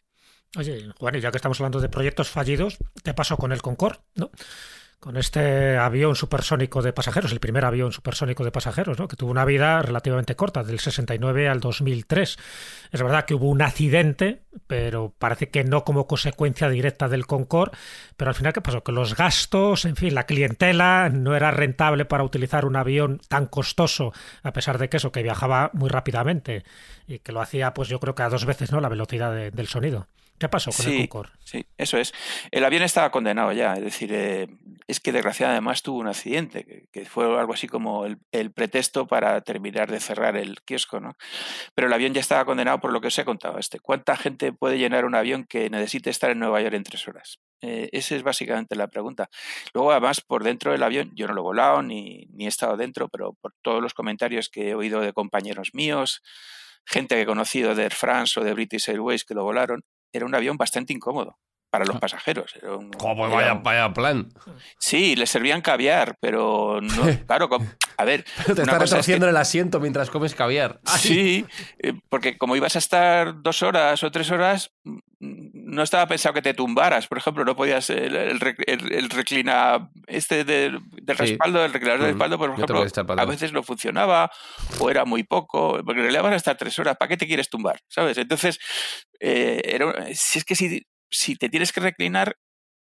Oye, 0.57 0.89
Juan, 0.97 1.15
y 1.15 1.19
ya 1.19 1.31
que 1.31 1.37
estamos 1.37 1.59
hablando 1.59 1.81
de 1.81 1.89
proyectos 1.89 2.29
fallidos, 2.29 2.77
¿qué 3.03 3.13
pasó 3.13 3.35
con 3.35 3.51
el 3.51 3.61
Concorde? 3.61 3.99
¿No? 4.15 4.31
Con 5.01 5.17
este 5.17 5.77
avión 5.77 6.15
supersónico 6.15 6.83
de 6.83 6.93
pasajeros, 6.93 7.31
el 7.31 7.39
primer 7.39 7.65
avión 7.65 7.91
supersónico 7.91 8.43
de 8.43 8.51
pasajeros, 8.51 8.99
¿no? 8.99 9.07
que 9.07 9.15
tuvo 9.15 9.31
una 9.31 9.45
vida 9.45 9.81
relativamente 9.81 10.35
corta, 10.35 10.63
del 10.63 10.79
69 10.79 11.49
al 11.49 11.59
2003. 11.59 12.37
Es 12.91 13.01
verdad 13.01 13.25
que 13.25 13.33
hubo 13.33 13.49
un 13.49 13.63
accidente, 13.63 14.43
pero 14.67 15.11
parece 15.17 15.49
que 15.49 15.63
no 15.63 15.83
como 15.85 16.05
consecuencia 16.05 16.69
directa 16.69 17.09
del 17.09 17.25
Concorde, 17.25 17.75
pero 18.15 18.29
al 18.29 18.35
final, 18.35 18.53
¿qué 18.53 18.61
pasó? 18.61 18.83
Que 18.83 18.91
los 18.91 19.15
gastos, 19.15 19.85
en 19.85 19.95
fin, 19.95 20.13
la 20.13 20.27
clientela 20.27 21.09
no 21.09 21.35
era 21.35 21.49
rentable 21.49 22.05
para 22.05 22.23
utilizar 22.23 22.65
un 22.65 22.75
avión 22.75 23.19
tan 23.27 23.47
costoso, 23.47 24.13
a 24.43 24.53
pesar 24.53 24.77
de 24.77 24.87
que 24.87 24.97
eso, 24.97 25.11
que 25.11 25.23
viajaba 25.23 25.71
muy 25.73 25.89
rápidamente 25.89 26.63
y 27.07 27.17
que 27.17 27.31
lo 27.31 27.41
hacía, 27.41 27.73
pues 27.73 27.89
yo 27.89 27.99
creo 27.99 28.13
que 28.13 28.21
a 28.21 28.29
dos 28.29 28.45
veces, 28.45 28.71
¿no? 28.71 28.79
La 28.79 28.89
velocidad 28.89 29.33
del 29.51 29.67
sonido. 29.67 30.05
¿Qué 30.41 30.49
pasó 30.49 30.71
con 30.71 30.91
el 30.91 31.07
Concorde? 31.07 31.29
Sí, 31.43 31.63
eso 31.77 31.99
es. 31.99 32.15
El 32.49 32.65
avión 32.65 32.81
estaba 32.81 33.11
condenado 33.11 33.51
ya, 33.51 33.73
es 33.73 33.83
decir, 33.83 34.11
eh, 34.11 34.47
es 34.87 34.99
que 34.99 35.11
desgraciadamente 35.11 35.59
además 35.59 35.83
tuvo 35.83 35.99
un 35.99 36.07
accidente, 36.07 36.87
que, 36.91 37.05
fue 37.05 37.25
algo 37.39 37.53
así 37.53 37.67
como 37.67 38.07
el, 38.07 38.51
pretexto 38.51 39.05
para 39.05 39.39
terminar 39.41 39.91
de 39.91 39.99
cerrar 39.99 40.35
el 40.35 40.59
kiosco, 40.63 40.99
¿no? 40.99 41.15
Pero 41.75 41.85
el 41.85 41.93
avión 41.93 42.15
ya 42.15 42.21
estaba 42.21 42.43
condenado 42.43 42.79
por 42.79 42.91
lo 42.91 43.01
que 43.01 43.09
os 43.09 43.19
he 43.19 43.23
contado. 43.23 43.59
Este. 43.59 43.79
¿Cuánta 43.79 44.17
gente 44.17 44.51
puede 44.51 44.79
llenar 44.79 45.05
un 45.05 45.13
avión 45.13 45.43
que 45.43 45.69
necesite 45.69 46.09
estar 46.09 46.31
en 46.31 46.39
Nueva 46.39 46.59
York 46.59 46.73
en 46.73 46.83
tres 46.85 47.07
horas? 47.07 47.37
Eh, 47.61 47.89
esa 47.91 48.15
es 48.15 48.23
básicamente 48.23 48.75
la 48.75 48.87
pregunta. 48.87 49.29
Luego, 49.75 49.91
además, 49.91 50.21
por 50.21 50.43
dentro 50.43 50.71
del 50.71 50.81
avión, 50.81 51.11
yo 51.13 51.27
no 51.27 51.35
lo 51.35 51.41
he 51.41 51.43
volado 51.43 51.83
ni, 51.83 52.25
ni 52.33 52.45
he 52.45 52.49
estado 52.49 52.77
dentro, 52.77 53.09
pero 53.09 53.33
por 53.33 53.53
todos 53.61 53.79
los 53.79 53.93
comentarios 53.93 54.49
que 54.49 54.69
he 54.69 54.73
oído 54.73 55.01
de 55.01 55.13
compañeros 55.13 55.75
míos, 55.75 56.23
gente 56.83 57.13
que 57.13 57.21
he 57.21 57.25
conocido 57.27 57.75
de 57.75 57.83
Air 57.83 57.93
France 57.93 58.39
o 58.39 58.43
de 58.43 58.55
British 58.55 58.89
Airways 58.89 59.23
que 59.23 59.35
lo 59.35 59.43
volaron, 59.43 59.83
era 60.11 60.25
un 60.25 60.35
avión 60.35 60.57
bastante 60.57 60.93
incómodo 60.93 61.37
para 61.71 61.85
los 61.85 61.95
ah. 61.95 61.99
pasajeros. 61.99 62.53
Era 62.55 62.77
¿Cómo 62.97 63.29
vaya, 63.29 63.93
plan? 63.93 64.29
Sí, 64.77 65.15
le 65.15 65.25
servían 65.25 65.61
caviar, 65.61 66.17
pero 66.19 66.81
no, 66.81 67.03
claro, 67.25 67.49
a 67.97 68.05
ver. 68.05 68.25
te 68.45 68.61
estás 68.61 68.79
retorciendo 68.79 69.27
el 69.27 69.37
asiento 69.37 69.79
mientras 69.79 70.09
comes 70.09 70.35
caviar. 70.35 70.81
Sí, 70.99 71.45
eh, 71.79 71.93
porque 72.09 72.37
como 72.37 72.55
ibas 72.55 72.75
a 72.75 72.79
estar 72.79 73.41
dos 73.41 73.63
horas 73.63 74.03
o 74.03 74.11
tres 74.11 74.29
horas, 74.31 74.71
no 75.71 75.83
estaba 75.83 76.05
pensado 76.05 76.33
que 76.33 76.41
te 76.41 76.53
tumbaras. 76.53 77.07
Por 77.07 77.17
ejemplo, 77.17 77.45
no 77.45 77.55
podías 77.55 77.89
el, 77.89 78.15
el, 78.15 79.09
reclina 79.09 79.89
este 80.05 80.43
del 80.43 80.81
respaldo, 81.05 81.63
el 81.63 81.71
reclinador 81.71 82.01
de 82.01 82.07
respaldo, 82.09 82.37
por 82.37 82.51
ejemplo, 82.51 82.85
a 83.17 83.25
veces 83.25 83.53
no 83.53 83.63
funcionaba 83.63 84.29
o 84.79 84.89
era 84.89 85.05
muy 85.05 85.23
poco, 85.23 85.79
porque 85.85 85.99
en 85.99 86.03
realidad 86.03 86.23
vas 86.23 86.33
a 86.33 86.37
estar 86.37 86.57
tres 86.57 86.77
horas. 86.77 86.97
¿Para 86.97 87.09
qué 87.09 87.17
te 87.17 87.25
quieres 87.25 87.49
tumbar? 87.49 87.79
¿Sabes? 87.87 88.17
Entonces, 88.17 88.59
eh, 89.19 89.79
si 90.13 90.39
es 90.39 90.45
que 90.45 90.55
si 90.55 90.85
si 91.09 91.35
te 91.35 91.49
tienes 91.49 91.71
que 91.71 91.81
reclinar, 91.81 92.37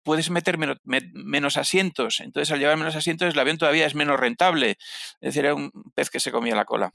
puedes 0.03 0.29
meter 0.29 0.57
menos, 0.57 1.57
asientos. 1.57 2.21
Entonces, 2.21 2.51
al 2.51 2.59
llevar 2.59 2.77
menos 2.77 2.95
asientos, 2.95 3.33
el 3.33 3.39
avión 3.39 3.57
todavía 3.57 3.85
es 3.85 3.95
menos 3.95 4.19
rentable. 4.19 4.77
Es 5.21 5.33
decir, 5.33 5.45
era 5.45 5.55
un 5.55 5.71
pez 5.95 6.09
que 6.09 6.19
se 6.19 6.31
comía 6.31 6.55
la 6.55 6.65
cola. 6.65 6.93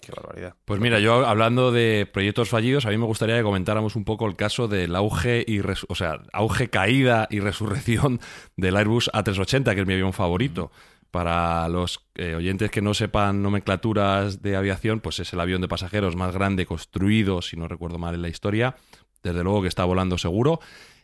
Qué 0.00 0.12
barbaridad. 0.12 0.54
Pues 0.64 0.80
mira, 0.80 0.98
yo 0.98 1.26
hablando 1.26 1.72
de 1.72 2.08
proyectos 2.10 2.48
fallidos, 2.48 2.86
a 2.86 2.90
mí 2.90 2.96
me 2.96 3.04
gustaría 3.04 3.36
que 3.36 3.42
comentáramos 3.42 3.96
un 3.96 4.04
poco 4.04 4.26
el 4.26 4.34
caso 4.34 4.66
del 4.66 4.96
auge 4.96 5.44
y 5.46 5.60
o 5.60 5.94
sea, 5.94 6.22
auge, 6.32 6.70
caída 6.70 7.28
y 7.30 7.40
resurrección 7.40 8.20
del 8.56 8.76
Airbus 8.76 9.10
A380, 9.12 9.74
que 9.74 9.80
es 9.80 9.86
mi 9.86 9.94
avión 9.94 10.12
favorito. 10.12 10.70
Para 11.10 11.68
los 11.68 12.06
eh, 12.14 12.36
oyentes 12.36 12.70
que 12.70 12.80
no 12.80 12.94
sepan 12.94 13.42
nomenclaturas 13.42 14.42
de 14.42 14.56
aviación, 14.56 15.00
pues 15.00 15.18
es 15.18 15.32
el 15.32 15.40
avión 15.40 15.60
de 15.60 15.66
pasajeros 15.66 16.14
más 16.14 16.32
grande 16.32 16.66
construido, 16.66 17.42
si 17.42 17.56
no 17.56 17.66
recuerdo 17.66 17.98
mal 17.98 18.14
en 18.14 18.22
la 18.22 18.28
historia, 18.28 18.76
desde 19.22 19.42
luego 19.42 19.60
que 19.60 19.68
está 19.68 19.84
volando 19.84 20.18
seguro 20.18 20.60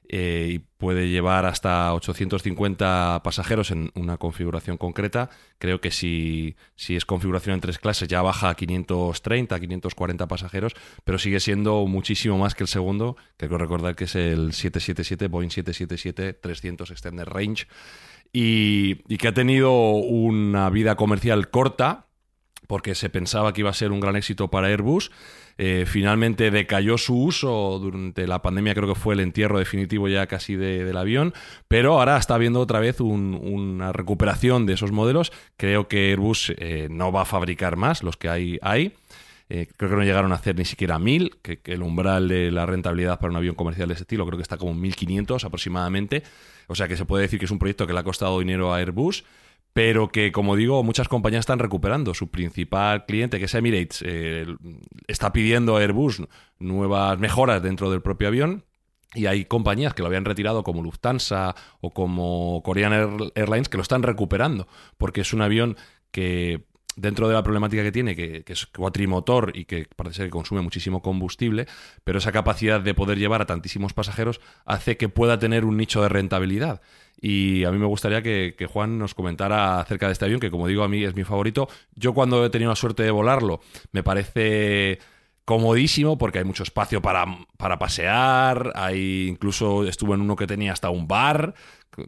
eh, 0.08 0.48
y 0.54 0.58
puede 0.58 1.08
llevar 1.08 1.46
hasta 1.46 1.92
850 1.94 3.22
pasajeros 3.24 3.70
en 3.70 3.90
una 3.94 4.18
configuración 4.18 4.76
concreta. 4.76 5.30
Creo 5.58 5.80
que 5.80 5.90
si, 5.90 6.56
si, 6.76 6.96
es 6.96 7.04
configuración 7.04 7.54
en 7.54 7.60
tres 7.60 7.78
clases 7.78 8.08
ya 8.08 8.22
baja 8.22 8.50
a 8.50 8.54
530, 8.54 9.58
540 9.58 10.28
pasajeros, 10.28 10.74
pero 11.04 11.18
sigue 11.18 11.40
siendo 11.40 11.86
muchísimo 11.86 12.38
más 12.38 12.54
que 12.54 12.64
el 12.64 12.68
segundo, 12.68 13.16
que 13.36 13.48
recordar 13.48 13.96
que 13.96 14.04
es 14.04 14.14
el 14.14 14.52
777, 14.52 15.28
Boeing 15.28 15.50
777-300 15.50 16.90
Extended 16.90 17.24
Range, 17.24 17.66
y 18.32 19.16
que 19.16 19.28
ha 19.28 19.34
tenido 19.34 19.72
una 19.92 20.68
vida 20.70 20.94
comercial 20.94 21.48
corta, 21.48 22.05
porque 22.66 22.94
se 22.94 23.10
pensaba 23.10 23.52
que 23.52 23.60
iba 23.62 23.70
a 23.70 23.74
ser 23.74 23.92
un 23.92 24.00
gran 24.00 24.16
éxito 24.16 24.48
para 24.48 24.68
Airbus. 24.68 25.10
Eh, 25.58 25.84
finalmente 25.86 26.50
decayó 26.50 26.98
su 26.98 27.18
uso 27.18 27.78
durante 27.78 28.26
la 28.26 28.42
pandemia, 28.42 28.74
creo 28.74 28.88
que 28.88 29.00
fue 29.00 29.14
el 29.14 29.20
entierro 29.20 29.58
definitivo 29.58 30.06
ya 30.06 30.26
casi 30.26 30.54
del 30.54 30.96
avión, 30.96 31.32
pero 31.66 31.98
ahora 31.98 32.18
está 32.18 32.34
habiendo 32.34 32.60
otra 32.60 32.78
vez 32.78 33.00
una 33.00 33.92
recuperación 33.92 34.66
de 34.66 34.74
esos 34.74 34.92
modelos. 34.92 35.32
Creo 35.56 35.88
que 35.88 36.10
Airbus 36.10 36.52
eh, 36.58 36.88
no 36.90 37.10
va 37.10 37.22
a 37.22 37.24
fabricar 37.24 37.76
más, 37.76 38.02
los 38.02 38.16
que 38.16 38.28
hay 38.28 38.58
hay. 38.60 38.92
Eh, 39.48 39.68
creo 39.76 39.90
que 39.90 39.96
no 39.96 40.02
llegaron 40.02 40.32
a 40.32 40.34
hacer 40.34 40.56
ni 40.56 40.64
siquiera 40.64 40.98
mil, 40.98 41.36
que, 41.40 41.58
que, 41.58 41.74
el 41.74 41.82
umbral 41.82 42.26
de 42.26 42.50
la 42.50 42.66
rentabilidad 42.66 43.20
para 43.20 43.30
un 43.30 43.36
avión 43.36 43.54
comercial 43.54 43.86
de 43.86 43.94
ese 43.94 44.02
estilo 44.02 44.26
creo 44.26 44.36
que 44.36 44.42
está 44.42 44.58
como 44.58 44.72
en 44.72 44.80
1500 44.80 45.44
aproximadamente. 45.44 46.24
O 46.66 46.74
sea 46.74 46.88
que 46.88 46.96
se 46.96 47.04
puede 47.04 47.22
decir 47.22 47.38
que 47.38 47.44
es 47.44 47.50
un 47.52 47.60
proyecto 47.60 47.86
que 47.86 47.92
le 47.92 48.00
ha 48.00 48.04
costado 48.04 48.40
dinero 48.40 48.74
a 48.74 48.78
Airbus 48.78 49.24
pero 49.76 50.08
que, 50.08 50.32
como 50.32 50.56
digo, 50.56 50.82
muchas 50.82 51.06
compañías 51.06 51.40
están 51.40 51.58
recuperando. 51.58 52.14
Su 52.14 52.28
principal 52.28 53.04
cliente, 53.04 53.38
que 53.38 53.44
es 53.44 53.54
Emirates, 53.54 54.02
eh, 54.06 54.46
está 55.06 55.34
pidiendo 55.34 55.76
a 55.76 55.80
Airbus 55.80 56.22
nuevas 56.58 57.18
mejoras 57.18 57.62
dentro 57.62 57.90
del 57.90 58.00
propio 58.00 58.28
avión. 58.28 58.64
Y 59.14 59.26
hay 59.26 59.44
compañías 59.44 59.92
que 59.92 60.00
lo 60.00 60.08
habían 60.08 60.24
retirado 60.24 60.62
como 60.62 60.82
Lufthansa 60.82 61.54
o 61.82 61.90
como 61.90 62.62
Korean 62.64 63.18
Airlines 63.34 63.68
que 63.68 63.76
lo 63.76 63.82
están 63.82 64.02
recuperando, 64.02 64.66
porque 64.96 65.20
es 65.20 65.34
un 65.34 65.42
avión 65.42 65.76
que 66.10 66.64
dentro 66.96 67.28
de 67.28 67.34
la 67.34 67.42
problemática 67.42 67.82
que 67.82 67.92
tiene, 67.92 68.16
que, 68.16 68.42
que, 68.42 68.52
es 68.54 68.66
cuatrimotor 68.66 69.52
y 69.54 69.66
que 69.66 69.86
parece 69.94 70.24
que 70.24 70.30
consume 70.30 70.62
muchísimo 70.62 71.02
combustible, 71.02 71.66
pero 72.04 72.18
esa 72.18 72.32
capacidad 72.32 72.80
de 72.80 72.94
poder 72.94 73.18
llevar 73.18 73.42
a 73.42 73.46
tantísimos 73.46 73.92
pasajeros 73.92 74.40
hace 74.64 74.96
que 74.96 75.08
pueda 75.08 75.38
tener 75.38 75.64
un 75.64 75.76
nicho 75.76 76.02
de 76.02 76.08
rentabilidad. 76.08 76.80
Y 77.20 77.64
a 77.64 77.70
mí 77.70 77.78
me 77.78 77.86
gustaría 77.86 78.22
que, 78.22 78.54
Juan 78.70 78.98
nos 78.98 79.14
comentara 79.14 79.80
acerca 79.80 80.06
de 80.06 80.12
este 80.12 80.24
avión, 80.26 80.40
que 80.40 80.50
como 80.50 80.68
digo, 80.68 80.82
a 80.82 80.88
mí 80.88 81.02
es 81.04 81.14
mi 81.14 81.24
favorito. 81.24 81.68
Yo 81.94 82.12
cuando 82.12 82.44
he 82.44 82.50
tenido 82.50 82.70
la 82.70 82.76
suerte 82.76 83.02
de 83.02 83.10
volarlo, 83.10 83.60
me 83.92 84.02
parece 84.02 84.98
comodísimo 85.46 86.18
porque 86.18 86.40
hay 86.40 86.44
mucho 86.44 86.64
espacio 86.64 87.00
para, 87.00 87.24
para 87.56 87.78
pasear, 87.78 88.72
hay 88.74 89.28
incluso 89.28 89.86
estuve 89.86 90.14
en 90.14 90.20
uno 90.20 90.34
que 90.34 90.46
tenía 90.46 90.72
hasta 90.72 90.90
un 90.90 91.06
bar, 91.06 91.54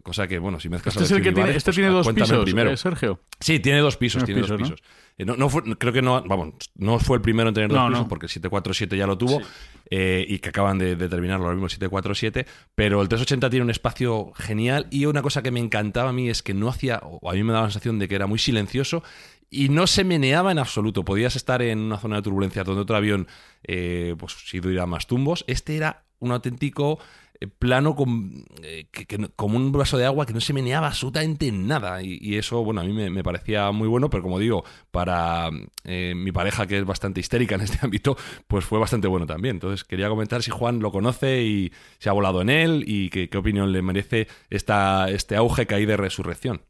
cosa 0.03 0.27
que 0.27 0.40
bueno, 0.40 0.59
si 0.59 0.68
mezclas 0.68 0.96
este 0.96 1.05
es 1.05 1.11
el 1.12 1.22
que 1.22 1.31
tiene, 1.33 1.51
este 1.51 1.66
pues 1.66 1.77
tiene 1.77 1.90
dos 1.90 2.09
pisos, 2.09 2.44
primero. 2.44 2.70
Eh, 2.72 2.77
Sergio. 2.77 3.20
Sí, 3.38 3.61
tiene 3.61 3.79
dos 3.79 3.96
pisos, 3.96 4.24
tiene 4.24 4.40
dos 4.40 4.53
pisos. 4.53 4.83
Eh, 5.18 5.24
¿no? 5.24 5.48
fue, 5.48 5.62
creo 5.79 5.92
que 5.92 6.03
no, 6.03 6.20
vamos, 6.24 6.55
no 6.74 6.98
fue 6.98 7.18
el 7.18 7.22
primero 7.22 7.48
en 7.51 7.55
tener 7.55 7.70
dos 7.70 7.88
pisos 7.88 8.07
porque 8.09 8.27
el 8.27 8.31
747 8.31 8.96
ya 8.96 9.07
lo 9.07 9.16
tuvo 9.16 9.40
eh, 9.88 10.27
y 10.29 10.40
que 10.40 10.48
acaban 10.48 10.79
de, 10.79 10.96
terminarlo 10.96 11.44
ahora 11.44 11.55
mismo 11.55 11.66
el 11.66 11.70
747, 11.70 12.44
pero 12.74 13.01
el 13.03 13.09
380 13.09 13.51
tiene 13.51 13.62
un 13.62 13.70
espacio 13.70 14.33
genial 14.35 14.88
y 14.90 15.07
una 15.07 15.22
cosa 15.22 15.44
que 15.44 15.53
me 15.53 15.61
encantaba 15.61 16.11
a 16.11 16.12
mí 16.12 16.29
es 16.29 16.42
que 16.42 16.55
no 16.55 16.68
hacía, 16.68 17.01
o 17.05 17.31
a 17.31 17.35
mí 17.35 17.44
me 17.44 17.53
daba 17.53 17.66
la 17.66 17.70
sensación 17.70 18.01
de 18.01 18.09
que 18.09 18.16
era 18.16 18.27
muy 18.27 18.40
silencioso 18.40 19.05
y 19.51 19.69
no 19.69 19.87
se 19.87 20.05
meneaba 20.05 20.53
en 20.53 20.59
absoluto. 20.59 21.05
Podías 21.05 21.37
estar 21.37 21.63
en 21.63 21.79
una 21.79 21.99
zona 21.99 22.17
de 22.17 22.23
turbulencia 22.23 22.65
donde 22.65 22.83
otro 22.83 22.97
avión, 22.97 23.27
eh, 23.65 24.15
pues 24.19 24.35
si 24.45 24.61
más 24.61 25.07
tumbos. 25.07 25.45
Este 25.47 25.77
era 25.77 26.05
un 26.21 26.33
auténtico 26.33 26.99
eh, 27.41 27.47
plano 27.47 27.95
con, 27.95 28.45
eh, 28.63 28.89
como 29.37 29.57
un 29.57 29.73
vaso 29.73 29.97
de 29.97 30.05
agua 30.05 30.27
que 30.27 30.35
no 30.35 30.41
se 30.41 30.53
meneaba 30.53 30.89
absolutamente 30.89 31.51
nada. 31.51 32.03
Y, 32.03 32.37
eso, 32.37 32.63
bueno, 32.63 32.83
a 32.83 32.85
mí 32.85 32.93
me, 32.93 33.23
parecía 33.23 33.71
muy 33.71 33.89
bueno, 33.89 34.11
pero 34.11 34.23
como 34.23 34.39
digo, 34.39 34.65
para 34.91 35.51
mi 35.85 36.33
pareja, 36.33 36.67
que 36.67 36.79
es 36.79 36.85
bastante 36.85 37.21
histérica 37.21 37.55
en 37.55 37.63
este 37.63 37.79
ámbito, 37.83 38.17
pues 38.49 38.65
fue 38.65 38.79
bastante 38.79 39.09
bueno 39.09 39.27
también. 39.27 39.57
Entonces 39.57 39.85
quería 39.85 40.09
comentar 40.09 40.43
si 40.43 40.51
Juan 40.51 40.81
lo 40.81 40.93
conoce 40.93 41.43
y 41.43 41.73
se 41.99 42.11
ha 42.11 42.13
volado 42.13 42.43
en 42.43 42.51
él 42.51 42.85
y 42.87 43.09
qué 43.09 43.39
opinión 43.39 43.73
le 43.73 43.81
merece 43.81 44.29
esta, 44.51 45.09
este 45.09 45.37
auge 45.37 45.67
que 45.67 45.75
hay 45.75 45.87
de 45.87 45.97
resurrección. 45.97 46.61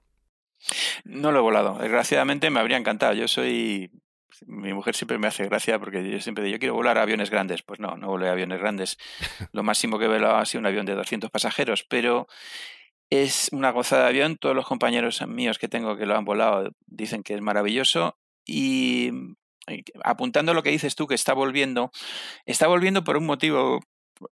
No 1.04 1.32
lo 1.32 1.38
he 1.38 1.42
volado. 1.42 1.78
Desgraciadamente 1.78 2.50
me 2.50 2.60
habría 2.60 2.76
encantado. 2.76 3.14
Yo 3.14 3.28
soy. 3.28 3.90
Mi 4.46 4.72
mujer 4.72 4.94
siempre 4.94 5.18
me 5.18 5.26
hace 5.26 5.44
gracia 5.46 5.80
porque 5.80 6.08
yo 6.08 6.20
siempre 6.20 6.44
digo, 6.44 6.54
yo 6.54 6.58
quiero 6.60 6.74
volar 6.74 6.98
aviones 6.98 7.30
grandes. 7.30 7.62
Pues 7.62 7.80
no, 7.80 7.96
no 7.96 8.08
volé 8.08 8.28
aviones 8.28 8.60
grandes. 8.60 8.98
Lo 9.52 9.62
máximo 9.62 9.98
que 9.98 10.04
he 10.04 10.08
volado 10.08 10.36
ha 10.36 10.46
sido 10.46 10.60
un 10.60 10.66
avión 10.66 10.86
de 10.86 10.94
200 10.94 11.30
pasajeros, 11.30 11.84
pero 11.88 12.28
es 13.10 13.48
una 13.52 13.70
gozada 13.70 14.04
de 14.04 14.08
avión. 14.10 14.36
Todos 14.36 14.54
los 14.54 14.66
compañeros 14.66 15.26
míos 15.26 15.58
que 15.58 15.68
tengo 15.68 15.96
que 15.96 16.06
lo 16.06 16.16
han 16.16 16.24
volado 16.24 16.70
dicen 16.86 17.22
que 17.22 17.34
es 17.34 17.40
maravilloso. 17.40 18.16
Y 18.46 19.10
apuntando 20.02 20.54
lo 20.54 20.62
que 20.62 20.70
dices 20.70 20.94
tú, 20.94 21.06
que 21.06 21.14
está 21.14 21.34
volviendo, 21.34 21.90
está 22.46 22.66
volviendo 22.66 23.04
por 23.04 23.16
un 23.16 23.26
motivo 23.26 23.80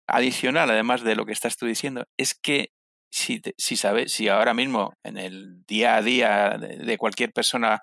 adicional, 0.07 0.71
además 0.71 1.03
de 1.03 1.17
lo 1.17 1.27
que 1.27 1.33
estás 1.33 1.57
tú 1.57 1.67
diciendo, 1.67 2.07
es 2.17 2.35
que 2.35 2.73
si, 3.11 3.43
si 3.57 3.77
sabes, 3.77 4.13
si 4.13 4.29
ahora 4.29 4.55
mismo 4.55 4.95
en 5.03 5.19
el 5.19 5.65
día 5.67 5.97
a 5.97 6.03
día 6.03 6.57
de, 6.59 6.99
cualquier 6.99 7.33
persona, 7.33 7.81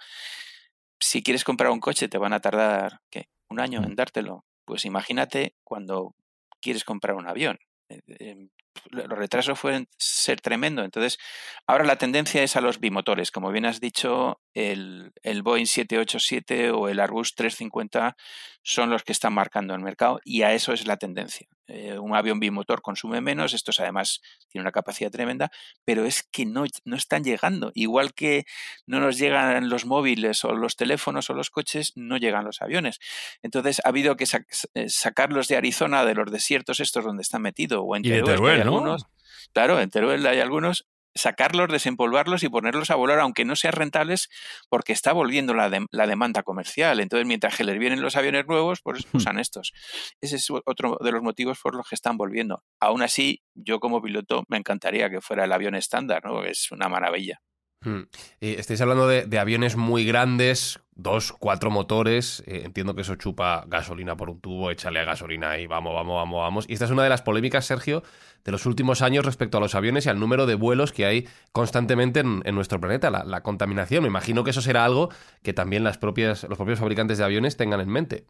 si 1.00 1.22
quieres 1.22 1.44
comprar 1.44 1.72
un 1.72 1.80
coche 1.80 2.08
te 2.08 2.18
van 2.18 2.34
a 2.34 2.40
tardar 2.40 3.00
¿qué? 3.10 3.28
un 3.50 3.60
año 3.60 3.84
en 3.84 3.96
dártelo, 3.96 4.46
pues 4.66 4.86
imagínate 4.86 5.56
cuando 5.64 6.16
quieres 6.62 6.84
comprar 6.84 7.16
un 7.16 7.28
avión. 7.28 7.60
Eh, 7.90 8.02
em, 8.20 8.50
los 8.92 9.08
retrasos 9.08 9.60
pueden 9.60 9.88
ser 9.98 10.40
tremendo. 10.40 10.84
Entonces, 10.84 11.18
ahora 11.66 11.84
la 11.84 11.98
tendencia 11.98 12.44
es 12.44 12.56
a 12.56 12.62
los 12.62 12.80
bimotores. 12.80 13.32
Como 13.32 13.52
bien 13.52 13.66
has 13.66 13.80
dicho, 13.80 14.40
el, 14.54 15.12
el 15.24 15.42
Boeing 15.42 15.66
787 15.66 16.72
o 16.72 16.88
el 16.88 17.00
Airbus 17.00 17.36
350 17.36 18.16
son 18.64 18.90
los 18.90 19.04
que 19.04 19.14
están 19.14 19.34
marcando 19.34 19.74
el 19.74 19.82
mercado 19.82 20.20
y 20.24 20.44
a 20.44 20.54
eso 20.54 20.74
es 20.74 20.86
la 20.86 20.98
tendencia. 20.98 21.48
Eh, 21.68 22.00
un 22.00 22.16
avión 22.16 22.40
bimotor 22.40 22.82
consume 22.82 23.20
menos, 23.20 23.54
estos 23.54 23.80
además 23.80 24.22
tienen 24.50 24.64
una 24.64 24.72
capacidad 24.72 25.12
tremenda, 25.12 25.52
pero 25.84 26.06
es 26.06 26.24
que 26.24 26.46
no, 26.46 26.66
no 26.86 26.96
están 26.96 27.24
llegando. 27.24 27.72
Igual 27.76 28.14
que 28.14 28.46
no 28.86 29.00
nos 29.00 29.18
llegan 29.18 29.70
los 29.70 29.86
móviles 29.86 30.46
o 30.46 30.54
los 30.54 30.76
teléfonos 30.76 31.30
o 31.30 31.34
los 31.34 31.50
coches, 31.50 31.94
no 31.96 32.18
llegan 32.18 32.46
los 32.46 32.62
aviones. 32.62 33.00
Entonces 33.42 33.82
ha 33.84 33.90
habido 33.90 34.16
que 34.16 34.26
eh, 34.74 34.90
sacarlos 34.90 35.48
de 35.48 35.58
Arizona, 35.58 36.06
de 36.06 36.16
los 36.16 36.32
desiertos 36.32 36.80
estos 36.80 37.04
donde 37.04 37.22
están 37.22 37.42
metidos, 37.42 37.82
o 37.84 37.96
en 37.96 38.04
Teruel, 38.04 38.62
algunos. 38.62 39.06
Claro, 39.54 39.80
en 39.80 39.90
Teruel 39.90 40.26
hay 40.26 40.40
algunos 40.40 40.88
sacarlos, 41.18 41.70
desempolvarlos 41.70 42.44
y 42.44 42.50
ponerlos 42.50 42.92
a 42.92 42.96
volar, 42.96 43.20
aunque 43.20 43.46
no 43.46 43.56
sean 43.56 43.74
rentables, 43.74 44.30
porque 44.70 44.94
está 44.94 45.14
volviendo 45.14 45.54
la, 45.54 45.70
la 45.92 46.08
demanda 46.08 46.44
comercial. 46.44 47.00
Entonces, 47.00 47.28
mientras 47.28 47.56
que 47.58 47.64
les 47.64 47.78
vienen 47.80 48.02
los 48.02 48.16
aviones 48.16 48.46
nuevos, 48.48 48.82
pues 48.82 49.06
hmm. 49.06 49.18
usan 49.18 49.40
estos. 49.40 49.74
Ese 50.22 50.38
es 50.38 50.48
otro 50.66 50.98
de 51.02 51.12
los 51.12 51.22
motivos 51.22 51.60
por 51.62 51.76
los 51.76 51.88
que 51.88 51.96
están 51.96 52.18
volviendo. 52.18 52.64
Aún 52.80 53.02
así, 53.02 53.42
yo 53.56 53.80
como 53.80 54.02
piloto 54.02 54.44
me 54.48 54.58
encantaría 54.58 55.10
que 55.10 55.22
fuera 55.22 55.46
el 55.46 55.52
avión 55.52 55.76
estándar, 55.76 56.24
¿no? 56.24 56.44
Es 56.44 56.72
una 56.72 56.90
maravilla. 56.90 57.42
Hmm. 57.82 58.04
estáis 58.42 58.82
hablando 58.82 59.08
de, 59.08 59.40
aviones 59.40 59.76
muy 59.76 60.04
grandes, 60.04 60.80
dos, 60.98 61.32
cuatro 61.32 61.72
motores. 61.72 62.44
Eh, 62.48 62.64
entiendo 62.66 62.96
que 62.96 63.02
eso 63.02 63.16
chupa 63.16 63.64
gasolina 63.68 64.18
por 64.18 64.30
un 64.30 64.42
tubo, 64.42 64.72
échale 64.72 65.00
a 65.00 65.06
gasolina 65.06 65.58
y 65.58 65.68
vamos, 65.68 65.94
vamos, 65.94 66.16
vamos, 66.16 66.40
vamos. 66.40 66.66
Y 66.68 66.74
esta 66.74 66.86
es 66.86 66.92
una 66.92 67.04
de 67.04 67.10
las 67.10 67.22
polémicas, 67.22 67.66
Sergio, 67.66 68.04
de 68.44 68.52
los 68.52 68.66
últimos 68.66 69.02
años 69.02 69.26
respecto 69.26 69.58
a 69.58 69.62
los 69.62 69.76
aviones 69.76 70.06
y 70.06 70.10
al 70.10 70.20
número 70.20 70.46
de 70.46 70.56
vuelos 70.56 70.94
que 70.94 71.06
hay 71.06 71.28
constantemente 71.52 72.22
en, 72.22 72.56
nuestro 72.56 72.80
planeta, 72.80 73.10
la, 73.10 73.44
contaminación. 73.44 74.04
Me 74.04 74.08
imagino 74.08 74.44
que 74.44 74.52
eso 74.52 74.62
será 74.62 74.86
algo 74.86 75.10
que 75.44 75.54
también 75.54 75.84
las 75.84 75.98
propias, 75.98 76.44
los 76.44 76.58
propios 76.58 76.80
fabricantes 76.80 77.18
de 77.18 77.26
aviones 77.26 77.58
tengan 77.58 77.82
en 77.82 77.90
mente. 77.90 78.26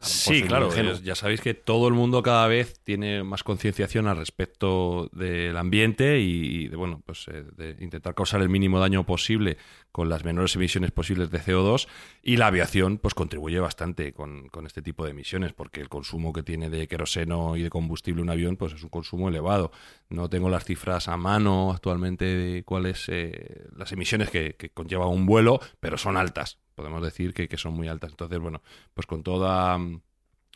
sí, 0.00 0.42
claro. 0.42 0.70
Ya 1.02 1.14
sabéis 1.14 1.40
que 1.40 1.54
todo 1.54 1.88
el 1.88 1.94
mundo 1.94 2.22
cada 2.22 2.46
vez 2.48 2.80
tiene 2.84 3.22
más 3.24 3.42
concienciación 3.42 4.06
al 4.08 4.18
respecto 4.18 5.08
del 5.12 5.56
ambiente 5.56 6.20
y 6.20 6.68
de, 6.68 6.76
bueno, 6.76 7.02
pues, 7.04 7.26
eh, 7.28 7.42
de 7.56 7.76
intentar 7.80 8.14
causar 8.14 8.42
el 8.42 8.48
mínimo 8.48 8.78
daño 8.78 9.04
posible 9.04 9.56
con 9.90 10.08
las 10.08 10.24
menores 10.24 10.54
emisiones 10.56 10.90
posibles 10.90 11.30
de 11.30 11.40
CO2 11.40 11.88
y 12.22 12.36
la 12.36 12.48
aviación 12.48 12.98
pues 12.98 13.14
contribuye 13.14 13.58
bastante 13.60 14.12
con, 14.12 14.48
con, 14.48 14.66
este 14.66 14.82
tipo 14.82 15.04
de 15.04 15.10
emisiones 15.10 15.52
porque 15.52 15.80
el 15.80 15.88
consumo 15.88 16.32
que 16.32 16.42
tiene 16.42 16.70
de 16.70 16.86
queroseno 16.86 17.56
y 17.56 17.62
de 17.62 17.70
combustible 17.70 18.22
un 18.22 18.30
avión 18.30 18.56
pues 18.56 18.72
es 18.72 18.82
un 18.82 18.88
consumo 18.88 19.28
elevado. 19.28 19.72
No 20.08 20.28
tengo 20.28 20.48
las 20.48 20.64
cifras 20.64 21.08
a 21.08 21.16
mano 21.16 21.72
actualmente 21.72 22.24
de 22.24 22.62
cuáles 22.64 23.08
eh, 23.08 23.66
las 23.76 23.92
emisiones 23.92 24.30
que, 24.30 24.54
conlleva 24.74 25.06
un 25.06 25.26
vuelo, 25.26 25.60
pero 25.80 25.98
son 25.98 26.16
altas. 26.16 26.58
Podemos 26.74 27.02
decir 27.02 27.34
que, 27.34 27.48
que 27.48 27.56
son 27.56 27.74
muy 27.74 27.88
altas. 27.88 28.10
Entonces, 28.10 28.38
bueno, 28.38 28.62
pues 28.94 29.06
con 29.06 29.22
toda, 29.22 29.78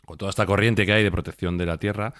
con 0.05 0.17
toda 0.17 0.29
esta 0.29 0.45
corriente 0.45 0.85
que 0.85 0.93
hay 0.93 1.03
de 1.03 1.11
protección 1.11 1.57
de 1.57 1.65
la 1.65 1.77
Tierra, 1.77 2.13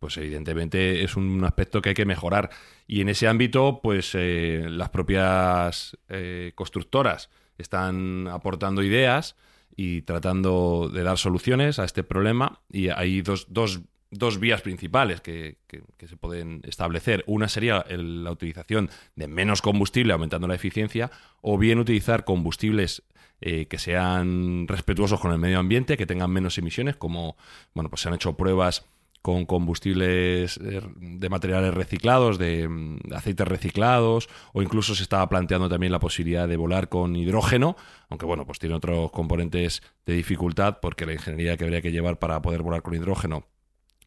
pues 0.00 0.16
evidentemente 0.16 1.04
es 1.04 1.16
un 1.16 1.44
aspecto 1.44 1.80
que 1.80 1.90
hay 1.90 1.94
que 1.94 2.06
mejorar. 2.06 2.50
Y 2.86 3.02
en 3.02 3.08
ese 3.10 3.28
ámbito, 3.28 3.80
pues 3.82 4.12
eh, 4.14 4.66
las 4.68 4.88
propias 4.88 5.96
eh, 6.08 6.52
constructoras 6.54 7.30
están 7.60 8.28
aportando 8.28 8.82
ideas 8.82 9.36
y 9.76 10.02
tratando 10.02 10.90
de 10.92 11.02
dar 11.02 11.18
soluciones 11.18 11.78
a 11.78 11.84
este 11.84 12.02
problema. 12.02 12.60
Y 12.70 12.88
hay 12.88 13.22
dos, 13.22 13.46
dos, 13.48 13.80
dos 14.10 14.40
vías 14.40 14.62
principales 14.62 15.20
que, 15.20 15.58
se 15.98 16.16
pueden 16.16 16.60
establecer. 16.64 17.24
Una 17.26 17.48
sería 17.48 17.84
la 17.88 18.30
utilización 18.30 18.90
de 19.16 19.28
menos 19.28 19.62
combustible, 19.62 20.12
aumentando 20.12 20.48
la 20.48 20.54
eficiencia, 20.54 21.10
o 21.40 21.58
bien 21.58 21.78
utilizar 21.78 22.24
combustibles 22.24 23.02
eh, 23.40 23.66
que 23.66 23.78
sean 23.78 24.66
respetuosos 24.68 25.20
con 25.20 25.32
el 25.32 25.38
medio 25.38 25.58
ambiente, 25.58 25.96
que 25.96 26.06
tengan 26.06 26.30
menos 26.30 26.58
emisiones, 26.58 26.96
como 26.96 27.36
bueno, 27.74 27.88
pues 27.88 28.02
se 28.02 28.08
han 28.08 28.14
hecho 28.14 28.36
pruebas 28.36 28.84
con 29.22 29.44
combustibles 29.44 30.58
eh, 30.58 30.80
de 30.96 31.28
materiales 31.28 31.74
reciclados, 31.74 32.38
de, 32.38 32.68
mm, 32.68 33.12
aceites 33.14 33.46
reciclados, 33.46 34.28
o 34.52 34.62
incluso 34.62 34.94
se 34.94 35.02
estaba 35.02 35.28
planteando 35.28 35.68
también 35.68 35.92
la 35.92 36.00
posibilidad 36.00 36.48
de 36.48 36.56
volar 36.56 36.88
con 36.88 37.16
hidrógeno, 37.16 37.76
aunque 38.08 38.26
bueno, 38.26 38.46
pues 38.46 38.58
tiene 38.58 38.74
otros 38.74 39.10
componentes 39.10 39.82
de 40.06 40.14
dificultad 40.14 40.78
porque 40.80 41.06
la 41.06 41.12
ingeniería 41.12 41.56
que 41.56 41.64
habría 41.64 41.82
que 41.82 41.92
llevar 41.92 42.18
para 42.18 42.40
poder 42.40 42.62
volar 42.62 42.82
con 42.82 42.94
hidrógeno 42.94 43.44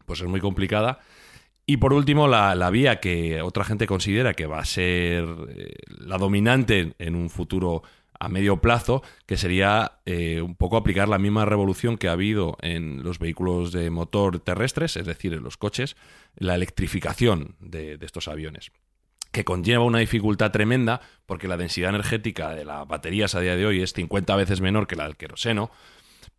pues 0.06 0.22
es 0.22 0.28
muy 0.28 0.40
complicada. 0.40 1.00
Y 1.66 1.78
por 1.78 1.94
último, 1.94 2.28
la, 2.28 2.56
la 2.56 2.70
vía 2.70 3.00
que 3.00 3.42
otra 3.42 3.64
gente 3.64 3.88
considera 3.88 4.34
que 4.34 4.48
va 4.48 4.60
a 4.60 4.66
ser 4.66 5.24
eh, 5.56 5.76
la 5.88 6.18
dominante 6.18 6.94
en 7.00 7.16
un 7.16 7.30
futuro 7.30 7.84
a 8.24 8.30
medio 8.30 8.62
plazo, 8.62 9.04
que 9.26 9.36
sería 9.36 10.00
eh, 10.06 10.42
un 10.42 10.56
poco 10.56 10.78
aplicar 10.78 11.10
la 11.10 11.20
misma 11.20 11.44
revolución 11.44 11.98
que 11.98 12.08
ha 12.08 12.14
habido 12.14 12.58
en 12.62 13.04
los 13.04 13.20
vehículos 13.20 13.74
de 13.74 13.90
motor 13.90 14.40
terrestres, 14.40 14.96
es 14.96 15.06
decir, 15.06 15.34
en 15.34 15.44
los 15.44 15.58
coches, 15.58 15.98
la 16.38 16.56
electrificación 16.56 17.58
de, 17.60 17.98
estos 18.02 18.30
aviones 18.30 18.72
que 19.34 19.44
conlleva 19.44 19.84
una 19.84 19.98
dificultad 19.98 20.52
tremenda 20.52 21.02
porque 21.26 21.48
la 21.48 21.58
densidad 21.58 21.90
energética 21.90 22.52
de 22.52 22.66
las 22.66 22.88
baterías 22.88 23.34
a 23.34 23.42
día 23.42 23.56
de 23.56 23.66
hoy 23.66 23.82
es 23.82 23.92
50 23.92 24.36
veces 24.36 24.62
menor 24.62 24.86
que 24.86 24.96
la 24.96 25.06
del 25.06 25.18
queroseno, 25.18 25.72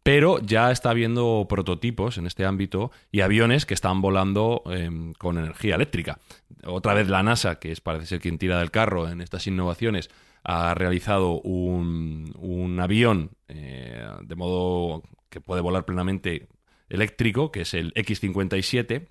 pero 0.05 0.39
ya 0.39 0.70
está 0.70 0.91
habiendo 0.91 1.45
prototipos 1.49 2.18
en 2.18 2.26
este 2.26 2.47
ámbito 2.47 2.93
y 3.11 3.22
aviones 3.22 3.66
que 3.66 3.74
están 3.74 4.01
volando 4.01 4.62
em, 4.66 5.12
con 5.14 5.39
energía 5.39 5.74
eléctrica. 5.74 6.18
Otra 6.64 6.95
vez 6.95 7.09
la 7.09 7.22
NASA, 7.22 7.59
que 7.59 7.72
es 7.72 7.80
parece 7.80 8.07
ser 8.07 8.20
quien 8.20 8.39
tira 8.39 8.59
del 8.59 8.70
carro 8.70 9.09
en 9.09 9.20
estas 9.20 9.47
innovaciones, 9.49 10.09
ha 10.45 10.74
realizado 10.74 11.40
un, 11.40 12.78
avión 12.80 13.30
eh, 13.49 14.07
de 14.22 14.34
modo 14.36 15.03
que 15.30 15.40
puede 15.40 15.62
volar 15.62 15.86
plenamente 15.86 16.49
eléctrico, 16.88 17.51
que 17.51 17.62
es 17.62 17.72
el 17.72 17.92
X-57, 17.95 19.09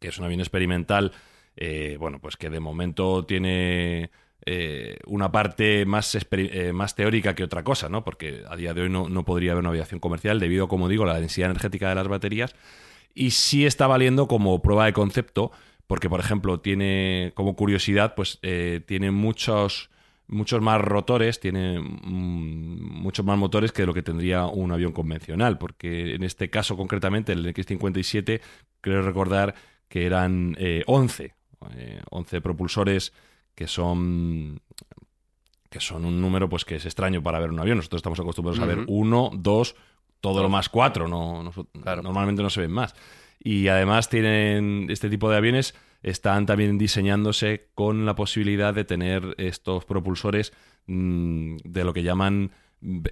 que 0.00 0.08
es 0.08 0.18
un 0.18 0.24
avión 0.24 0.40
experimental, 0.40 1.12
eh, 1.56 1.96
bueno, 2.00 2.20
pues 2.20 2.36
que 2.36 2.50
de 2.50 2.58
momento 2.58 3.24
tiene 3.24 4.10
eh, 4.44 4.98
una 5.06 5.30
parte 5.30 5.86
más, 5.86 6.18
más 6.72 6.94
teórica 6.96 7.34
que 7.34 7.44
otra 7.44 7.62
cosa, 7.62 7.88
¿no? 7.88 8.04
Porque 8.04 8.42
a 8.48 8.56
día 8.56 8.74
de 8.74 8.82
hoy 8.82 8.90
no, 8.90 9.08
no, 9.08 9.24
podría 9.24 9.52
haber 9.52 9.60
una 9.60 9.70
aviación 9.70 10.00
comercial 10.00 10.40
debido, 10.40 10.66
como 10.66 10.88
digo, 10.88 11.04
a 11.04 11.06
la 11.06 11.20
densidad 11.20 11.50
energética 11.50 11.88
de 11.88 11.94
las 11.94 12.08
baterías. 12.08 12.56
Y 13.14 13.30
sí 13.30 13.64
está 13.64 13.86
valiendo 13.86 14.26
como 14.26 14.60
prueba 14.60 14.86
de 14.86 14.92
concepto, 14.92 15.52
porque, 15.86 16.10
por 16.10 16.18
ejemplo, 16.18 16.60
tiene, 16.60 17.32
como 17.34 17.54
curiosidad, 17.54 18.14
pues 18.16 18.40
tiene 18.40 19.12
muchos 19.12 19.90
muchos 20.28 20.60
más 20.60 20.80
rotores, 20.80 21.40
tiene 21.40 21.78
mm, 21.78 23.02
muchos 23.02 23.24
más 23.24 23.38
motores 23.38 23.72
que 23.72 23.86
lo 23.86 23.94
que 23.94 24.02
tendría 24.02 24.46
un 24.46 24.72
avión 24.72 24.92
convencional, 24.92 25.58
porque 25.58 26.14
en 26.14 26.22
este 26.22 26.50
caso 26.50 26.76
concretamente 26.76 27.32
el 27.32 27.46
X-57 27.46 28.40
creo 28.80 29.02
recordar 29.02 29.54
que 29.88 30.06
eran 30.06 30.56
11, 30.86 31.34
eh, 31.76 32.00
11 32.10 32.36
eh, 32.36 32.40
propulsores 32.40 33.12
que 33.54 33.66
son 33.66 34.60
que 35.70 35.80
son 35.80 36.04
un 36.04 36.20
número 36.20 36.48
pues 36.48 36.64
que 36.64 36.76
es 36.76 36.86
extraño 36.86 37.22
para 37.22 37.40
ver 37.40 37.50
un 37.50 37.58
avión. 37.58 37.78
Nosotros 37.78 37.98
estamos 37.98 38.20
acostumbrados 38.20 38.60
a 38.60 38.66
ver 38.66 38.84
uno, 38.86 39.30
dos, 39.34 39.74
todo 40.20 40.42
lo 40.42 40.48
más 40.48 40.68
cuatro, 40.68 41.08
no, 41.08 41.52
normalmente 41.74 42.42
no 42.42 42.50
se 42.50 42.60
ven 42.60 42.70
más. 42.70 42.94
Y 43.40 43.68
además 43.68 44.08
tienen 44.08 44.86
este 44.90 45.10
tipo 45.10 45.28
de 45.30 45.36
aviones 45.36 45.74
están 46.06 46.46
también 46.46 46.78
diseñándose 46.78 47.66
con 47.74 48.06
la 48.06 48.14
posibilidad 48.14 48.72
de 48.72 48.84
tener 48.84 49.34
estos 49.38 49.84
propulsores 49.84 50.52
mm, 50.86 51.56
de 51.64 51.84
lo 51.84 51.92
que 51.92 52.04
llaman 52.04 52.52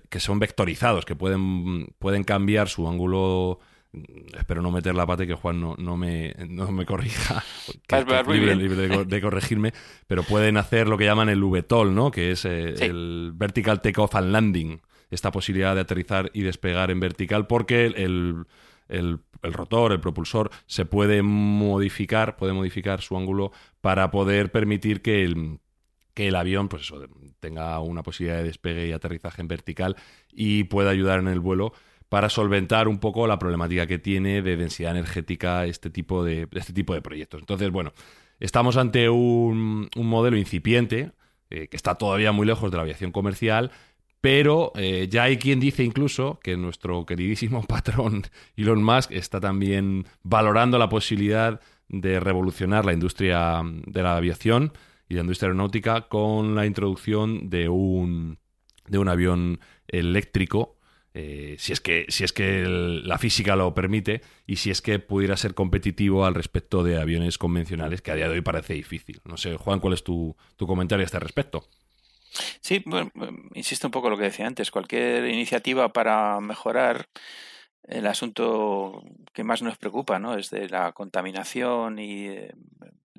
que 0.08 0.20
son 0.20 0.38
vectorizados, 0.38 1.04
que 1.04 1.16
pueden, 1.16 1.88
pueden 1.98 2.22
cambiar 2.22 2.68
su 2.68 2.86
ángulo 2.86 3.58
mm, 3.92 4.36
espero 4.38 4.62
no 4.62 4.70
meter 4.70 4.94
la 4.94 5.06
pata 5.06 5.24
y 5.24 5.26
que 5.26 5.34
Juan 5.34 5.60
no, 5.60 5.74
no, 5.76 5.96
me, 5.96 6.36
no 6.48 6.70
me 6.70 6.86
corrija, 6.86 7.42
que, 7.88 7.98
es 7.98 8.28
libre, 8.28 9.04
de, 9.04 9.20
corregirme, 9.20 9.72
pero 10.06 10.22
pueden 10.22 10.56
hacer 10.56 10.86
lo 10.86 10.96
que 10.96 11.04
llaman 11.04 11.28
el 11.28 11.42
VTOL, 11.42 11.96
¿no? 11.96 12.12
que 12.12 12.30
es 12.30 12.44
eh, 12.44 12.74
el 12.78 13.32
Vertical 13.34 13.82
Takeoff 13.82 14.14
and 14.14 14.30
Landing, 14.30 14.80
esta 15.10 15.32
posibilidad 15.32 15.74
de 15.74 15.80
aterrizar 15.80 16.30
y 16.32 16.42
despegar 16.42 16.92
en 16.92 17.00
vertical, 17.00 17.48
porque 17.48 17.86
el, 17.86 17.96
el, 17.96 18.46
rotor, 19.42 19.92
el 19.92 20.00
propulsor, 20.00 20.50
se 20.66 20.84
puede 20.84 21.22
modificar, 21.22 22.36
puede 22.36 22.52
modificar 22.52 23.00
su 23.00 23.16
ángulo 23.16 23.52
para 23.80 24.10
poder 24.10 24.50
permitir 24.50 25.02
que 25.02 25.24
el, 25.24 25.58
que 26.14 26.28
el 26.28 26.36
avión 26.36 26.68
pues 26.68 26.82
eso, 26.82 27.04
tenga 27.40 27.78
una 27.80 28.02
posibilidad 28.02 28.38
de 28.38 28.44
despegue 28.44 28.88
y 28.88 28.92
aterrizaje 28.92 29.42
en 29.42 29.48
vertical 29.48 29.96
y 30.32 30.64
pueda 30.64 30.90
ayudar 30.90 31.18
en 31.18 31.28
el 31.28 31.40
vuelo 31.40 31.72
para 32.08 32.28
solventar 32.28 32.86
un 32.86 32.98
poco 32.98 33.26
la 33.26 33.38
problemática 33.38 33.86
que 33.86 33.98
tiene 33.98 34.40
de 34.40 34.56
densidad 34.56 34.92
energética 34.92 35.66
este 35.66 35.90
tipo 35.90 36.24
de, 36.24 36.48
este 36.52 36.72
tipo 36.72 36.94
de 36.94 37.02
proyectos. 37.02 37.40
Entonces, 37.40 37.70
bueno, 37.70 37.92
estamos 38.38 38.76
ante 38.76 39.08
un, 39.08 39.88
modelo 39.96 40.36
incipiente, 40.36 41.12
eh, 41.50 41.68
que 41.68 41.76
está 41.76 41.96
todavía 41.96 42.30
muy 42.30 42.46
lejos 42.46 42.70
de 42.70 42.76
la 42.76 42.82
aviación 42.82 43.10
comercial, 43.10 43.72
Pero 44.24 44.72
eh, 44.74 45.06
ya 45.10 45.24
hay 45.24 45.36
quien 45.36 45.60
dice 45.60 45.84
incluso 45.84 46.40
que 46.42 46.56
nuestro 46.56 47.04
queridísimo 47.04 47.62
patrón 47.68 48.22
Elon 48.56 48.82
Musk 48.82 49.10
está 49.12 49.38
también 49.38 50.06
valorando 50.22 50.78
la 50.78 50.88
posibilidad 50.88 51.60
de 51.88 52.20
revolucionar 52.20 52.86
la 52.86 52.94
industria 52.94 53.60
de 53.84 54.02
la 54.02 54.16
aviación 54.16 54.72
y 55.10 55.16
la 55.16 55.20
industria 55.20 55.48
aeronáutica 55.48 56.08
con 56.08 56.54
la 56.54 56.64
introducción 56.64 57.50
de 57.50 57.68
un, 57.68 58.38
de 58.86 58.96
un 58.96 59.08
avión 59.10 59.60
eléctrico 59.88 60.78
eh, 61.12 61.56
si 61.58 61.74
es 61.74 61.82
que, 61.82 62.06
si 62.08 62.24
es 62.24 62.32
que 62.32 62.64
la 62.66 63.18
física 63.18 63.56
lo 63.56 63.74
permite 63.74 64.22
y 64.46 64.56
si 64.56 64.70
es 64.70 64.80
que 64.80 65.00
pudiera 65.00 65.36
ser 65.36 65.52
competitivo 65.52 66.24
al 66.24 66.34
respecto 66.34 66.82
de 66.82 66.98
aviones 66.98 67.36
convencionales, 67.36 68.00
que 68.00 68.10
a 68.10 68.14
día 68.16 68.28
de 68.28 68.36
hoy 68.36 68.40
parece 68.40 68.72
difícil. 68.72 69.20
No 69.24 69.36
sé, 69.36 69.56
Juan, 69.56 69.80
¿cuál 69.80 69.92
es 69.92 70.02
tu, 70.02 70.34
tu 70.56 70.66
comentario 70.66 71.02
a 71.02 71.06
este 71.06 71.20
respecto? 71.20 71.68
Sí, 72.60 72.82
bueno, 72.86 73.10
insisto 73.54 73.88
un 73.88 73.92
poco 73.92 74.08
en 74.08 74.12
lo 74.12 74.18
que 74.18 74.24
decía 74.24 74.46
antes. 74.46 74.70
Cualquier 74.70 75.26
iniciativa 75.26 75.92
para 75.92 76.40
mejorar 76.40 77.08
el 77.84 78.06
asunto 78.06 79.02
que 79.32 79.44
más 79.44 79.62
nos 79.62 79.78
preocupa, 79.78 80.18
¿no? 80.18 80.36
Es 80.36 80.50
de 80.50 80.68
la 80.68 80.92
contaminación 80.92 81.98
y 81.98 82.28
eh, 82.28 82.52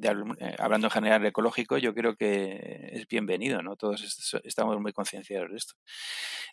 eh, 0.01 0.55
hablando 0.59 0.88
en 0.88 0.91
general 0.91 1.26
ecológico, 1.26 1.78
yo 1.78 1.93
creo 1.93 2.16
que 2.16 2.89
es 2.93 3.07
bienvenido, 3.07 3.61
¿no? 3.61 3.76
Todos 3.78 4.41
estamos 4.43 4.80
muy 4.82 4.91
concienciados 4.91 5.51
de 5.51 5.57
esto. 5.57 5.76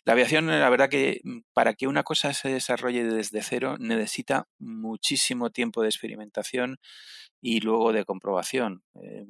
La 0.05 0.13
aviación, 0.13 0.47
la 0.47 0.69
verdad 0.69 0.89
que 0.89 1.21
mm, 1.23 1.39
para 1.53 1.73
que 1.73 1.87
una 1.87 2.03
cosa 2.03 2.33
se 2.33 2.49
desarrolle 2.49 3.03
desde 3.03 3.41
cero 3.43 3.77
necesita 3.79 4.47
muchísimo 4.59 5.49
tiempo 5.51 5.81
de 5.81 5.89
experimentación 5.89 6.77
y 7.41 7.59
luego 7.61 7.93
de 7.93 8.05
comprobación. 8.05 8.83
Eh, 9.01 9.25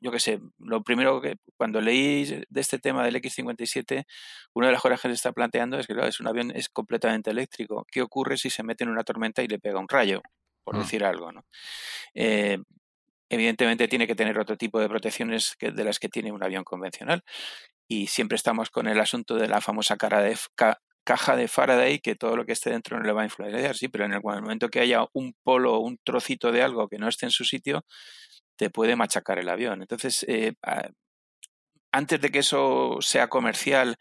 yo 0.00 0.10
qué 0.10 0.20
sé, 0.20 0.40
lo 0.58 0.82
primero 0.82 1.20
que 1.20 1.36
cuando 1.56 1.80
leí 1.80 2.24
de 2.24 2.60
este 2.60 2.78
tema 2.78 3.04
del 3.04 3.16
X-57, 3.16 4.04
una 4.54 4.66
de 4.66 4.72
las 4.72 4.82
cosas 4.82 5.00
que 5.00 5.08
se 5.08 5.14
está 5.14 5.32
planteando 5.32 5.78
es 5.78 5.86
que 5.86 5.94
claro, 5.94 6.08
es 6.08 6.20
un 6.20 6.28
avión 6.28 6.52
es 6.54 6.68
completamente 6.68 7.30
eléctrico. 7.30 7.86
¿Qué 7.90 8.02
ocurre 8.02 8.36
si 8.36 8.50
se 8.50 8.62
mete 8.62 8.84
en 8.84 8.90
una 8.90 9.04
tormenta 9.04 9.42
y 9.42 9.48
le 9.48 9.58
pega 9.58 9.78
un 9.78 9.88
rayo? 9.88 10.22
Por 10.64 10.76
mm. 10.76 10.78
decir 10.80 11.04
algo, 11.04 11.32
¿no? 11.32 11.44
Eh, 12.14 12.58
evidentemente 13.28 13.88
tiene 13.88 14.06
que 14.06 14.14
tener 14.14 14.38
otro 14.38 14.56
tipo 14.56 14.80
de 14.80 14.88
protecciones 14.88 15.56
que 15.58 15.70
de 15.70 15.84
las 15.84 15.98
que 15.98 16.08
tiene 16.08 16.32
un 16.32 16.42
avión 16.42 16.64
convencional. 16.64 17.22
Y 17.88 18.08
siempre 18.08 18.36
estamos 18.36 18.70
con 18.70 18.88
el 18.88 19.00
asunto 19.00 19.36
de 19.36 19.48
la 19.48 19.60
famosa 19.60 19.96
cara 19.96 20.20
de, 20.20 20.36
caja 21.06 21.36
de 21.36 21.46
Faraday, 21.46 22.00
que 22.00 22.16
todo 22.16 22.36
lo 22.36 22.44
que 22.44 22.52
esté 22.52 22.70
dentro 22.70 22.98
no 22.98 23.04
le 23.04 23.12
va 23.12 23.22
a 23.22 23.26
influenciar, 23.26 23.76
sí, 23.76 23.86
pero 23.86 24.04
en 24.04 24.12
el 24.12 24.20
momento 24.22 24.68
que 24.68 24.80
haya 24.80 25.06
un 25.12 25.34
polo, 25.44 25.78
un 25.78 25.98
trocito 26.02 26.50
de 26.50 26.62
algo 26.62 26.88
que 26.88 26.98
no 26.98 27.08
esté 27.08 27.26
en 27.26 27.30
su 27.30 27.44
sitio, 27.44 27.84
te 28.56 28.70
puede 28.70 28.96
machacar 28.96 29.38
el 29.38 29.48
avión. 29.48 29.82
Entonces, 29.82 30.24
eh, 30.28 30.54
antes 31.92 32.20
de 32.20 32.30
que 32.30 32.40
eso 32.40 32.98
sea 33.00 33.28
comercial 33.28 33.96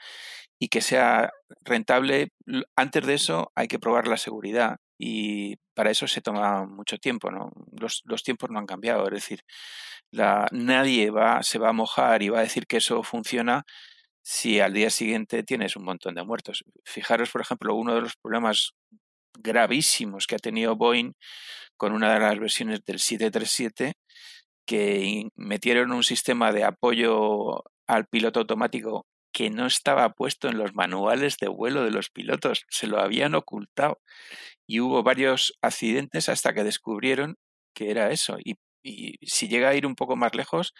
y 0.59 0.69
que 0.69 0.81
sea 0.81 1.31
rentable, 1.61 2.29
antes 2.75 3.05
de 3.05 3.13
eso 3.15 3.51
hay 3.55 3.67
que 3.67 3.79
probar 3.79 4.07
la 4.07 4.17
seguridad 4.17 4.77
y 4.97 5.57
para 5.73 5.91
eso 5.91 6.07
se 6.07 6.21
toma 6.21 6.65
mucho 6.65 6.97
tiempo. 6.97 7.29
Los, 7.71 8.23
tiempos 8.23 8.49
no 8.49 8.59
han 8.59 8.65
cambiado, 8.65 9.05
es 9.05 9.13
decir, 9.13 9.41
nadie 10.11 11.11
va, 11.11 11.43
se 11.43 11.59
va 11.59 11.69
a 11.69 11.73
mojar 11.73 12.23
y 12.23 12.29
va 12.29 12.39
a 12.39 12.43
decir 12.43 12.65
que 12.67 12.77
eso 12.77 13.03
funciona 13.03 13.63
si 14.23 14.59
al 14.59 14.73
día 14.73 14.89
siguiente 14.89 15.43
tienes 15.43 15.75
un 15.75 15.83
montón 15.85 16.15
de 16.15 16.23
muertos. 16.23 16.63
Fijaros, 16.83 17.29
por 17.31 17.41
ejemplo, 17.41 17.75
uno 17.75 17.95
de 17.95 18.01
los 18.01 18.15
problemas 18.15 18.71
gravísimos 19.37 20.27
que 20.27 20.35
ha 20.35 20.39
tenido 20.39 20.75
Boeing 20.75 21.13
con 21.77 21.93
una 21.93 22.13
de 22.13 22.19
las 22.19 22.39
versiones 22.39 22.83
del 22.85 22.99
737 22.99 23.93
que 24.65 25.29
metieron 25.35 25.91
un 25.91 26.03
sistema 26.03 26.51
de 26.51 26.63
apoyo 26.63 27.63
al 27.87 28.07
piloto 28.07 28.39
automático 28.41 29.05
que 29.31 29.49
no 29.49 29.65
estaba 29.65 30.13
puesto 30.13 30.47
en 30.47 30.57
los 30.57 30.73
manuales 30.75 31.37
de 31.37 31.49
vuelo 31.49 31.83
de 31.83 31.91
los 31.91 32.09
pilotos, 32.09 32.65
se 32.69 32.87
lo 32.87 33.01
habían 33.01 33.35
ocultado. 33.35 33.99
Y 34.65 34.79
hubo 34.79 35.03
varios 35.03 35.57
accidentes 35.61 36.29
hasta 36.29 36.53
que 36.53 36.63
descubrieron 36.63 37.37
que 37.73 37.91
era 37.91 38.11
eso. 38.11 38.37
Y, 38.43 38.55
si 39.23 39.47
llega 39.49 39.69
a 39.69 39.75
ir 39.75 39.85
un 39.85 39.95
poco 39.95 40.15
más 40.15 40.35
lejos, 40.35 40.73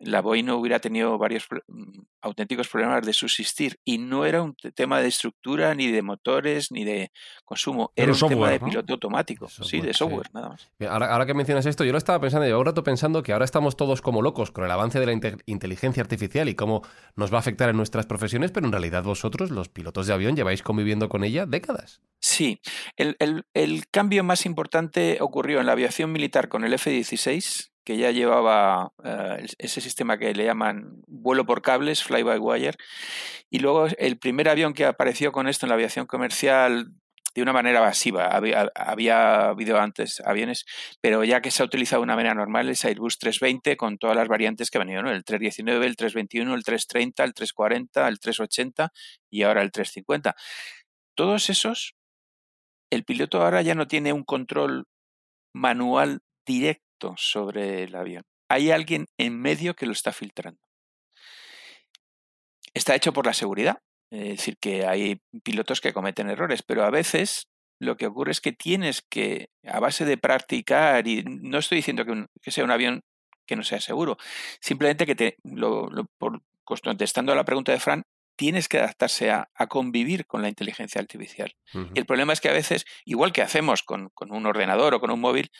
la 0.00 0.22
Boeing 0.22 0.46
no 0.46 0.56
hubiera 0.56 0.78
tenido 0.78 1.16
varios 1.18 1.46
mm, 1.68 2.00
auténticos 2.22 2.68
problemas 2.68 3.04
de 3.04 3.12
subsistir. 3.12 3.78
Y 3.84 3.98
no 3.98 4.24
era 4.24 4.42
un 4.42 4.54
tema 4.74 5.00
de 5.00 5.08
estructura, 5.08 5.74
ni 5.74 5.90
de 5.90 6.02
motores, 6.02 6.72
ni 6.72 6.84
de 6.84 7.12
consumo. 7.44 7.92
Era 7.94 8.12
un 8.12 8.18
tema 8.18 8.50
de 8.50 8.60
piloto 8.60 8.94
automático. 8.94 9.48
sí, 9.48 9.80
de 9.80 9.92
software, 9.92 10.28
nada 10.32 10.50
más. 10.50 10.70
Ahora, 10.88 11.26
que 11.26 11.34
mencionas 11.34 11.66
esto, 11.66 11.84
yo 11.84 11.92
lo 11.92 11.98
estaba 11.98 12.20
pensando, 12.20 12.46
llevo 12.46 12.60
un 12.60 12.66
rato 12.66 12.82
pensando 12.82 13.22
que 13.22 13.32
ahora 13.32 13.44
estamos 13.44 13.76
todos 13.76 14.00
como 14.00 14.22
locos 14.22 14.50
con 14.50 14.64
el 14.64 14.70
avance 14.70 14.98
de 14.98 15.06
la 15.06 15.38
inteligencia 15.46 16.02
artificial 16.02 16.48
y 16.48 16.54
cómo 16.54 16.82
nos 17.14 17.32
va 17.32 17.36
a 17.36 17.40
afectar 17.40 17.68
en 17.68 17.76
nuestras 17.76 18.06
profesiones, 18.06 18.50
pero 18.50 18.66
en 18.66 18.72
realidad 18.72 19.02
vosotros, 19.02 19.50
los 19.50 19.68
pilotos 19.68 20.06
de 20.06 20.14
avión, 20.14 20.34
lleváis 20.34 20.62
conviviendo 20.62 21.08
con 21.08 21.24
ella 21.24 21.46
décadas. 21.46 22.00
Sí, 22.20 22.60
el, 22.96 23.16
el 23.54 23.88
cambio 23.88 24.24
más 24.24 24.46
importante 24.46 25.18
ocurrió 25.20 25.60
en 25.60 25.66
la 25.66 25.72
aviación 25.72 26.12
militar 26.12 26.48
con 26.48 26.64
el 26.64 26.74
F-16 26.74 27.69
que 27.84 27.96
ya 27.96 28.10
llevaba 28.10 28.92
eh, 29.04 29.46
ese 29.58 29.80
sistema 29.80 30.18
que 30.18 30.34
le 30.34 30.44
llaman 30.44 31.02
vuelo 31.06 31.46
por 31.46 31.62
cables, 31.62 32.02
fly 32.02 32.22
by 32.22 32.38
wire, 32.38 32.76
y 33.50 33.58
luego 33.60 33.86
el 33.98 34.18
primer 34.18 34.48
avión 34.48 34.74
que 34.74 34.84
apareció 34.84 35.32
con 35.32 35.48
esto 35.48 35.66
en 35.66 35.70
la 35.70 35.74
aviación 35.74 36.06
comercial 36.06 36.92
de 37.34 37.42
una 37.42 37.52
manera 37.52 37.80
masiva. 37.80 38.26
Había, 38.26 38.70
había, 38.74 39.48
habido 39.50 39.78
antes 39.78 40.20
aviones, 40.20 40.66
pero 41.00 41.24
ya 41.24 41.40
que 41.40 41.50
se 41.50 41.62
ha 41.62 41.66
utilizado 41.66 42.00
de 42.00 42.04
una 42.04 42.16
manera 42.16 42.34
normal 42.34 42.68
es 42.68 42.84
Airbus 42.84 43.18
320 43.18 43.76
con 43.76 43.98
todas 43.98 44.16
las 44.16 44.28
variantes 44.28 44.70
que 44.70 44.78
han 44.78 44.86
venido, 44.86 45.02
¿no? 45.02 45.10
el 45.10 45.24
319, 45.24 45.86
el 45.86 45.96
321, 45.96 46.54
el 46.54 46.64
330, 46.64 47.24
el 47.24 47.34
340, 47.34 48.08
el 48.08 48.20
380 48.20 48.92
y 49.30 49.42
ahora 49.42 49.62
el 49.62 49.70
350. 49.70 50.34
Todos 51.16 51.50
esos, 51.50 51.94
el 52.90 53.04
piloto 53.04 53.42
ahora 53.42 53.62
ya 53.62 53.74
no 53.74 53.86
tiene 53.86 54.12
un 54.12 54.24
control 54.24 54.86
manual 55.54 56.20
directo 56.46 56.89
sobre 57.16 57.84
el 57.84 57.94
avión. 57.94 58.22
Hay 58.48 58.70
alguien 58.70 59.06
en 59.18 59.40
medio 59.40 59.74
que 59.74 59.86
lo 59.86 59.92
está 59.92 60.12
filtrando. 60.12 60.60
Está 62.74 62.94
hecho 62.94 63.12
por 63.12 63.26
la 63.26 63.34
seguridad, 63.34 63.78
es 64.10 64.38
decir, 64.38 64.56
que 64.60 64.86
hay 64.86 65.20
pilotos 65.42 65.80
que 65.80 65.92
cometen 65.92 66.30
errores, 66.30 66.62
pero 66.62 66.84
a 66.84 66.90
veces 66.90 67.48
lo 67.80 67.96
que 67.96 68.06
ocurre 68.06 68.32
es 68.32 68.40
que 68.40 68.52
tienes 68.52 69.02
que, 69.02 69.48
a 69.64 69.80
base 69.80 70.04
de 70.04 70.18
practicar, 70.18 71.06
y 71.06 71.24
no 71.24 71.58
estoy 71.58 71.76
diciendo 71.76 72.04
que, 72.04 72.50
sea 72.50 72.64
un 72.64 72.70
avión 72.70 73.02
que 73.46 73.56
no 73.56 73.64
sea 73.64 73.80
seguro, 73.80 74.16
simplemente 74.60 75.06
que 75.06 75.14
te, 75.14 75.36
lo, 75.42 75.88
por, 76.18 76.42
contestando 76.64 77.32
a 77.32 77.36
la 77.36 77.44
pregunta 77.44 77.72
de 77.72 77.80
Fran, 77.80 78.02
tienes 78.36 78.68
que 78.68 78.78
adaptarse 78.78 79.30
a, 79.30 79.48
convivir 79.68 80.26
con 80.26 80.40
la 80.42 80.48
inteligencia 80.48 81.00
artificial. 81.00 81.54
Y 81.94 81.98
el 81.98 82.06
problema 82.06 82.32
es 82.32 82.40
que 82.40 82.48
a 82.48 82.54
veces, 82.54 82.84
igual 83.04 83.32
que 83.32 83.42
hacemos 83.42 83.82
con, 83.82 84.08
con, 84.14 84.32
un 84.32 84.46
ordenador 84.46 84.94
o 84.94 85.00
con 85.00 85.10
un 85.10 85.20
móvil, 85.20 85.50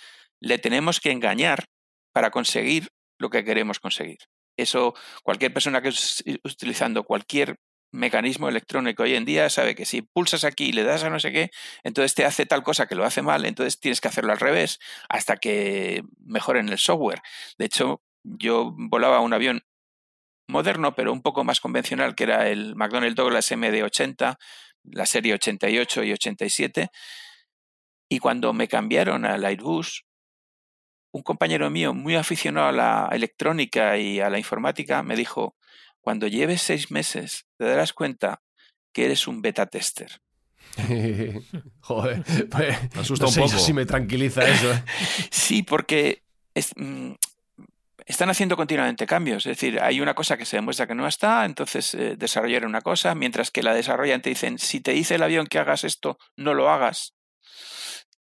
le 0.40 0.58
tenemos 0.58 1.00
que 1.00 1.10
engañar 1.10 1.66
para 2.12 2.30
conseguir 2.30 2.88
lo 3.18 3.30
que 3.30 3.44
queremos 3.44 3.78
conseguir. 3.80 4.18
Eso, 4.56 4.94
cualquier 5.22 5.52
persona 5.52 5.80
que 5.80 5.88
esté 5.88 6.40
utilizando 6.44 7.04
cualquier 7.04 7.56
mecanismo 7.92 8.48
electrónico 8.48 9.02
hoy 9.02 9.14
en 9.14 9.24
día 9.24 9.50
sabe 9.50 9.74
que 9.74 9.84
si 9.84 10.02
pulsas 10.02 10.44
aquí 10.44 10.66
y 10.66 10.72
le 10.72 10.84
das 10.84 11.02
a 11.02 11.10
no 11.10 11.18
sé 11.18 11.32
qué, 11.32 11.50
entonces 11.82 12.14
te 12.14 12.24
hace 12.24 12.46
tal 12.46 12.62
cosa 12.62 12.86
que 12.86 12.94
lo 12.94 13.04
hace 13.04 13.22
mal, 13.22 13.44
entonces 13.44 13.80
tienes 13.80 14.00
que 14.00 14.08
hacerlo 14.08 14.32
al 14.32 14.38
revés 14.38 14.78
hasta 15.08 15.36
que 15.36 16.02
mejoren 16.18 16.68
el 16.68 16.78
software. 16.78 17.20
De 17.58 17.66
hecho, 17.66 18.02
yo 18.22 18.72
volaba 18.76 19.20
un 19.20 19.32
avión 19.32 19.62
moderno, 20.46 20.94
pero 20.94 21.12
un 21.12 21.22
poco 21.22 21.44
más 21.44 21.60
convencional, 21.60 22.14
que 22.14 22.24
era 22.24 22.48
el 22.48 22.76
McDonnell 22.76 23.14
Douglas 23.14 23.50
MD-80, 23.50 24.36
la 24.84 25.06
serie 25.06 25.34
88 25.34 26.04
y 26.04 26.12
87, 26.12 26.90
y 28.08 28.18
cuando 28.18 28.52
me 28.52 28.68
cambiaron 28.68 29.24
al 29.24 29.44
Airbus, 29.44 30.04
un 31.12 31.22
compañero 31.22 31.70
mío 31.70 31.94
muy 31.94 32.16
aficionado 32.16 32.68
a 32.68 32.72
la 32.72 33.08
electrónica 33.12 33.98
y 33.98 34.20
a 34.20 34.30
la 34.30 34.38
informática 34.38 35.02
me 35.02 35.16
dijo, 35.16 35.56
cuando 36.00 36.26
lleves 36.26 36.62
seis 36.62 36.90
meses 36.90 37.46
te 37.56 37.64
darás 37.64 37.92
cuenta 37.92 38.42
que 38.92 39.04
eres 39.06 39.26
un 39.26 39.42
beta 39.42 39.66
tester. 39.66 40.20
Joder, 41.80 42.22
pues, 42.50 42.76
asusta 42.96 43.26
un 43.26 43.34
poco. 43.34 43.58
si 43.58 43.72
me 43.72 43.86
tranquiliza 43.86 44.48
eso. 44.48 44.72
¿eh? 44.72 44.82
sí, 45.30 45.62
porque 45.62 46.22
mm, 46.76 47.12
están 48.06 48.30
haciendo 48.30 48.56
continuamente 48.56 49.06
cambios. 49.06 49.46
Es 49.46 49.56
decir, 49.56 49.80
hay 49.80 50.00
una 50.00 50.14
cosa 50.14 50.36
que 50.36 50.44
se 50.44 50.56
demuestra 50.56 50.86
que 50.86 50.94
no 50.94 51.06
está, 51.06 51.44
entonces 51.44 51.94
eh, 51.94 52.16
desarrollar 52.16 52.66
una 52.66 52.82
cosa, 52.82 53.14
mientras 53.14 53.50
que 53.50 53.62
la 53.62 53.74
desarrollan 53.74 54.22
te 54.22 54.30
dicen, 54.30 54.58
si 54.58 54.80
te 54.80 54.92
dice 54.92 55.16
el 55.16 55.22
avión 55.22 55.46
que 55.46 55.58
hagas 55.58 55.84
esto, 55.84 56.18
no 56.36 56.54
lo 56.54 56.70
hagas. 56.70 57.14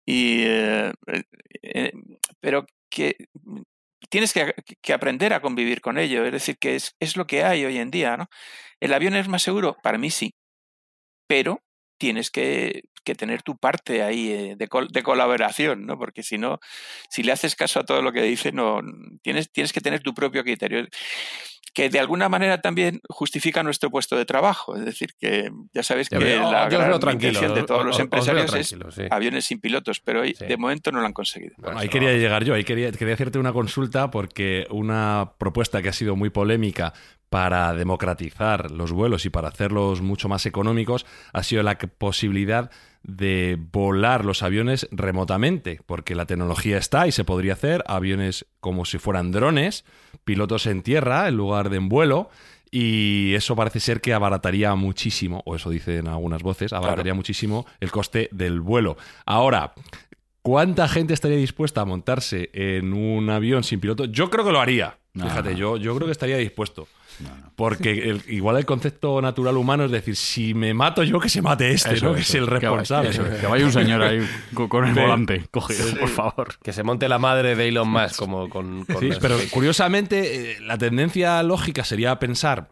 Y, 0.06 0.44
eh, 0.46 0.94
pero 2.40 2.66
que 2.90 3.16
mm, 3.44 3.62
tienes 4.10 4.34
que, 4.34 4.94
aprender 4.94 5.34
a 5.34 5.42
convivir 5.42 5.82
con 5.82 5.98
ello, 5.98 6.26
es 6.26 6.32
decir, 6.32 6.58
que 6.60 6.76
es, 6.76 6.96
es, 7.00 7.18
lo 7.18 7.28
que 7.28 7.44
hay 7.44 7.66
hoy 7.66 7.78
en 7.78 7.92
día. 7.92 8.18
¿no? 8.18 8.28
¿El 8.80 8.94
avión 8.94 9.16
es 9.16 9.28
más 9.28 9.44
seguro? 9.44 9.78
Para 9.84 9.98
mí 9.98 10.12
sí, 10.12 10.34
pero 11.28 11.62
tienes 12.00 12.32
que, 12.32 12.84
que 13.04 13.16
tener 13.16 13.42
tu 13.44 13.58
parte 13.58 14.04
ahí 14.04 14.32
eh, 14.32 14.56
de, 14.58 14.70
de, 14.92 15.04
colaboración, 15.04 15.86
¿no? 15.86 15.98
porque 15.98 16.24
si 16.24 16.38
no, 16.38 16.60
si 17.10 17.24
le 17.24 17.32
haces 17.32 17.56
caso 17.56 17.80
a 17.80 17.86
todo 17.86 18.02
lo 18.02 18.12
que 18.12 18.22
dice, 18.22 18.52
no, 18.52 18.82
tienes, 19.22 19.52
tienes 19.52 19.74
que 19.74 19.82
tener 19.82 20.04
tu 20.04 20.14
propio 20.14 20.44
criterio. 20.44 20.86
Que 21.78 21.92
de 21.92 22.00
alguna 22.00 22.28
manera 22.28 22.60
también 22.60 23.02
justifica 23.08 23.62
nuestro 23.62 23.92
puesto 23.92 24.18
de 24.18 24.26
trabajo. 24.26 24.76
Es 24.76 24.84
decir, 24.84 25.12
que 25.20 25.52
ya 25.76 25.84
sabéis 25.84 26.10
Ya 26.10 26.18
que 26.18 26.26
veo, 26.26 26.52
la 26.52 26.68
veo 26.68 26.80
gran 26.80 27.14
intención 27.14 27.54
de 27.54 27.62
todos 27.62 27.82
os- 27.82 27.86
los 27.86 28.00
empresarios 28.00 28.52
es 28.56 28.70
sí. 28.70 29.04
aviones 29.12 29.46
sin 29.46 29.60
pilotos, 29.62 30.00
pero 30.00 30.22
hoy 30.22 30.34
Sí. 30.34 30.44
de 30.48 30.58
momento 30.58 30.92
no 30.92 31.02
lo 31.02 31.06
han 31.06 31.14
conseguido. 31.14 31.54
Bueno, 31.60 31.78
ahí 31.78 31.88
quería 31.88 32.12
no. 32.14 32.18
llegar 32.18 32.44
yo, 32.44 32.56
ahí 32.56 32.64
quería, 32.64 32.92
quería 32.92 33.14
hacerte 33.14 33.38
una 33.38 33.54
consulta 33.54 34.10
porque 34.10 34.66
una 34.72 35.34
propuesta 35.38 35.84
que 35.84 35.90
ha 35.90 35.94
sido 35.94 36.16
muy 36.16 36.32
polémica 36.32 36.94
para 37.30 37.74
democratizar 37.74 38.72
los 38.72 38.92
vuelos 38.92 39.26
y 39.26 39.30
para 39.30 39.50
hacerlos 39.50 40.02
mucho 40.02 40.30
más 40.30 40.46
económicos 40.46 41.06
ha 41.34 41.44
sido 41.44 41.64
la 41.64 41.78
posibilidad 41.78 42.72
de 43.04 43.58
volar 43.72 44.26
los 44.26 44.44
aviones 44.44 44.88
remotamente, 44.92 45.80
porque 45.86 46.16
la 46.16 46.26
tecnología 46.26 46.78
está 46.78 47.08
y 47.08 47.12
se 47.12 47.24
podría 47.24 47.54
hacer 47.54 47.84
aviones 47.88 48.46
como 48.60 48.86
si 48.86 48.98
fueran 48.98 49.32
drones, 49.32 49.86
pilotos 50.24 50.66
en 50.68 50.84
tierra 50.84 51.28
en 51.28 51.38
lugar 51.38 51.70
de 51.70 51.78
en 51.78 51.90
vuelo. 51.90 52.30
Y 52.70 53.34
eso 53.34 53.56
parece 53.56 53.80
ser 53.80 54.02
que 54.02 54.14
abarataría 54.14 54.76
muchísimo, 54.76 55.42
o 55.46 55.56
eso 55.56 55.70
dicen 55.70 56.06
algunas 56.08 56.44
voces, 56.44 56.74
abarataría 56.74 57.14
muchísimo 57.14 57.66
el 57.80 57.92
coste 57.92 58.28
del 58.34 58.60
vuelo. 58.60 58.98
Ahora, 59.26 59.74
¿Cuánta 60.48 60.88
gente 60.88 61.14
estaría 61.14 61.36
dispuesta 61.36 61.82
a 61.82 61.86
montarse 61.86 62.50
en 62.54 62.94
un 62.94 63.30
avión 63.30 63.66
sin 63.66 63.82
piloto? 63.82 64.06
Yo 64.06 64.30
creo 64.30 64.46
que 64.46 64.54
lo 64.54 64.62
haría. 64.62 64.98
Fíjate, 65.14 65.58
yo, 65.58 65.76
yo 65.76 65.94
creo 65.94 66.06
que 66.06 66.14
estaría 66.14 66.38
dispuesto. 66.38 66.88
Porque 67.56 68.10
el- 68.10 68.22
igual 68.28 68.58
el 68.58 68.66
concepto 68.66 69.20
natural 69.22 69.58
humano 69.58 69.86
es 69.86 69.92
decir, 69.92 70.16
si 70.16 70.54
me 70.54 70.74
mato 70.74 71.04
yo, 71.04 71.20
que 71.20 71.30
se 71.30 71.42
mate 71.42 71.72
este, 71.72 71.96
Eso, 71.96 72.08
¿no? 72.08 72.14
Que 72.14 72.22
es 72.22 72.36
el 72.36 72.46
Que 72.46 72.52
vaya- 72.52 72.60
responsable. 72.70 73.10
eso, 73.10 73.24
que 73.42 73.48
vaya 73.48 73.66
un 73.66 73.72
señor 73.72 74.02
ahí 74.04 74.20
con, 74.54 74.86
el 74.86 74.94
volante 74.94 75.46
cogido, 75.50 75.98
por 76.00 76.10
favor. 76.10 76.48
Que 76.62 76.72
se 76.74 76.84
monte 76.84 77.10
la 77.10 77.18
madre 77.18 77.56
de 77.56 77.68
Elon 77.70 77.90
Musk 77.90 78.18
como 78.18 78.48
con... 78.50 78.86
con 78.86 79.00
Sí, 79.00 79.10
pero 79.20 79.38
curiosamente, 79.52 80.52
eh, 80.54 80.60
la 80.62 80.78
tendencia 80.78 81.42
lógica 81.42 81.84
sería 81.84 82.20
pensar 82.20 82.70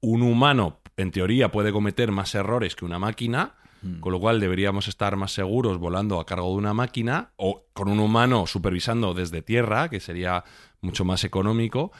un 0.00 0.22
humano, 0.22 0.80
en 0.96 1.10
teoría, 1.10 1.50
puede 1.50 1.72
cometer 1.72 2.10
más 2.12 2.34
errores 2.34 2.76
que 2.76 2.84
una 2.84 2.98
máquina, 2.98 3.54
con 4.00 4.12
lo 4.12 4.20
cual 4.20 4.38
deberíamos 4.38 4.86
estar 4.86 5.16
más 5.16 5.32
seguros 5.32 5.78
volando 5.78 6.20
a 6.20 6.26
cargo 6.26 6.48
de 6.50 6.54
una 6.56 6.72
máquina 6.72 7.30
o 7.36 7.64
con 7.72 7.88
un 7.88 7.98
humano 7.98 8.46
supervisando 8.46 9.12
desde 9.12 9.42
tierra, 9.42 9.88
que 9.88 9.98
sería 9.98 10.44
mucho 10.82 11.04
más 11.04 11.24
económico. 11.24 11.90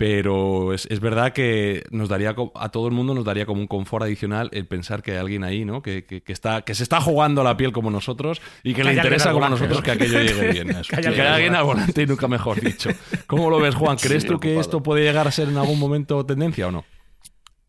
Pero 0.00 0.72
es, 0.72 0.86
es 0.86 0.98
verdad 0.98 1.34
que 1.34 1.84
nos 1.90 2.08
daría 2.08 2.34
a 2.54 2.68
todo 2.70 2.86
el 2.88 2.94
mundo 2.94 3.12
nos 3.12 3.22
daría 3.26 3.44
como 3.44 3.60
un 3.60 3.66
confort 3.66 4.02
adicional 4.04 4.48
el 4.54 4.66
pensar 4.66 5.02
que 5.02 5.10
hay 5.12 5.18
alguien 5.18 5.44
ahí, 5.44 5.66
¿no? 5.66 5.82
Que, 5.82 6.06
que- 6.06 6.22
que 6.22 6.32
está, 6.32 6.62
que 6.62 6.74
se 6.74 6.84
está 6.84 7.02
jugando 7.02 7.44
la 7.44 7.58
piel 7.58 7.70
como 7.70 7.90
nosotros 7.90 8.40
y 8.62 8.72
que, 8.72 8.80
Que 8.80 8.84
le 8.84 8.94
interesa 8.94 9.30
como 9.32 9.46
nosotros 9.50 9.76
¿no? 9.76 9.82
que 9.82 9.90
aquello 9.90 10.20
llegue 10.22 10.52
bien. 10.52 10.68
Que 10.68 10.96
hay 10.96 11.02
que 11.02 11.08
alguien 11.08 11.20
hay 11.20 11.26
al 11.26 11.34
alguien 11.34 11.54
al 11.54 11.64
volante 11.64 12.00
y 12.00 12.06
nunca 12.06 12.28
mejor 12.28 12.62
dicho. 12.62 12.88
¿Cómo 13.26 13.50
lo 13.50 13.60
ves, 13.60 13.74
Juan? 13.74 13.98
¿Crees 14.00 14.22
Sí, 14.22 14.28
tú 14.28 14.40
que 14.40 14.58
esto 14.58 14.82
puede 14.82 15.04
llegar 15.04 15.28
a 15.28 15.30
ser 15.32 15.50
en 15.50 15.58
algún 15.58 15.78
momento 15.78 16.24
tendencia 16.24 16.68
o 16.68 16.70
no? 16.72 16.86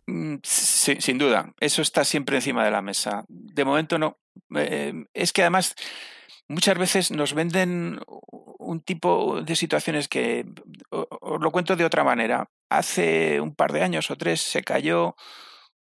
Mm, 0.08 0.36
sí, 0.42 0.96
sin 1.02 1.18
duda, 1.18 1.52
eso 1.60 1.82
está 1.82 2.06
siempre 2.06 2.38
encima 2.38 2.64
de 2.64 2.72
la 2.72 2.82
mesa. 2.82 3.26
De 3.28 3.66
momento 3.66 4.00
no. 4.00 4.20
Eh, 4.56 4.94
es 5.14 5.34
que 5.34 5.42
además 5.42 5.76
muchas 6.48 6.78
veces 6.78 7.12
nos 7.12 7.34
venden 7.34 8.00
un 8.72 8.80
tipo 8.82 9.42
de 9.42 9.56
situaciones 9.56 10.08
que 10.08 10.46
os 10.90 11.42
lo 11.42 11.52
cuento 11.52 11.76
de 11.76 11.86
otra 11.86 12.04
manera. 12.04 12.48
Hace 12.70 13.42
un 13.42 13.54
par 13.54 13.74
de 13.74 13.84
años 13.84 14.10
o 14.12 14.16
tres 14.16 14.40
se 14.42 14.64
cayó 14.64 15.16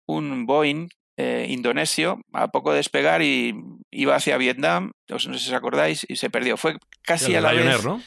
un 0.08 0.46
Boeing 0.46 0.88
eh, 1.18 1.48
indonesio 1.50 2.22
a 2.32 2.48
poco 2.48 2.72
de 2.72 2.78
despegar 2.78 3.22
y 3.22 3.54
iba 3.92 4.16
hacia 4.16 4.38
Vietnam, 4.38 4.92
os- 5.12 5.28
no 5.28 5.34
sé 5.34 5.40
si 5.46 5.50
os 5.50 5.56
acordáis, 5.58 6.06
y 6.08 6.16
se 6.16 6.30
perdió. 6.30 6.56
Fue 6.58 6.78
casi 7.02 7.36
a 7.36 7.42
la 7.42 7.52
vez 7.52 7.66
Air, 7.76 7.86
¿no? 7.86 8.02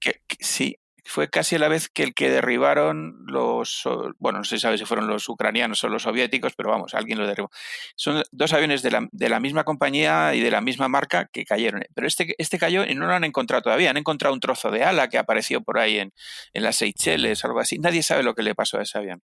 que, 0.00 0.20
que- 0.26 0.36
sí, 0.44 0.76
fue 1.06 1.30
casi 1.30 1.56
la 1.56 1.68
vez 1.68 1.88
que 1.88 2.02
el 2.02 2.14
que 2.14 2.30
derribaron 2.30 3.24
los, 3.26 3.82
bueno, 4.18 4.38
no 4.38 4.44
se 4.44 4.58
sabe 4.58 4.76
si 4.76 4.84
fueron 4.84 5.06
los 5.06 5.28
ucranianos 5.28 5.82
o 5.84 5.88
los 5.88 6.02
soviéticos, 6.02 6.54
pero 6.56 6.70
vamos, 6.70 6.94
alguien 6.94 7.18
lo 7.18 7.26
derribó. 7.26 7.50
Son 7.94 8.22
dos 8.32 8.52
aviones 8.52 8.82
de 8.82 8.90
la, 8.90 9.08
de 9.12 9.28
la 9.28 9.40
misma 9.40 9.64
compañía 9.64 10.34
y 10.34 10.40
de 10.40 10.50
la 10.50 10.60
misma 10.60 10.88
marca 10.88 11.28
que 11.32 11.44
cayeron. 11.44 11.84
Pero 11.94 12.06
este, 12.06 12.34
este 12.38 12.58
cayó 12.58 12.84
y 12.84 12.94
no 12.94 13.06
lo 13.06 13.12
han 13.12 13.24
encontrado 13.24 13.62
todavía. 13.62 13.90
Han 13.90 13.96
encontrado 13.96 14.34
un 14.34 14.40
trozo 14.40 14.70
de 14.70 14.82
ala 14.82 15.08
que 15.08 15.18
apareció 15.18 15.62
por 15.62 15.78
ahí 15.78 15.98
en, 15.98 16.12
en 16.52 16.62
las 16.62 16.76
Seychelles, 16.76 17.44
algo 17.44 17.60
así. 17.60 17.78
Nadie 17.78 18.02
sabe 18.02 18.22
lo 18.22 18.34
que 18.34 18.42
le 18.42 18.54
pasó 18.54 18.78
a 18.78 18.82
ese 18.82 18.98
avión. 18.98 19.22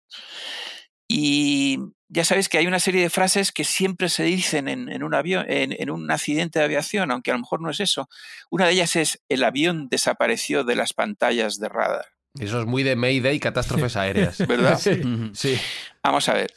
Y 1.14 1.78
ya 2.08 2.24
sabéis 2.24 2.48
que 2.48 2.56
hay 2.56 2.66
una 2.66 2.80
serie 2.80 3.02
de 3.02 3.10
frases 3.10 3.52
que 3.52 3.64
siempre 3.64 4.08
se 4.08 4.22
dicen 4.22 4.66
en, 4.66 4.88
en 4.88 5.02
un 5.02 5.12
avión, 5.12 5.44
en, 5.46 5.76
en 5.78 5.90
un 5.90 6.10
accidente 6.10 6.58
de 6.58 6.64
aviación, 6.64 7.10
aunque 7.10 7.30
a 7.30 7.34
lo 7.34 7.40
mejor 7.40 7.60
no 7.60 7.68
es 7.68 7.80
eso. 7.80 8.08
Una 8.48 8.64
de 8.64 8.72
ellas 8.72 8.96
es 8.96 9.22
el 9.28 9.44
avión 9.44 9.90
desapareció 9.90 10.64
de 10.64 10.74
las 10.74 10.94
pantallas 10.94 11.58
de 11.58 11.68
radar. 11.68 12.06
Eso 12.40 12.60
es 12.60 12.66
muy 12.66 12.82
de 12.82 12.96
Mayday, 12.96 13.38
catástrofes 13.40 13.94
aéreas. 13.96 14.38
¿Verdad? 14.48 14.78
sí, 14.80 15.02
sí. 15.34 15.60
Vamos 16.02 16.30
a 16.30 16.32
ver. 16.32 16.54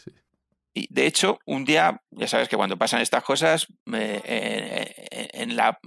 Y 0.74 0.88
de 0.90 1.06
hecho, 1.06 1.40
un 1.46 1.66
día, 1.66 2.02
ya 2.12 2.30
sabes 2.30 2.48
que 2.48 2.56
cuando 2.56 2.78
pasan 2.78 3.02
estas 3.02 3.26
cosas, 3.26 3.68
eh, 3.92 4.22
eh, 4.24 5.30
en 5.34 5.58
la 5.58 5.78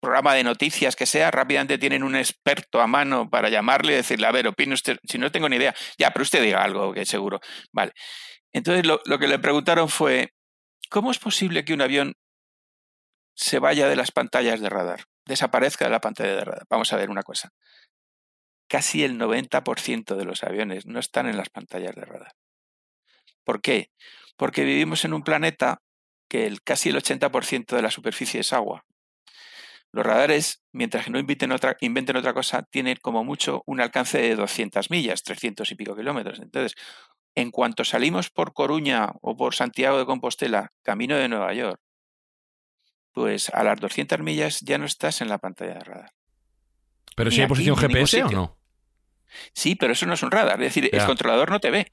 programa 0.00 0.34
de 0.34 0.44
noticias 0.44 0.96
que 0.96 1.06
sea, 1.06 1.30
rápidamente 1.30 1.78
tienen 1.78 2.02
un 2.02 2.16
experto 2.16 2.80
a 2.80 2.86
mano 2.86 3.28
para 3.28 3.48
llamarle 3.48 3.92
y 3.92 3.96
decirle, 3.96 4.26
a 4.26 4.32
ver, 4.32 4.46
opine 4.46 4.74
usted, 4.74 4.98
si 5.04 5.18
no 5.18 5.30
tengo 5.30 5.48
ni 5.48 5.56
idea, 5.56 5.74
ya, 5.98 6.10
pero 6.10 6.22
usted 6.22 6.42
diga 6.42 6.62
algo, 6.62 6.92
que 6.92 7.04
seguro. 7.04 7.40
Vale. 7.72 7.92
Entonces 8.52 8.86
lo, 8.86 9.00
lo 9.04 9.18
que 9.18 9.28
le 9.28 9.38
preguntaron 9.38 9.88
fue, 9.88 10.32
¿cómo 10.90 11.10
es 11.10 11.18
posible 11.18 11.64
que 11.64 11.74
un 11.74 11.82
avión 11.82 12.14
se 13.34 13.58
vaya 13.58 13.88
de 13.88 13.96
las 13.96 14.10
pantallas 14.10 14.60
de 14.60 14.68
radar, 14.68 15.04
desaparezca 15.26 15.84
de 15.84 15.90
la 15.90 16.00
pantalla 16.00 16.34
de 16.34 16.44
radar? 16.44 16.66
Vamos 16.70 16.92
a 16.92 16.96
ver 16.96 17.10
una 17.10 17.22
cosa. 17.22 17.50
Casi 18.68 19.04
el 19.04 19.18
90% 19.18 20.16
de 20.16 20.24
los 20.24 20.42
aviones 20.44 20.86
no 20.86 20.98
están 20.98 21.26
en 21.26 21.36
las 21.36 21.48
pantallas 21.48 21.94
de 21.94 22.04
radar. 22.04 22.32
¿Por 23.44 23.62
qué? 23.62 23.90
Porque 24.36 24.62
vivimos 24.62 25.04
en 25.04 25.14
un 25.14 25.22
planeta 25.22 25.80
que 26.28 26.46
el, 26.46 26.62
casi 26.62 26.90
el 26.90 26.96
80% 26.96 27.74
de 27.74 27.82
la 27.82 27.90
superficie 27.90 28.40
es 28.40 28.52
agua. 28.52 28.84
Los 29.92 30.04
radares, 30.04 30.62
mientras 30.72 31.04
que 31.06 31.10
no 31.10 31.18
inventen 31.18 31.50
otra, 31.52 31.76
inventen 31.80 32.16
otra 32.16 32.34
cosa, 32.34 32.62
tienen 32.62 32.98
como 33.00 33.24
mucho 33.24 33.62
un 33.66 33.80
alcance 33.80 34.20
de 34.20 34.36
200 34.36 34.90
millas, 34.90 35.22
300 35.22 35.70
y 35.72 35.74
pico 35.76 35.96
kilómetros. 35.96 36.40
Entonces, 36.40 36.74
en 37.34 37.50
cuanto 37.50 37.84
salimos 37.84 38.28
por 38.30 38.52
Coruña 38.52 39.12
o 39.22 39.36
por 39.36 39.54
Santiago 39.54 39.98
de 39.98 40.04
Compostela, 40.06 40.72
camino 40.82 41.16
de 41.16 41.28
Nueva 41.28 41.54
York, 41.54 41.80
pues 43.12 43.48
a 43.50 43.64
las 43.64 43.80
200 43.80 44.20
millas 44.20 44.60
ya 44.60 44.78
no 44.78 44.84
estás 44.84 45.20
en 45.20 45.28
la 45.28 45.38
pantalla 45.38 45.74
de 45.74 45.80
radar. 45.80 46.12
Pero 47.16 47.30
Ni 47.30 47.36
si 47.36 47.40
hay 47.40 47.44
aquí, 47.46 47.48
posición 47.50 47.76
GPS 47.76 48.22
o 48.24 48.30
no. 48.30 48.58
Sí, 49.52 49.74
pero 49.74 49.92
eso 49.92 50.06
no 50.06 50.14
es 50.14 50.22
un 50.22 50.30
radar, 50.30 50.60
es 50.62 50.74
decir, 50.74 50.90
Ya. 50.92 51.00
el 51.00 51.06
controlador 51.06 51.50
no 51.50 51.60
te 51.60 51.70
ve. 51.70 51.90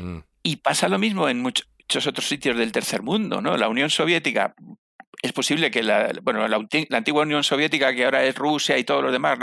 Mm. 0.00 0.18
Y 0.42 0.56
pasa 0.56 0.88
lo 0.88 0.98
mismo 0.98 1.28
en 1.28 1.40
muchos 1.40 1.66
otros 2.06 2.26
sitios 2.28 2.56
del 2.56 2.72
tercer 2.72 3.02
mundo, 3.02 3.40
¿no? 3.40 3.56
La 3.56 3.68
Unión 3.68 3.90
Soviética, 3.90 4.54
es 5.24 5.32
posible 5.32 5.70
que 5.70 5.82
la, 5.82 6.12
bueno, 6.22 6.46
la, 6.46 6.58
antigua 6.90 7.22
Unión 7.22 7.42
Soviética, 7.42 7.94
que 7.94 8.04
ahora 8.04 8.24
es 8.24 8.34
Rusia 8.34 8.76
y 8.76 8.84
todos 8.84 9.02
los 9.02 9.10
demás, 9.10 9.38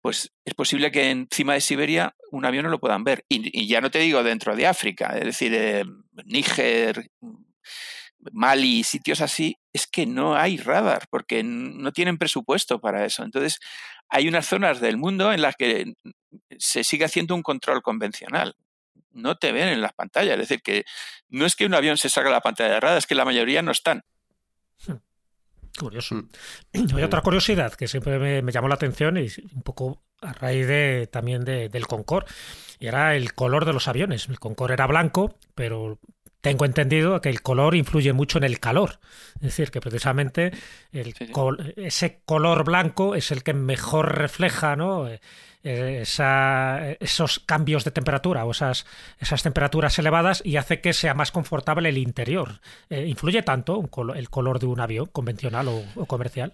pues 0.00 0.32
es 0.42 0.54
posible 0.54 0.90
que 0.90 1.10
encima 1.10 1.52
de 1.52 1.60
Siberia 1.60 2.16
un 2.30 2.46
avión 2.46 2.64
no 2.64 2.70
lo 2.70 2.80
puedan 2.80 3.04
ver. 3.04 3.22
Y, 3.28 3.68
ya 3.68 3.82
no 3.82 3.90
te 3.90 3.98
digo 3.98 4.22
dentro 4.22 4.56
de 4.56 4.66
África, 4.66 5.14
es 5.18 5.24
decir, 5.26 5.52
eh, 5.54 5.84
Níger, 6.24 7.10
Mali, 8.32 8.84
sitios 8.84 9.20
así, 9.20 9.58
es 9.70 9.86
que 9.86 10.06
no 10.06 10.34
hay 10.34 10.56
radar, 10.56 11.06
porque 11.10 11.42
no 11.42 11.92
tienen 11.92 12.16
presupuesto 12.16 12.80
para 12.80 13.04
eso. 13.04 13.22
Entonces, 13.22 13.58
hay 14.08 14.28
unas 14.28 14.46
zonas 14.46 14.80
del 14.80 14.96
mundo 14.96 15.30
en 15.30 15.42
las 15.42 15.56
que 15.56 15.92
se 16.58 16.84
sigue 16.84 17.04
haciendo 17.04 17.34
un 17.34 17.42
control 17.42 17.82
convencional 17.82 18.56
no 19.12 19.36
te 19.36 19.50
ven 19.50 19.68
en 19.68 19.80
las 19.80 19.94
pantallas. 19.94 20.34
Es 20.34 20.48
decir, 20.48 20.60
que 20.62 20.84
no 21.28 21.46
es 21.46 21.56
que 21.56 21.64
un 21.66 21.74
avión 21.74 21.96
se 21.96 22.10
saque 22.10 22.28
la 22.28 22.40
pantalla 22.40 22.74
de 22.74 22.80
radar, 22.80 22.98
es 22.98 23.06
que 23.06 23.14
la 23.14 23.24
mayoría 23.24 23.62
no 23.62 23.72
están. 23.72 24.02
Curioso. 25.78 26.14
Mm. 26.14 26.28
Hay 26.96 27.02
otra 27.02 27.20
curiosidad 27.20 27.74
que 27.74 27.88
siempre 27.88 28.18
me, 28.18 28.42
me 28.42 28.52
llamó 28.52 28.68
la 28.68 28.74
atención 28.76 29.16
y 29.18 29.26
un 29.54 29.62
poco 29.62 30.02
a 30.22 30.32
raíz 30.32 30.66
de, 30.66 31.08
también 31.10 31.44
de- 31.44 31.68
del 31.68 31.86
Concorde, 31.86 32.26
y 32.78 32.86
era 32.86 33.14
el 33.16 33.34
color 33.34 33.64
de 33.66 33.74
los 33.74 33.86
aviones. 33.88 34.28
El 34.28 34.38
Concorde 34.38 34.74
era 34.74 34.86
blanco, 34.86 35.38
pero 35.54 35.98
tengo 36.40 36.64
entendido 36.64 37.20
que 37.20 37.28
el 37.28 37.42
color 37.42 37.74
influye 37.74 38.12
mucho 38.12 38.38
en 38.38 38.44
el 38.44 38.60
calor. 38.60 39.00
Es 39.36 39.40
decir, 39.42 39.70
que 39.70 39.80
precisamente 39.80 40.52
el 40.92 41.12
Sí, 41.14 41.26
sí. 41.26 41.32
col- 41.32 41.74
ese 41.76 42.22
color 42.24 42.64
blanco 42.64 43.14
es 43.14 43.30
el 43.30 43.42
que 43.42 43.52
mejor 43.52 44.16
refleja 44.16 44.76
¿no? 44.76 45.08
Eh, 45.68 46.02
esa- 46.02 46.92
esos 47.00 47.40
cambios 47.40 47.82
de 47.84 47.90
temperatura 47.90 48.44
o 48.44 48.52
esas, 48.52 48.86
esas 49.18 49.42
temperaturas 49.42 49.98
elevadas 49.98 50.40
y 50.44 50.56
hace 50.58 50.80
que 50.80 50.92
sea 50.92 51.12
más 51.14 51.32
confortable 51.32 51.88
el 51.88 51.98
interior. 51.98 52.60
Eh, 52.88 53.06
¿Influye 53.08 53.42
tanto 53.42 53.76
un 53.76 53.88
colo- 53.88 54.14
el 54.14 54.30
color 54.30 54.60
de 54.60 54.66
un 54.66 54.78
avión 54.80 55.06
convencional 55.06 55.66
o, 55.68 55.82
o 55.96 56.06
comercial? 56.06 56.52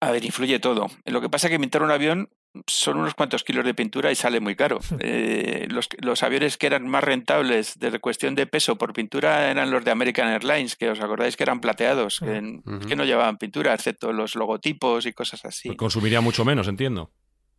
A 0.00 0.12
ver, 0.12 0.24
influye 0.24 0.58
todo. 0.60 0.86
Lo 1.04 1.20
que 1.20 1.28
pasa 1.28 1.48
es 1.48 1.50
que 1.50 1.58
pintar 1.60 1.82
un 1.82 1.90
avión 1.90 2.30
son 2.66 2.96
unos 2.98 3.14
cuantos 3.14 3.44
kilos 3.44 3.64
de 3.64 3.74
pintura 3.74 4.10
y 4.10 4.14
sale 4.14 4.40
muy 4.40 4.56
caro. 4.56 4.78
Eh, 5.00 5.66
los, 5.70 5.88
los 5.98 6.22
aviones 6.22 6.56
que 6.56 6.66
eran 6.68 6.86
más 6.86 7.04
rentables 7.04 7.78
de 7.78 7.98
cuestión 7.98 8.34
de 8.34 8.46
peso 8.46 8.76
por 8.76 8.92
pintura 8.92 9.50
eran 9.50 9.70
los 9.70 9.84
de 9.84 9.90
American 9.90 10.28
Airlines, 10.28 10.76
que 10.76 10.88
os 10.90 11.00
acordáis 11.00 11.36
que 11.36 11.42
eran 11.42 11.60
plateados, 11.60 12.20
que, 12.20 12.40
Ujú. 12.64 12.80
que 12.88 12.96
no 12.96 13.04
llevaban 13.04 13.36
pintura, 13.36 13.74
excepto 13.74 14.12
los 14.12 14.34
logotipos 14.36 15.06
y 15.06 15.12
cosas 15.12 15.44
así. 15.44 15.68
Pues 15.68 15.78
consumiría 15.78 16.20
mucho 16.20 16.44
menos, 16.44 16.66
entiendo. 16.68 17.10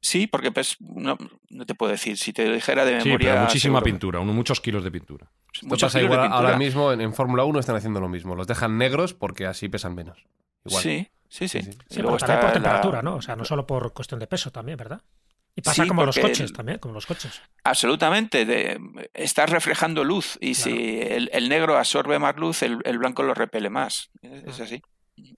Sí, 0.02 0.26
porque 0.28 0.52
pues, 0.52 0.78
no, 0.80 1.18
no 1.50 1.66
te 1.66 1.76
puedo 1.76 1.92
decir. 1.92 2.18
Si 2.18 2.34
te 2.34 2.52
dijera 2.52 2.84
de 2.86 3.00
Sí, 3.02 3.08
memoria. 3.10 3.30
pero 3.34 3.42
muchísima 3.44 3.74
seguro. 3.80 3.84
pintura, 3.84 4.20
uno- 4.20 4.34
muchos 4.34 4.60
kilos 4.60 4.84
de 4.84 4.92
pintura. 4.92 5.28
Esto 5.54 5.68
Muchos 5.68 5.88
pasa 5.90 6.00
kilos 6.00 6.10
de 6.12 6.16
igual 6.16 6.30
pintura. 6.30 6.48
ahora 6.48 6.58
mismo 6.58 6.92
en, 6.92 7.02
en 7.02 7.14
Fórmula 7.14 7.44
1 7.44 7.60
están 7.60 7.76
haciendo 7.76 8.00
lo 8.02 8.10
mismo. 8.10 8.36
Los 8.36 8.48
dejan 8.48 8.78
negros 8.78 9.14
porque 9.14 9.46
así 9.46 9.70
pesan 9.70 9.94
menos. 9.96 10.18
Igual. 10.66 10.82
Sí, 10.84 11.08
sí, 11.30 11.48
sí. 11.48 11.62
Sí, 11.62 11.72
sí. 11.72 11.78
Y 11.90 11.94
Sí, 11.96 12.02
luego 12.02 12.18
pero 12.18 12.28
también 12.28 12.38
está 12.38 12.40
por 12.40 12.44
la- 12.48 12.54
temperatura, 12.54 13.02
¿no? 13.04 13.16
O 13.16 13.22
sea, 13.22 13.36
no 13.36 13.46
solo 13.46 13.68
por 13.68 13.94
cuestión 13.94 14.20
de 14.20 14.28
peso 14.28 14.52
también, 14.52 14.78
¿verdad? 14.78 15.02
Y 15.56 15.62
pasa 15.62 15.84
Sí, 15.84 15.88
como 15.88 16.06
los 16.06 16.18
coches 16.18 16.40
el- 16.40 16.54
también, 16.54 16.80
como 16.80 16.94
los 16.96 17.06
coches. 17.06 17.42
Absolutamente. 17.64 18.46
de- 18.46 18.80
estás 19.14 19.50
reflejando 19.50 20.04
luz 20.04 20.38
y 20.42 20.56
si 20.56 21.00
el, 21.02 21.30
el 21.34 21.50
negro 21.50 21.78
absorbe 21.78 22.18
más 22.20 22.36
luz, 22.38 22.64
el, 22.64 22.80
el 22.86 22.98
blanco 22.98 23.22
lo 23.24 23.34
repele 23.34 23.70
más. 23.70 24.10
Es, 24.22 24.44
es 24.48 24.60
así. 24.62 24.82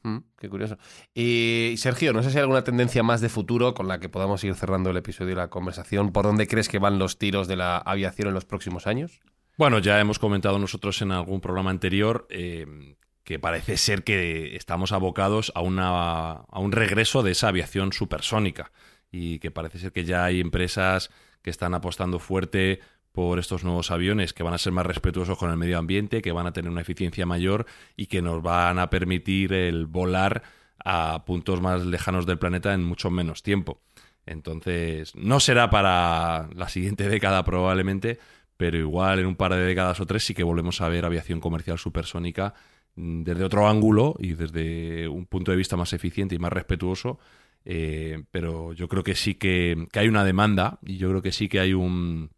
Mm, 0.03 0.17
qué 0.37 0.49
curioso. 0.49 0.77
Y 1.13 1.75
Sergio, 1.77 2.13
no 2.13 2.23
sé 2.23 2.31
si 2.31 2.37
hay 2.37 2.41
alguna 2.41 2.63
tendencia 2.63 3.03
más 3.03 3.21
de 3.21 3.29
futuro 3.29 3.73
con 3.73 3.87
la 3.87 3.99
que 3.99 4.09
podamos 4.09 4.43
ir 4.43 4.55
cerrando 4.55 4.89
el 4.89 4.97
episodio 4.97 5.31
y 5.31 5.35
la 5.35 5.49
conversación. 5.49 6.11
¿Por 6.11 6.25
dónde 6.25 6.47
crees 6.47 6.69
que 6.69 6.79
van 6.79 6.99
los 6.99 7.17
tiros 7.17 7.47
de 7.47 7.55
la 7.55 7.77
aviación 7.77 8.27
en 8.27 8.33
los 8.33 8.45
próximos 8.45 8.87
años? 8.87 9.21
Bueno, 9.57 9.79
ya 9.79 9.99
hemos 9.99 10.19
comentado 10.19 10.57
nosotros 10.57 11.01
en 11.01 11.11
algún 11.11 11.41
programa 11.41 11.69
anterior 11.69 12.27
eh, 12.29 12.95
que 13.23 13.39
parece 13.39 13.77
ser 13.77 14.03
que 14.03 14.55
estamos 14.55 14.91
abocados 14.91 15.51
a, 15.55 15.61
una, 15.61 16.31
a 16.31 16.59
un 16.59 16.71
regreso 16.71 17.23
de 17.23 17.31
esa 17.31 17.49
aviación 17.49 17.93
supersónica 17.93 18.71
y 19.11 19.39
que 19.39 19.51
parece 19.51 19.79
ser 19.79 19.91
que 19.91 20.05
ya 20.05 20.25
hay 20.25 20.41
empresas 20.41 21.11
que 21.43 21.51
están 21.51 21.73
apostando 21.73 22.19
fuerte 22.19 22.79
por 23.13 23.37
estos 23.37 23.63
nuevos 23.63 23.91
aviones 23.91 24.33
que 24.33 24.43
van 24.43 24.55
a 24.55 24.57
ser 24.57 24.73
más 24.73 24.85
respetuosos 24.85 25.37
con 25.37 25.51
el 25.51 25.57
medio 25.57 25.77
ambiente, 25.77 26.21
que 26.21 26.31
van 26.31 26.47
a 26.47 26.51
tener 26.51 26.69
una 26.69 26.81
eficiencia 26.81 27.25
mayor 27.25 27.67
y 27.95 28.07
que 28.07 28.21
nos 28.21 28.41
van 28.41 28.79
a 28.79 28.89
permitir 28.89 29.53
el 29.53 29.85
volar 29.85 30.41
a 30.83 31.23
puntos 31.23 31.61
más 31.61 31.85
lejanos 31.85 32.25
del 32.25 32.39
planeta 32.39 32.73
en 32.73 32.83
mucho 32.83 33.11
menos 33.11 33.43
tiempo. 33.43 33.79
Entonces, 34.25 35.15
no 35.15 35.39
será 35.39 35.69
para 35.69 36.49
la 36.55 36.69
siguiente 36.69 37.07
década 37.07 37.43
probablemente, 37.43 38.17
pero 38.57 38.77
igual 38.77 39.19
en 39.19 39.27
un 39.27 39.35
par 39.35 39.53
de 39.53 39.61
décadas 39.63 39.99
o 39.99 40.07
tres 40.07 40.23
sí 40.23 40.33
que 40.33 40.43
volvemos 40.43 40.81
a 40.81 40.89
ver 40.89 41.05
aviación 41.05 41.39
comercial 41.39 41.77
supersónica 41.77 42.55
mm, 42.95 43.23
desde 43.23 43.43
otro 43.43 43.67
ángulo 43.67 44.15
y 44.17 44.33
desde 44.33 45.07
un 45.07 45.27
punto 45.27 45.51
de 45.51 45.57
vista 45.57 45.77
más 45.77 45.93
eficiente 45.93 46.33
y 46.33 46.39
más 46.39 46.51
respetuoso. 46.51 47.19
eh, 47.65 48.23
pero 48.31 48.73
yo 48.73 48.87
creo 48.89 49.03
que 49.03 49.15
sí 49.15 49.35
que, 49.35 49.85
que 49.91 49.99
hay 49.99 50.07
una 50.07 50.23
demanda 50.25 50.79
y 50.83 50.97
yo 50.97 51.09
creo 51.09 51.21
que 51.21 51.31
sí 51.31 51.47
que 51.47 51.59
hay 51.59 51.73
un, 51.73 52.29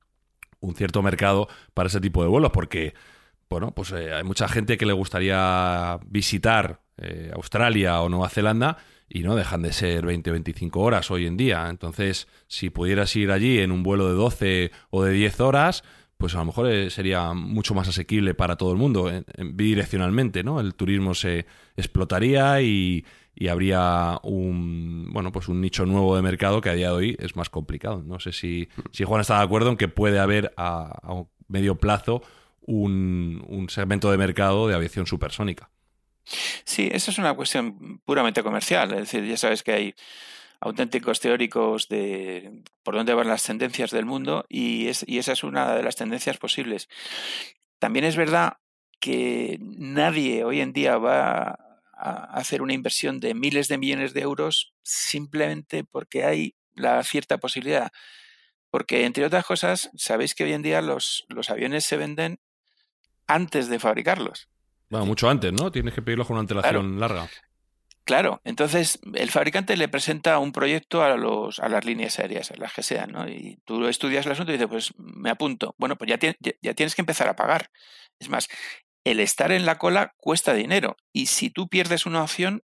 un 0.66 0.76
cierto 0.76 1.02
mercado 1.02 1.48
para 1.74 1.88
ese 1.88 2.02
tipo 2.02 2.22
de 2.24 2.30
vuelos 2.30 2.52
porque 2.52 2.94
bueno, 3.50 3.72
pues 3.76 3.92
eh, 3.92 4.12
hay 4.14 4.24
mucha 4.24 4.48
gente 4.48 4.78
que 4.78 4.86
le 4.88 4.94
gustaría 4.94 6.00
visitar 6.08 6.82
eh, 6.98 7.32
Australia 7.36 8.02
o 8.02 8.10
Nueva 8.10 8.30
Zelanda 8.30 8.78
y 9.08 9.22
no 9.22 9.36
dejan 9.36 9.62
de 9.62 9.72
ser 9.72 10.06
20 10.06 10.32
o 10.32 10.34
25 10.34 10.80
horas 10.82 11.12
hoy 11.12 11.28
en 11.28 11.38
día. 11.38 11.68
Entonces, 11.70 12.28
si 12.48 12.72
pudieras 12.72 13.16
ir 13.16 13.32
allí 13.32 13.60
en 13.60 13.72
un 13.72 13.84
vuelo 13.84 14.08
de 14.08 14.14
12 14.16 14.72
o 14.90 15.04
de 15.04 15.12
10 15.12 15.40
horas, 15.42 15.84
pues 16.18 16.34
a 16.34 16.40
lo 16.40 16.46
mejor 16.46 16.72
eh, 16.72 16.90
sería 16.90 17.34
mucho 17.34 17.76
más 17.76 17.88
asequible 17.88 18.34
para 18.34 18.56
todo 18.56 18.72
el 18.72 18.78
mundo, 18.80 19.12
en- 19.12 19.26
en- 19.36 19.56
bidireccionalmente, 19.56 20.44
¿no? 20.44 20.60
El 20.60 20.74
turismo 20.74 21.14
se 21.14 21.46
explotaría 21.78 22.62
y, 22.62 23.06
y 23.36 23.50
habría 23.50 24.20
un 24.24 25.10
bueno 25.12 25.32
pues 25.32 25.48
un 25.48 25.62
nicho 25.62 25.86
nuevo 25.86 26.16
de 26.16 26.22
mercado 26.22 26.62
que 26.62 26.70
a 26.70 26.74
día 26.74 26.88
de 26.88 26.94
hoy 26.94 27.18
es 27.20 27.36
más 27.36 27.50
complicado. 27.50 28.02
No 28.04 28.20
sé 28.20 28.32
si, 28.32 28.70
si 28.92 29.04
Juan 29.04 29.22
está 29.22 29.38
de 29.38 29.44
acuerdo 29.44 29.70
en 29.70 29.78
que 29.78 29.88
puede 29.88 30.20
haber 30.20 30.54
a, 30.58 31.00
a 31.04 31.24
medio 31.48 31.76
plazo 31.76 32.22
un, 32.62 33.44
un 33.48 33.70
segmento 33.70 34.10
de 34.10 34.18
mercado 34.18 34.68
de 34.68 34.76
aviación 34.76 35.06
supersónica. 35.06 35.70
Sí, 36.64 36.90
esa 36.92 37.12
es 37.12 37.18
una 37.18 37.36
cuestión 37.36 38.00
puramente 38.06 38.42
comercial. 38.42 38.92
Es 38.94 39.12
decir, 39.12 39.26
ya 39.26 39.38
sabes 39.38 39.62
que 39.62 39.74
hay 39.74 39.96
auténticos 40.60 41.20
teóricos 41.20 41.88
de 41.90 42.64
por 42.82 42.96
dónde 42.96 43.14
van 43.14 43.28
las 43.28 43.44
tendencias 43.44 43.92
del 43.92 44.06
mundo 44.06 44.46
y, 44.50 44.88
es, 44.88 45.06
y 45.08 45.20
esa 45.20 45.34
es 45.34 45.44
una 45.44 45.76
de 45.76 45.84
las 45.84 45.96
tendencias 45.96 46.38
posibles. 46.38 46.90
También 47.78 48.06
es 48.06 48.16
verdad 48.16 48.58
que 49.00 49.60
nadie 49.62 50.44
hoy 50.44 50.62
en 50.62 50.74
día 50.74 50.98
va 50.98 51.60
a 52.06 52.24
hacer 52.38 52.62
una 52.62 52.74
inversión 52.74 53.20
de 53.20 53.34
miles 53.34 53.68
de 53.68 53.78
millones 53.78 54.14
de 54.14 54.22
euros 54.22 54.74
simplemente 54.84 55.84
porque 55.84 56.24
hay 56.24 56.56
la 56.74 57.04
cierta 57.04 57.38
posibilidad. 57.38 57.92
Porque, 58.70 59.06
entre 59.06 59.26
otras 59.26 59.46
cosas, 59.46 59.90
sabéis 59.96 60.36
que 60.36 60.44
hoy 60.44 60.54
en 60.54 60.62
día 60.62 60.82
los, 60.82 61.26
los 61.30 61.50
aviones 61.50 61.86
se 61.86 61.98
venden 61.98 62.40
antes 63.26 63.70
de 63.70 63.80
fabricarlos. 63.80 64.50
Bueno, 64.90 65.06
mucho 65.06 65.30
antes, 65.30 65.54
¿no? 65.54 65.72
Tienes 65.72 65.94
que 65.94 66.02
pedirlo 66.02 66.26
con 66.26 66.36
una 66.36 66.42
antelación 66.42 67.00
larga. 67.00 67.30
Claro, 68.04 68.40
entonces 68.44 69.00
el 69.16 69.32
fabricante 69.32 69.78
le 69.78 69.88
presenta 69.88 70.38
un 70.38 70.52
proyecto 70.52 71.04
a, 71.04 71.18
los, 71.18 71.60
a 71.60 71.70
las 71.70 71.86
líneas 71.86 72.20
aéreas, 72.20 72.52
a 72.52 72.56
las 72.56 72.72
que 72.72 72.84
sean, 72.84 73.12
¿no? 73.12 73.28
Y 73.28 73.58
tú 73.66 73.88
estudias 73.88 74.28
el 74.28 74.34
asunto 74.34 74.52
y 74.52 74.56
dices, 74.56 74.68
pues 74.70 74.94
me 74.98 75.32
apunto. 75.32 75.74
Bueno, 75.80 75.98
pues 75.98 76.10
ya, 76.10 76.20
ya 76.62 76.74
tienes 76.76 76.94
que 76.94 77.02
empezar 77.02 77.28
a 77.28 77.36
pagar. 77.36 77.72
Es 78.20 78.30
más, 78.30 78.48
el 79.06 79.20
estar 79.22 79.52
en 79.54 79.66
la 79.66 79.78
cola 79.78 80.14
cuesta 80.18 80.54
dinero 80.54 80.98
y 81.14 81.28
si 81.28 81.50
tú 81.50 81.68
pierdes 81.70 82.06
una 82.06 82.22
opción, 82.24 82.62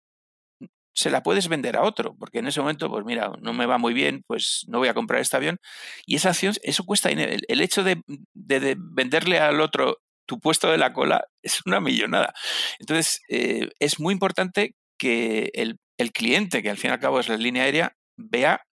se 0.93 1.09
la 1.11 1.23
puedes 1.23 1.47
vender 1.47 1.77
a 1.77 1.83
otro, 1.83 2.15
porque 2.17 2.39
en 2.39 2.47
ese 2.47 2.59
momento, 2.59 2.89
pues 2.89 3.05
mira, 3.05 3.31
no 3.41 3.53
me 3.53 3.65
va 3.65 3.77
muy 3.77 3.93
bien, 3.93 4.23
pues 4.27 4.65
no 4.67 4.79
voy 4.79 4.87
a 4.89 4.93
comprar 4.93 5.21
este 5.21 5.37
avión. 5.37 5.57
Y 6.05 6.15
esa 6.15 6.29
acción, 6.29 6.55
eso 6.63 6.83
cuesta 6.83 7.07
dinero. 7.09 7.31
El, 7.31 7.41
el 7.47 7.61
hecho 7.61 7.83
de, 7.83 8.01
de- 8.33 8.59
de 8.59 8.75
venderle 8.77 9.39
al 9.39 9.61
otro 9.61 9.99
tu 10.25 10.39
puesto 10.39 10.69
de 10.69 10.77
la 10.77 10.91
cola 10.91 11.25
es 11.43 11.61
una 11.65 11.79
millonada. 11.79 12.33
Entonces, 12.79 13.21
eh, 13.29 13.69
es 13.79 13.99
muy 13.99 14.13
importante 14.13 14.75
que 14.97 15.51
el, 15.53 15.77
el 15.97 16.11
cliente, 16.11 16.61
que 16.63 16.69
al 16.69 16.77
fin 16.77 16.89
y 16.89 16.93
al 16.93 16.99
cabo 16.99 17.19
es 17.19 17.29
la 17.29 17.37
línea 17.37 17.63
aérea, 17.63 17.95
vea 18.17 18.65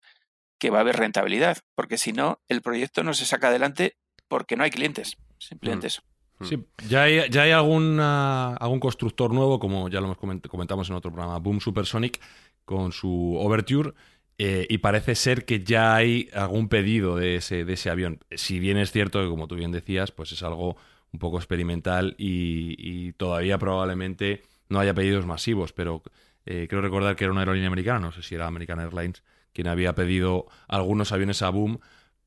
que 0.59 0.71
va 0.71 0.79
a 0.79 0.81
haber 0.81 0.97
rentabilidad, 0.97 1.59
porque 1.75 1.99
si 1.99 2.13
no, 2.13 2.41
el 2.49 2.63
proyecto 2.63 3.03
no 3.05 3.13
se 3.13 3.27
saca 3.27 3.49
adelante 3.49 3.97
porque 4.29 4.57
no 4.57 4.65
hay 4.65 4.71
clientes. 4.71 5.17
Simplemente 5.39 5.87
Mm. 5.87 5.89
eso. 5.89 6.03
Sí, 6.43 6.59
ya 6.89 7.05
hay, 7.05 7.31
ya 7.31 7.43
hay 7.43 7.53
alguna- 7.53 8.55
algún 8.57 8.81
constructor 8.81 9.33
nuevo, 9.33 9.59
como 9.59 9.89
ya 9.89 10.01
lo 10.01 10.15
comentamos 10.17 10.89
en 10.91 10.97
otro 10.97 11.13
programa, 11.13 11.39
Boom 11.39 11.61
Supersonic, 11.61 12.21
con 12.65 12.93
su 12.93 13.37
Overture, 13.39 13.93
eh, 14.39 14.67
y 14.69 14.79
parece 14.79 15.15
ser 15.15 15.45
que 15.45 15.63
ya 15.63 15.95
hay 15.95 16.29
algún 16.35 16.69
pedido 16.69 17.17
de 17.17 17.37
ese, 17.37 17.65
de 17.65 17.75
ese 17.75 17.89
avión. 17.89 18.19
Si 18.33 18.59
bien 18.59 18.79
es 18.79 18.91
cierto 18.91 19.23
que, 19.23 19.29
como 19.29 19.47
tú 19.47 19.55
bien 19.55 19.71
decías, 19.71 20.11
pues 20.11 20.33
es 20.33 20.43
algo 20.43 20.77
un 21.13 21.19
poco 21.21 21.37
experimental 21.39 22.17
y, 22.19 22.75
y 22.79 23.13
todavía 23.13 23.59
probablemente 23.59 24.43
no 24.69 24.81
haya 24.81 24.93
pedidos 24.93 25.27
masivos, 25.27 25.73
pero 25.73 26.03
eh, 26.47 26.67
creo 26.69 26.83
recordar 26.83 27.15
que 27.17 27.25
era 27.25 27.33
una 27.33 27.43
aerolínea 27.43 27.69
americana, 27.69 28.01
no 28.01 28.13
sé 28.13 28.23
si 28.23 28.35
era 28.35 28.47
American 28.49 28.81
Airlines, 28.81 29.23
quien 29.53 29.69
había 29.69 29.95
pedido 29.95 30.47
algunos 30.67 31.13
aviones 31.13 31.41
a 31.43 31.51
Boom 31.51 31.79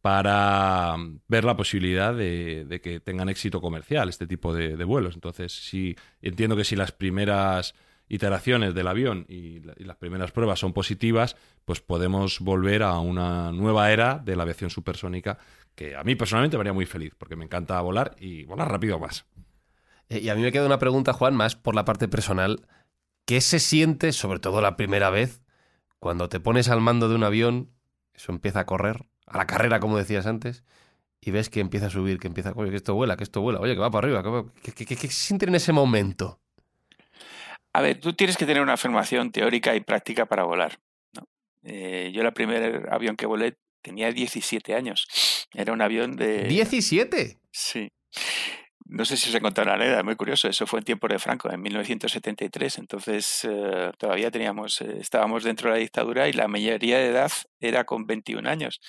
para 0.08 0.96
mm, 0.96 1.20
ver 1.28 1.44
la 1.44 1.58
posibilidad 1.58 2.14
de, 2.16 2.80
que 2.82 3.02
tengan 3.02 3.28
éxito 3.28 3.60
comercial 3.60 4.08
este 4.08 4.26
tipo 4.26 4.54
de, 4.54 4.82
vuelos. 4.86 5.16
Entonces, 5.16 5.52
sí, 5.52 5.98
entiendo 6.22 6.56
que 6.56 6.64
si 6.64 6.78
las 6.78 6.94
primeras 6.94 7.76
iteraciones 8.08 8.74
del 8.74 8.88
avión 8.88 9.26
y, 9.28 9.58
y 9.76 9.84
las 9.84 9.98
primeras 9.98 10.32
pruebas 10.32 10.60
son 10.60 10.72
positivas, 10.72 11.36
pues 11.66 11.82
podemos 11.82 12.40
volver 12.40 12.84
a 12.84 13.00
una 13.00 13.52
nueva 13.52 13.92
era 13.92 14.18
de 14.18 14.38
la 14.38 14.44
aviación 14.44 14.70
supersónica 14.70 15.40
que 15.76 15.98
a 15.98 16.06
mí 16.06 16.16
personalmente 16.16 16.56
me 16.56 16.62
haría 16.62 16.72
muy 16.72 16.86
feliz, 16.86 17.14
porque 17.18 17.36
me 17.36 17.44
encanta 17.44 17.82
volar 17.82 18.16
y 18.18 18.46
volar 18.46 18.72
rápido 18.72 19.00
más. 19.00 19.26
Eh, 20.08 20.22
Y 20.22 20.30
a 20.30 20.36
mí 20.36 20.42
me 20.42 20.54
queda 20.54 20.66
una 20.66 20.80
pregunta, 20.80 21.12
Juan, 21.12 21.36
más 21.36 21.58
por 21.58 21.76
la 21.76 21.84
parte 21.84 22.08
personal. 22.08 22.66
¿Qué 23.26 23.42
se 23.42 23.60
siente, 23.60 24.14
sobre 24.14 24.40
todo 24.40 24.62
la 24.62 24.78
primera 24.78 25.10
vez, 25.10 25.42
cuando 26.00 26.30
te 26.30 26.40
pones 26.40 26.70
al 26.70 26.80
mando 26.80 27.10
de 27.10 27.16
un 27.16 27.26
avión, 27.26 27.72
eso 28.14 28.32
empieza 28.32 28.62
a 28.62 28.66
correr, 28.66 29.10
a 29.28 29.38
la 29.38 29.46
carrera, 29.46 29.80
como 29.80 29.98
decías 29.98 30.26
antes, 30.26 30.64
y 31.22 31.32
ves 31.32 31.50
que 31.50 31.60
empieza 31.60 31.88
a 31.88 31.90
subir, 31.90 32.20
que 32.20 32.28
empieza, 32.28 32.54
oye, 32.56 32.72
que 32.72 32.78
esto 32.78 32.94
vuela, 32.96 33.18
que 33.18 33.24
esto 33.24 33.42
vuela, 33.42 33.60
oye, 33.60 33.74
que 33.74 33.80
va 33.80 33.92
para 33.92 34.08
arriba, 34.08 34.24
que 34.24 34.30
va- 34.30 34.46
¿qué, 34.64 34.72
qué- 34.72 34.86
qué- 34.86 34.96
qué 34.96 35.08
se 35.08 35.14
siente 35.28 35.46
en 35.46 35.56
ese 35.56 35.74
momento? 35.74 36.40
A 37.74 37.82
ver, 37.82 38.00
tú 38.00 38.14
tienes 38.14 38.38
que 38.38 38.46
tener 38.46 38.64
una 38.64 38.78
formación 38.78 39.32
teórica 39.32 39.76
y 39.76 39.82
práctica 39.82 40.26
para 40.26 40.44
volar. 40.44 40.80
¿no? 41.14 41.28
Eh, 41.64 42.12
yo 42.14 42.22
el 42.22 42.34
primer 42.34 42.88
avión 42.92 43.16
que 43.16 43.26
volé 43.26 43.58
tenía 43.82 44.12
17 44.12 44.74
años. 44.74 45.48
Era 45.54 45.74
un 45.74 45.82
avión 45.82 46.16
de... 46.16 46.48
¿17? 46.50 47.38
Sí. 47.52 47.90
No 48.90 49.06
sé 49.06 49.18
si 49.18 49.30
os 49.30 49.36
he 49.36 49.42
contado 49.42 49.68
la 49.68 49.76
anécdota, 49.76 50.04
muy 50.04 50.16
curioso. 50.16 50.48
Eso 50.48 50.66
fue 50.66 50.80
en 50.80 50.86
tiempo 50.86 51.08
de 51.08 51.20
Franco, 51.20 51.52
en 51.52 51.62
1973. 51.62 52.78
Entonces 52.78 53.48
eh, 53.50 53.92
todavía 53.98 54.32
teníamos, 54.32 54.82
eh, 54.82 54.98
estábamos 55.00 55.44
dentro 55.44 55.70
de 55.70 55.76
la 55.76 55.80
dictadura 55.82 56.28
y 56.30 56.34
la 56.34 56.48
mayoría 56.48 56.98
de 56.98 57.08
edad 57.08 57.32
era 57.60 57.84
con 57.84 58.06
21 58.06 58.50
años. 58.50 58.80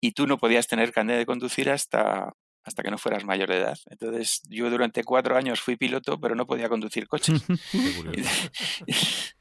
Y 0.00 0.12
tú 0.12 0.26
no 0.26 0.38
podías 0.38 0.66
tener 0.66 0.92
carnet 0.92 1.18
de 1.18 1.26
conducir 1.26 1.70
hasta, 1.70 2.32
hasta 2.64 2.82
que 2.82 2.90
no 2.90 2.98
fueras 2.98 3.24
mayor 3.24 3.48
de 3.48 3.58
edad. 3.58 3.78
Entonces 3.86 4.42
yo 4.48 4.70
durante 4.70 5.04
cuatro 5.04 5.36
años 5.36 5.60
fui 5.60 5.76
piloto, 5.76 6.20
pero 6.20 6.34
no 6.34 6.46
podía 6.46 6.68
conducir 6.68 7.06
coches. 7.08 7.42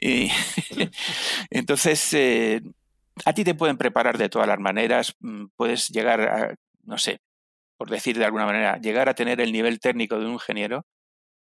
Y 0.00 0.30
entonces, 1.50 2.12
eh, 2.14 2.62
a 3.24 3.32
ti 3.32 3.44
te 3.44 3.54
pueden 3.54 3.76
preparar 3.76 4.18
de 4.18 4.28
todas 4.28 4.48
las 4.48 4.58
maneras, 4.58 5.14
mm, 5.20 5.46
puedes 5.56 5.88
llegar 5.88 6.20
a, 6.22 6.54
no 6.84 6.98
sé, 6.98 7.20
por 7.80 7.88
decir 7.88 8.18
de 8.18 8.26
alguna 8.26 8.44
manera, 8.44 8.76
llegar 8.76 9.08
a 9.08 9.14
tener 9.14 9.40
el 9.40 9.52
nivel 9.52 9.80
técnico 9.80 10.18
de 10.18 10.26
un 10.26 10.32
ingeniero, 10.32 10.84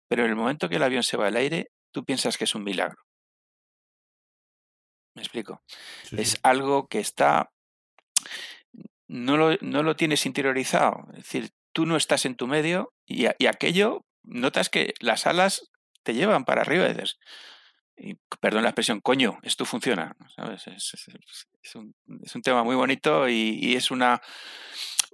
pero 0.09 0.25
en 0.25 0.31
el 0.31 0.37
momento 0.37 0.71
que 0.71 0.77
el 0.77 0.83
avión 0.83 1.03
se 1.03 1.19
va 1.19 1.27
al 1.27 1.37
aire, 1.37 1.69
tú 1.93 2.03
piensas 2.03 2.39
que 2.39 2.45
es 2.45 2.55
un 2.55 2.65
milagro. 2.65 2.97
Me 5.15 5.21
explico. 5.21 5.63
es 6.13 6.41
algo 6.43 6.89
que 6.89 7.01
está. 7.01 7.51
No 9.07 9.37
lo, 9.37 9.59
no 9.61 9.83
lo 9.83 9.97
tienes 9.97 10.25
interiorizado. 10.25 11.09
Es 11.11 11.25
decir, 11.25 11.51
tú 11.75 11.85
no 11.85 11.95
estás 11.95 12.25
en 12.25 12.37
tu 12.37 12.47
medio 12.47 12.95
y, 13.05 13.27
y 13.27 13.47
aquello 13.47 14.07
notas 14.23 14.71
que 14.71 14.95
las 15.01 15.27
alas 15.27 15.71
te 16.05 16.15
llevan 16.15 16.47
para 16.47 16.63
arriba. 16.63 16.87
Y 16.87 16.95
dices, 16.95 17.19
y, 17.99 18.15
perdón 18.41 18.63
la 18.63 18.71
expresión, 18.71 19.03
coño, 19.03 19.41
esto 19.43 19.67
funciona. 19.67 20.17
¿sabes? 20.35 20.67
Es, 20.69 20.95
es, 20.95 21.07
es, 21.63 21.75
un, 21.75 21.95
es, 22.23 22.35
un, 22.35 22.41
tema 22.41 22.65
muy 22.65 22.77
bonito 22.77 23.29
y, 23.29 23.59
y, 23.61 23.77
es 23.77 23.91
una 23.91 24.23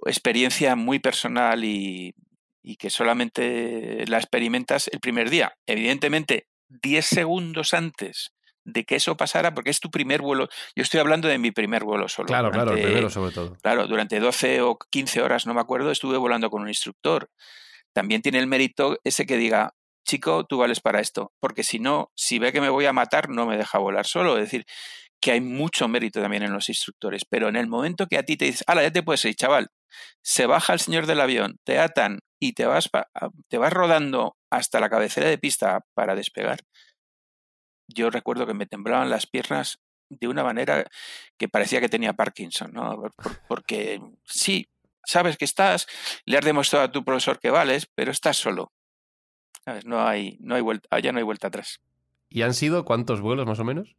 experiencia 0.05 0.75
muy 0.75 0.99
personal 0.99 1.63
y, 1.63 2.13
y, 2.61 2.75
que 2.75 2.89
solamente 2.89 4.05
la 4.07 4.17
experimentas 4.17 4.89
el 4.91 4.99
primer 4.99 5.29
día. 5.29 5.53
Evidentemente, 5.65 6.47
10 6.69 7.05
segundos 7.05 7.73
antes 7.73 8.33
de 8.63 8.83
que 8.83 8.95
eso 8.95 9.17
pasara, 9.17 9.53
porque 9.53 9.69
es 9.69 9.79
tu 9.79 9.89
primer 9.89 10.21
vuelo. 10.21 10.47
Yo 10.75 10.83
estoy 10.83 10.99
hablando 10.99 11.27
de 11.27 11.37
mi 11.37 11.51
primer 11.51 11.83
vuelo 11.83 12.07
solo. 12.07 12.27
Claro, 12.27 12.51
durante, 12.51 12.63
claro, 12.63 12.77
el 12.77 12.83
primero 12.83 13.09
sobre 13.09 13.31
todo. 13.31 13.57
Claro, 13.61 13.87
durante 13.87 14.19
12 14.19 14.61
o 14.61 14.77
15 14.77 15.21
horas, 15.21 15.45
no 15.47 15.53
me 15.53 15.61
acuerdo, 15.61 15.91
estuve 15.91 16.17
volando 16.17 16.49
con 16.49 16.61
un 16.61 16.67
instructor. 16.67 17.29
También 17.93 18.21
tiene 18.21 18.39
el 18.39 18.47
mérito 18.47 18.97
ese 19.03 19.25
que 19.25 19.37
diga, 19.37 19.73
chico, 20.05 20.45
tú 20.45 20.57
vales 20.57 20.79
para 20.79 20.99
esto, 20.99 21.33
porque 21.39 21.63
si 21.63 21.79
no, 21.79 22.11
si 22.15 22.39
ve 22.39 22.51
que 22.51 22.61
me 22.61 22.69
voy 22.69 22.85
a 22.85 22.93
matar, 22.93 23.29
no 23.29 23.45
me 23.45 23.57
deja 23.57 23.79
volar 23.79 24.05
solo. 24.05 24.37
Es 24.37 24.45
decir, 24.45 24.65
que 25.19 25.31
hay 25.31 25.41
mucho 25.41 25.87
mérito 25.87 26.21
también 26.21 26.43
en 26.43 26.53
los 26.53 26.69
instructores, 26.69 27.23
pero 27.29 27.49
en 27.49 27.55
el 27.55 27.67
momento 27.67 28.07
que 28.07 28.17
a 28.17 28.23
ti 28.23 28.37
te 28.37 28.45
dices, 28.45 28.63
ala, 28.67 28.81
ya 28.81 28.91
te 28.91 29.03
puedes 29.03 29.23
ir, 29.25 29.35
chaval, 29.35 29.67
se 30.21 30.45
baja 30.45 30.73
el 30.73 30.79
señor 30.79 31.05
del 31.05 31.21
avión, 31.21 31.57
te 31.63 31.79
atan 31.79 32.19
y 32.39 32.53
te 32.53 32.65
vas, 32.65 32.89
te 33.49 33.57
vas 33.57 33.73
rodando 33.73 34.37
hasta 34.49 34.79
la 34.79 34.89
cabecera 34.89 35.29
de 35.29 35.37
pista 35.37 35.81
para 35.93 36.15
despegar, 36.15 36.59
yo 37.93 38.09
recuerdo 38.09 38.47
que 38.47 38.53
me 38.53 38.65
temblaban 38.65 39.09
las 39.09 39.27
piernas 39.27 39.79
de 40.09 40.27
una 40.27 40.43
manera 40.43 40.85
que 41.37 41.47
parecía 41.47 41.79
que 41.79 41.89
tenía 41.89 42.13
Parkinson, 42.13 42.71
¿no? 42.73 43.03
Porque 43.47 44.01
sí, 44.25 44.67
sabes 45.05 45.37
que 45.37 45.45
estás, 45.45 45.87
le 46.25 46.37
has 46.37 46.45
demostrado 46.45 46.85
a 46.85 46.91
tu 46.91 47.03
profesor 47.03 47.39
que 47.39 47.49
vales, 47.49 47.87
pero 47.95 48.11
estás 48.11 48.37
solo. 48.37 48.71
¿Sabes? 49.63 49.85
No 49.85 50.05
hay, 50.05 50.37
no 50.39 50.55
hay 50.55 50.61
vuelta, 50.61 50.99
ya 50.99 51.11
no 51.11 51.19
hay 51.19 51.23
vuelta 51.23 51.47
atrás. 51.47 51.81
¿Y 52.29 52.41
han 52.41 52.53
sido 52.53 52.83
cuántos 52.83 53.21
vuelos 53.21 53.45
más 53.45 53.59
o 53.59 53.63
menos? 53.63 53.95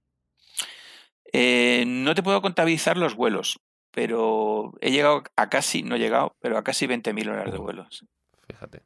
Eh, 1.33 1.85
no 1.87 2.15
te 2.15 2.23
puedo 2.23 2.43
contabilizar 2.43 2.97
los 2.97 3.15
vuelos, 3.15 3.59
pero 3.93 4.73
he 4.81 4.91
llegado 4.91 5.23
a 5.37 5.49
casi, 5.49 5.83
no 5.83 5.97
he 5.97 5.99
llegado, 5.99 6.35
pero 6.41 6.59
a 6.59 6.65
casi 6.65 6.87
20.000 6.87 7.29
horas 7.29 7.53
de 7.53 7.59
vuelos. 7.59 8.05
Fíjate 8.49 8.83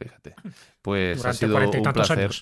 fíjate. 0.00 0.34
Pues 0.82 1.18
Durante 1.18 1.44
ha 1.44 1.48
sido 1.48 1.58
un 1.58 1.92
placer. 1.92 2.30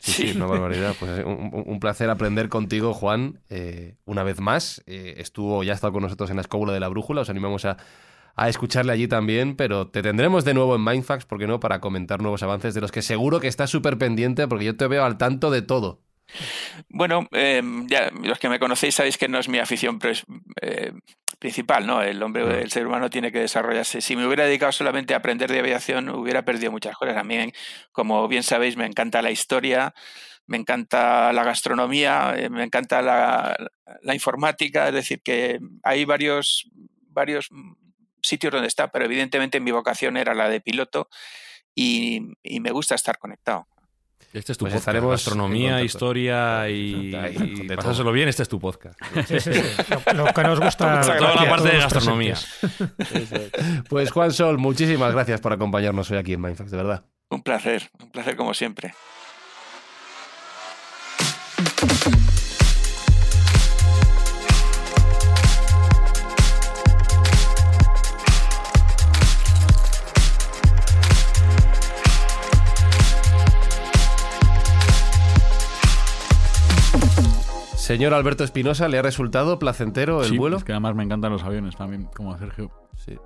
Sí, 0.00 0.12
sí, 0.12 0.32
sí, 0.32 0.36
una 0.36 0.46
barbaridad. 0.46 0.94
Pues 0.98 1.24
un, 1.24 1.62
un, 1.66 1.80
placer 1.80 2.10
aprender 2.10 2.48
contigo, 2.48 2.92
Juan, 2.92 3.40
eh, 3.48 3.96
una 4.04 4.22
vez 4.22 4.40
más. 4.40 4.82
Eh, 4.86 5.14
estuvo, 5.18 5.62
ya 5.62 5.72
ha 5.72 5.74
estado 5.74 5.92
con 5.92 6.02
nosotros 6.02 6.30
en 6.30 6.36
la 6.36 6.42
escóbula 6.42 6.72
de 6.72 6.80
la 6.80 6.88
brújula, 6.88 7.22
os 7.22 7.30
animamos 7.30 7.64
a, 7.64 7.76
a 8.34 8.48
escucharle 8.48 8.92
allí 8.92 9.08
también, 9.08 9.56
pero 9.56 9.88
te 9.88 10.02
tendremos 10.02 10.44
de 10.44 10.54
nuevo 10.54 10.74
en 10.74 10.84
Mindfax, 10.84 11.24
¿por 11.26 11.38
qué 11.38 11.46
no? 11.46 11.60
Para 11.60 11.80
comentar 11.80 12.20
nuevos 12.20 12.42
avances 12.42 12.74
de 12.74 12.80
los 12.80 12.92
que 12.92 13.02
seguro 13.02 13.40
que 13.40 13.48
estás 13.48 13.70
súper 13.70 13.98
pendiente, 13.98 14.48
porque 14.48 14.64
yo 14.64 14.76
te 14.76 14.88
veo 14.88 15.04
al 15.04 15.18
tanto 15.18 15.50
de 15.50 15.62
todo. 15.62 16.00
Bueno, 16.88 17.28
eh, 17.32 17.62
ya 17.86 18.10
los 18.22 18.38
que 18.38 18.48
me 18.48 18.58
conocéis 18.58 18.94
sabéis 18.94 19.18
que 19.18 19.28
no 19.28 19.38
es 19.38 19.48
mi 19.48 19.58
afición 19.58 19.98
eh, 20.62 20.92
principal, 21.40 21.86
¿no? 21.86 22.02
El 22.02 22.22
hombre, 22.22 22.62
el 22.62 22.70
ser 22.70 22.86
humano 22.86 23.10
tiene 23.10 23.32
que 23.32 23.40
desarrollarse. 23.40 24.00
Si 24.02 24.14
me 24.14 24.26
hubiera 24.26 24.44
dedicado 24.44 24.70
solamente 24.70 25.14
a 25.14 25.16
aprender 25.16 25.50
de 25.50 25.58
aviación, 25.58 26.10
hubiera 26.10 26.44
perdido 26.44 26.70
muchas 26.70 26.94
cosas. 26.96 27.16
A 27.16 27.24
mí, 27.24 27.52
como 27.92 28.28
bien 28.28 28.42
sabéis, 28.42 28.76
me 28.76 28.84
encanta 28.86 29.22
la 29.22 29.30
historia, 29.30 29.94
me 30.46 30.58
encanta 30.58 31.32
la 31.32 31.42
gastronomía, 31.42 32.34
eh, 32.36 32.50
me 32.50 32.62
encanta 32.62 33.00
la, 33.00 33.56
la, 34.02 34.14
informática, 34.14 34.88
es 34.88 34.94
decir, 34.94 35.22
que 35.22 35.58
hay 35.82 36.04
varios, 36.04 36.68
varios 37.08 37.48
sitios 38.22 38.52
donde 38.52 38.68
está, 38.68 38.92
pero 38.92 39.06
evidentemente 39.06 39.60
mi 39.60 39.70
vocación 39.70 40.18
era 40.18 40.34
la 40.34 40.50
de 40.50 40.60
piloto 40.60 41.08
y, 41.74 42.32
y 42.42 42.60
me 42.60 42.70
gusta 42.70 42.94
estar 42.94 43.18
conectado. 43.18 43.66
Este 44.32 44.52
es 44.52 44.58
tu 44.58 44.64
pues 44.64 44.74
podcast. 44.74 44.88
Estaremos 44.88 45.10
Gastronomía, 45.10 45.82
historia 45.82 46.68
y, 46.68 47.12
y 47.12 47.68
pasárselo 47.74 48.12
bien, 48.12 48.28
este 48.28 48.44
es 48.44 48.48
tu 48.48 48.60
podcast. 48.60 48.96
Sí, 49.26 49.40
sí, 49.40 49.52
sí. 49.52 49.60
Lo, 50.14 50.24
lo, 50.24 50.32
que 50.32 50.42
nos 50.44 50.60
gusta. 50.60 51.00
Toda 51.00 51.34
la 51.34 51.50
parte 51.50 51.68
de 51.68 51.78
gastronomía. 51.78 52.36
pues 53.88 54.12
Juan 54.12 54.32
Sol, 54.32 54.58
muchísimas 54.58 55.12
gracias 55.12 55.40
por 55.40 55.52
acompañarnos 55.52 56.08
hoy 56.12 56.18
aquí 56.18 56.34
en 56.34 56.42
Mindfax, 56.42 56.70
de 56.70 56.76
verdad. 56.76 57.04
Un 57.28 57.42
placer, 57.42 57.90
un 58.00 58.10
placer 58.10 58.36
como 58.36 58.54
siempre. 58.54 58.94
Señor 77.90 78.14
Alberto 78.14 78.44
Espinosa, 78.44 78.86
¿le 78.86 79.00
ha 79.00 79.02
resultado 79.02 79.58
placentero 79.58 80.22
el 80.22 80.28
sí, 80.28 80.38
vuelo? 80.38 80.58
Es 80.58 80.62
que 80.62 80.70
además 80.70 80.94
me 80.94 81.02
encantan 81.02 81.32
los 81.32 81.42
aviones 81.42 81.74
también, 81.74 82.04
como 82.04 82.32
a 82.32 82.38
Sergio. 82.38 82.70
Sí. 82.94 83.18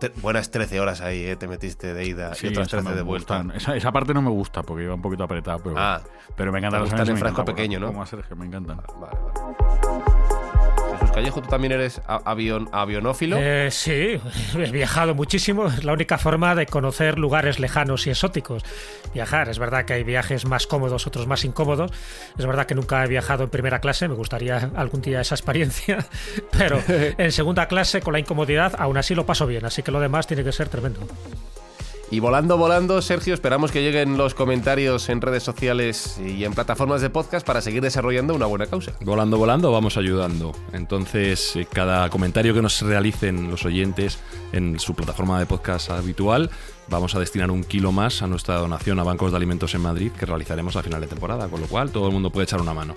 Te, 0.00 0.08
buenas 0.08 0.50
13 0.50 0.80
horas 0.80 1.00
ahí, 1.02 1.22
¿eh? 1.22 1.36
te 1.36 1.46
metiste 1.46 1.94
de 1.94 2.04
ida 2.04 2.34
sí, 2.34 2.48
y 2.48 2.50
otras 2.50 2.66
13 2.66 2.96
de 2.96 3.02
vuelta. 3.02 3.44
Esa, 3.54 3.76
esa, 3.76 3.92
parte 3.92 4.14
no 4.14 4.20
me 4.20 4.30
gusta 4.30 4.64
porque 4.64 4.82
iba 4.82 4.94
un 4.96 5.02
poquito 5.02 5.22
apretado, 5.22 5.60
pero, 5.62 5.76
ah, 5.78 6.02
pero 6.36 6.50
me 6.50 6.58
encantan 6.58 6.80
los 6.80 6.92
aviones. 6.92 7.10
en 7.10 7.16
frasco 7.18 7.44
pequeño, 7.44 7.78
¿no? 7.78 7.86
Como 7.86 8.02
a 8.02 8.06
Sergio, 8.06 8.34
me 8.34 8.46
encantan. 8.46 8.78
Vale, 8.98 9.16
vale. 9.22 10.37
Jesús 11.08 11.14
Callejo, 11.14 11.42
¿tú 11.42 11.48
también 11.48 11.72
eres 11.72 12.02
avion, 12.06 12.68
avionófilo? 12.72 13.38
Eh, 13.40 13.70
sí, 13.70 14.20
he 14.54 14.70
viajado 14.70 15.14
muchísimo. 15.14 15.66
Es 15.68 15.84
la 15.84 15.92
única 15.92 16.18
forma 16.18 16.54
de 16.54 16.66
conocer 16.66 17.18
lugares 17.18 17.58
lejanos 17.58 18.06
y 18.06 18.10
exóticos. 18.10 18.62
Viajar. 19.14 19.48
Es 19.48 19.58
verdad 19.58 19.84
que 19.84 19.94
hay 19.94 20.04
viajes 20.04 20.44
más 20.44 20.66
cómodos, 20.66 21.06
otros 21.06 21.26
más 21.26 21.44
incómodos. 21.44 21.90
Es 22.38 22.44
verdad 22.44 22.66
que 22.66 22.74
nunca 22.74 23.02
he 23.04 23.08
viajado 23.08 23.44
en 23.44 23.50
primera 23.50 23.80
clase. 23.80 24.06
Me 24.06 24.14
gustaría 24.14 24.70
algún 24.76 25.00
día 25.00 25.20
esa 25.20 25.34
experiencia. 25.34 26.06
Pero 26.58 26.82
en 26.88 27.32
segunda 27.32 27.68
clase, 27.68 28.02
con 28.02 28.12
la 28.12 28.18
incomodidad, 28.18 28.74
aún 28.78 28.98
así 28.98 29.14
lo 29.14 29.24
paso 29.24 29.46
bien. 29.46 29.64
Así 29.64 29.82
que 29.82 29.90
lo 29.90 30.00
demás 30.00 30.26
tiene 30.26 30.44
que 30.44 30.52
ser 30.52 30.68
tremendo. 30.68 31.00
Y 32.10 32.20
volando, 32.20 32.56
volando, 32.56 33.02
Sergio, 33.02 33.34
esperamos 33.34 33.70
que 33.70 33.82
lleguen 33.82 34.16
los 34.16 34.32
comentarios 34.32 35.10
en 35.10 35.20
redes 35.20 35.42
sociales 35.42 36.18
y 36.18 36.44
en 36.44 36.54
plataformas 36.54 37.02
de 37.02 37.10
podcast 37.10 37.46
para 37.46 37.60
seguir 37.60 37.82
desarrollando 37.82 38.34
una 38.34 38.46
buena 38.46 38.66
causa. 38.66 38.92
Volando, 39.02 39.36
volando, 39.36 39.70
vamos 39.72 39.98
ayudando. 39.98 40.52
Entonces, 40.72 41.54
eh, 41.56 41.68
cada 41.70 42.08
comentario 42.08 42.54
que 42.54 42.62
nos 42.62 42.80
realicen 42.80 43.50
los 43.50 43.66
oyentes 43.66 44.18
en 44.52 44.80
su 44.80 44.94
plataforma 44.94 45.38
de 45.38 45.44
podcast 45.44 45.90
habitual, 45.90 46.48
vamos 46.88 47.14
a 47.14 47.20
destinar 47.20 47.50
un 47.50 47.62
kilo 47.62 47.92
más 47.92 48.22
a 48.22 48.26
nuestra 48.26 48.56
donación 48.56 48.98
a 49.00 49.04
bancos 49.04 49.30
de 49.30 49.36
alimentos 49.36 49.74
en 49.74 49.82
Madrid 49.82 50.10
que 50.12 50.24
realizaremos 50.24 50.76
a 50.76 50.82
final 50.82 51.02
de 51.02 51.08
temporada, 51.08 51.48
con 51.48 51.60
lo 51.60 51.66
cual 51.66 51.90
todo 51.90 52.06
el 52.06 52.14
mundo 52.14 52.30
puede 52.30 52.44
echar 52.44 52.62
una 52.62 52.72
mano. 52.72 52.94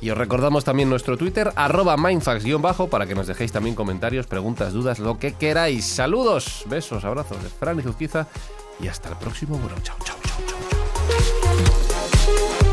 Y 0.00 0.10
os 0.10 0.16
recordamos 0.16 0.64
también 0.64 0.88
nuestro 0.88 1.16
Twitter, 1.16 1.52
arroba 1.56 1.96
mindfax-bajo, 1.96 2.88
para 2.88 3.06
que 3.06 3.14
nos 3.14 3.26
dejéis 3.26 3.52
también 3.52 3.74
comentarios, 3.74 4.26
preguntas, 4.26 4.72
dudas, 4.72 4.98
lo 4.98 5.18
que 5.18 5.34
queráis. 5.34 5.84
Saludos, 5.86 6.64
besos, 6.66 7.04
abrazos 7.04 7.38
de 7.42 7.50
y 7.78 7.82
Zuzquiza 7.82 8.26
y 8.80 8.88
hasta 8.88 9.10
el 9.10 9.16
próximo 9.16 9.58
bueno. 9.58 9.76
Chao, 9.82 9.96
chao, 10.04 10.16
chao, 10.22 10.38
chao. 10.46 10.58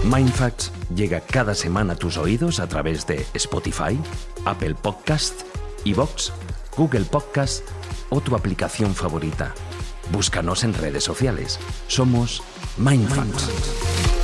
Mindfax 0.03 0.71
llega 0.95 1.19
cada 1.19 1.53
semana 1.53 1.93
a 1.93 1.95
tus 1.97 2.17
oídos 2.17 2.61
a 2.61 2.67
través 2.67 3.05
de 3.07 3.25
Spotify, 3.34 3.99
Apple 4.45 4.75
Podcast, 4.75 5.41
Evox, 5.84 6.32
Google 6.78 7.03
Podcast 7.03 7.67
o 8.09 8.21
tu 8.21 8.36
aplicación 8.36 8.95
favorita. 8.95 9.53
Búscanos 10.11 10.63
en 10.63 10.73
redes 10.73 11.03
sociales. 11.03 11.59
Somos 11.88 12.41
Mindfax. 12.78 13.25
Mindfax. 13.25 14.16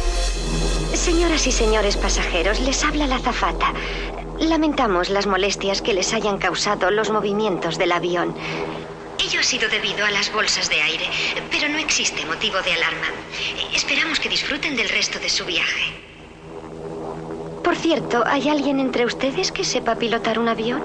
Señoras 0.94 1.48
y 1.48 1.52
señores 1.52 1.98
pasajeros, 1.98 2.60
les 2.62 2.84
habla 2.84 3.08
la 3.08 3.16
azafata. 3.16 3.74
Lamentamos 4.40 5.10
las 5.10 5.28
molestias 5.28 5.82
que 5.82 5.94
les 5.94 6.14
hayan 6.14 6.38
causado 6.38 6.92
los 6.92 7.10
movimientos 7.12 7.78
del 7.78 7.92
avión. 7.92 8.36
Ello 9.20 9.40
ha 9.40 9.44
sido 9.44 9.70
debido 9.70 10.06
a 10.06 10.12
las 10.12 10.32
bolsas 10.34 10.70
de 10.70 10.82
aire, 10.82 11.06
pero 11.52 11.70
no 11.70 11.78
existe 11.78 12.26
motivo 12.26 12.62
de 12.62 12.74
alarma. 12.74 13.08
Esperamos 13.74 14.20
que 14.20 14.30
disfruten 14.30 14.76
del 14.76 14.90
resto 14.90 15.20
de 15.20 15.30
su 15.30 15.46
viaje. 15.46 15.94
Por 17.64 17.76
cierto, 17.76 18.24
¿hay 18.26 18.50
alguien 18.50 18.80
entre 18.80 19.06
ustedes 19.06 19.52
que 19.52 19.64
sepa 19.64 19.96
pilotar 19.96 20.40
un 20.40 20.50
avión? 20.50 20.84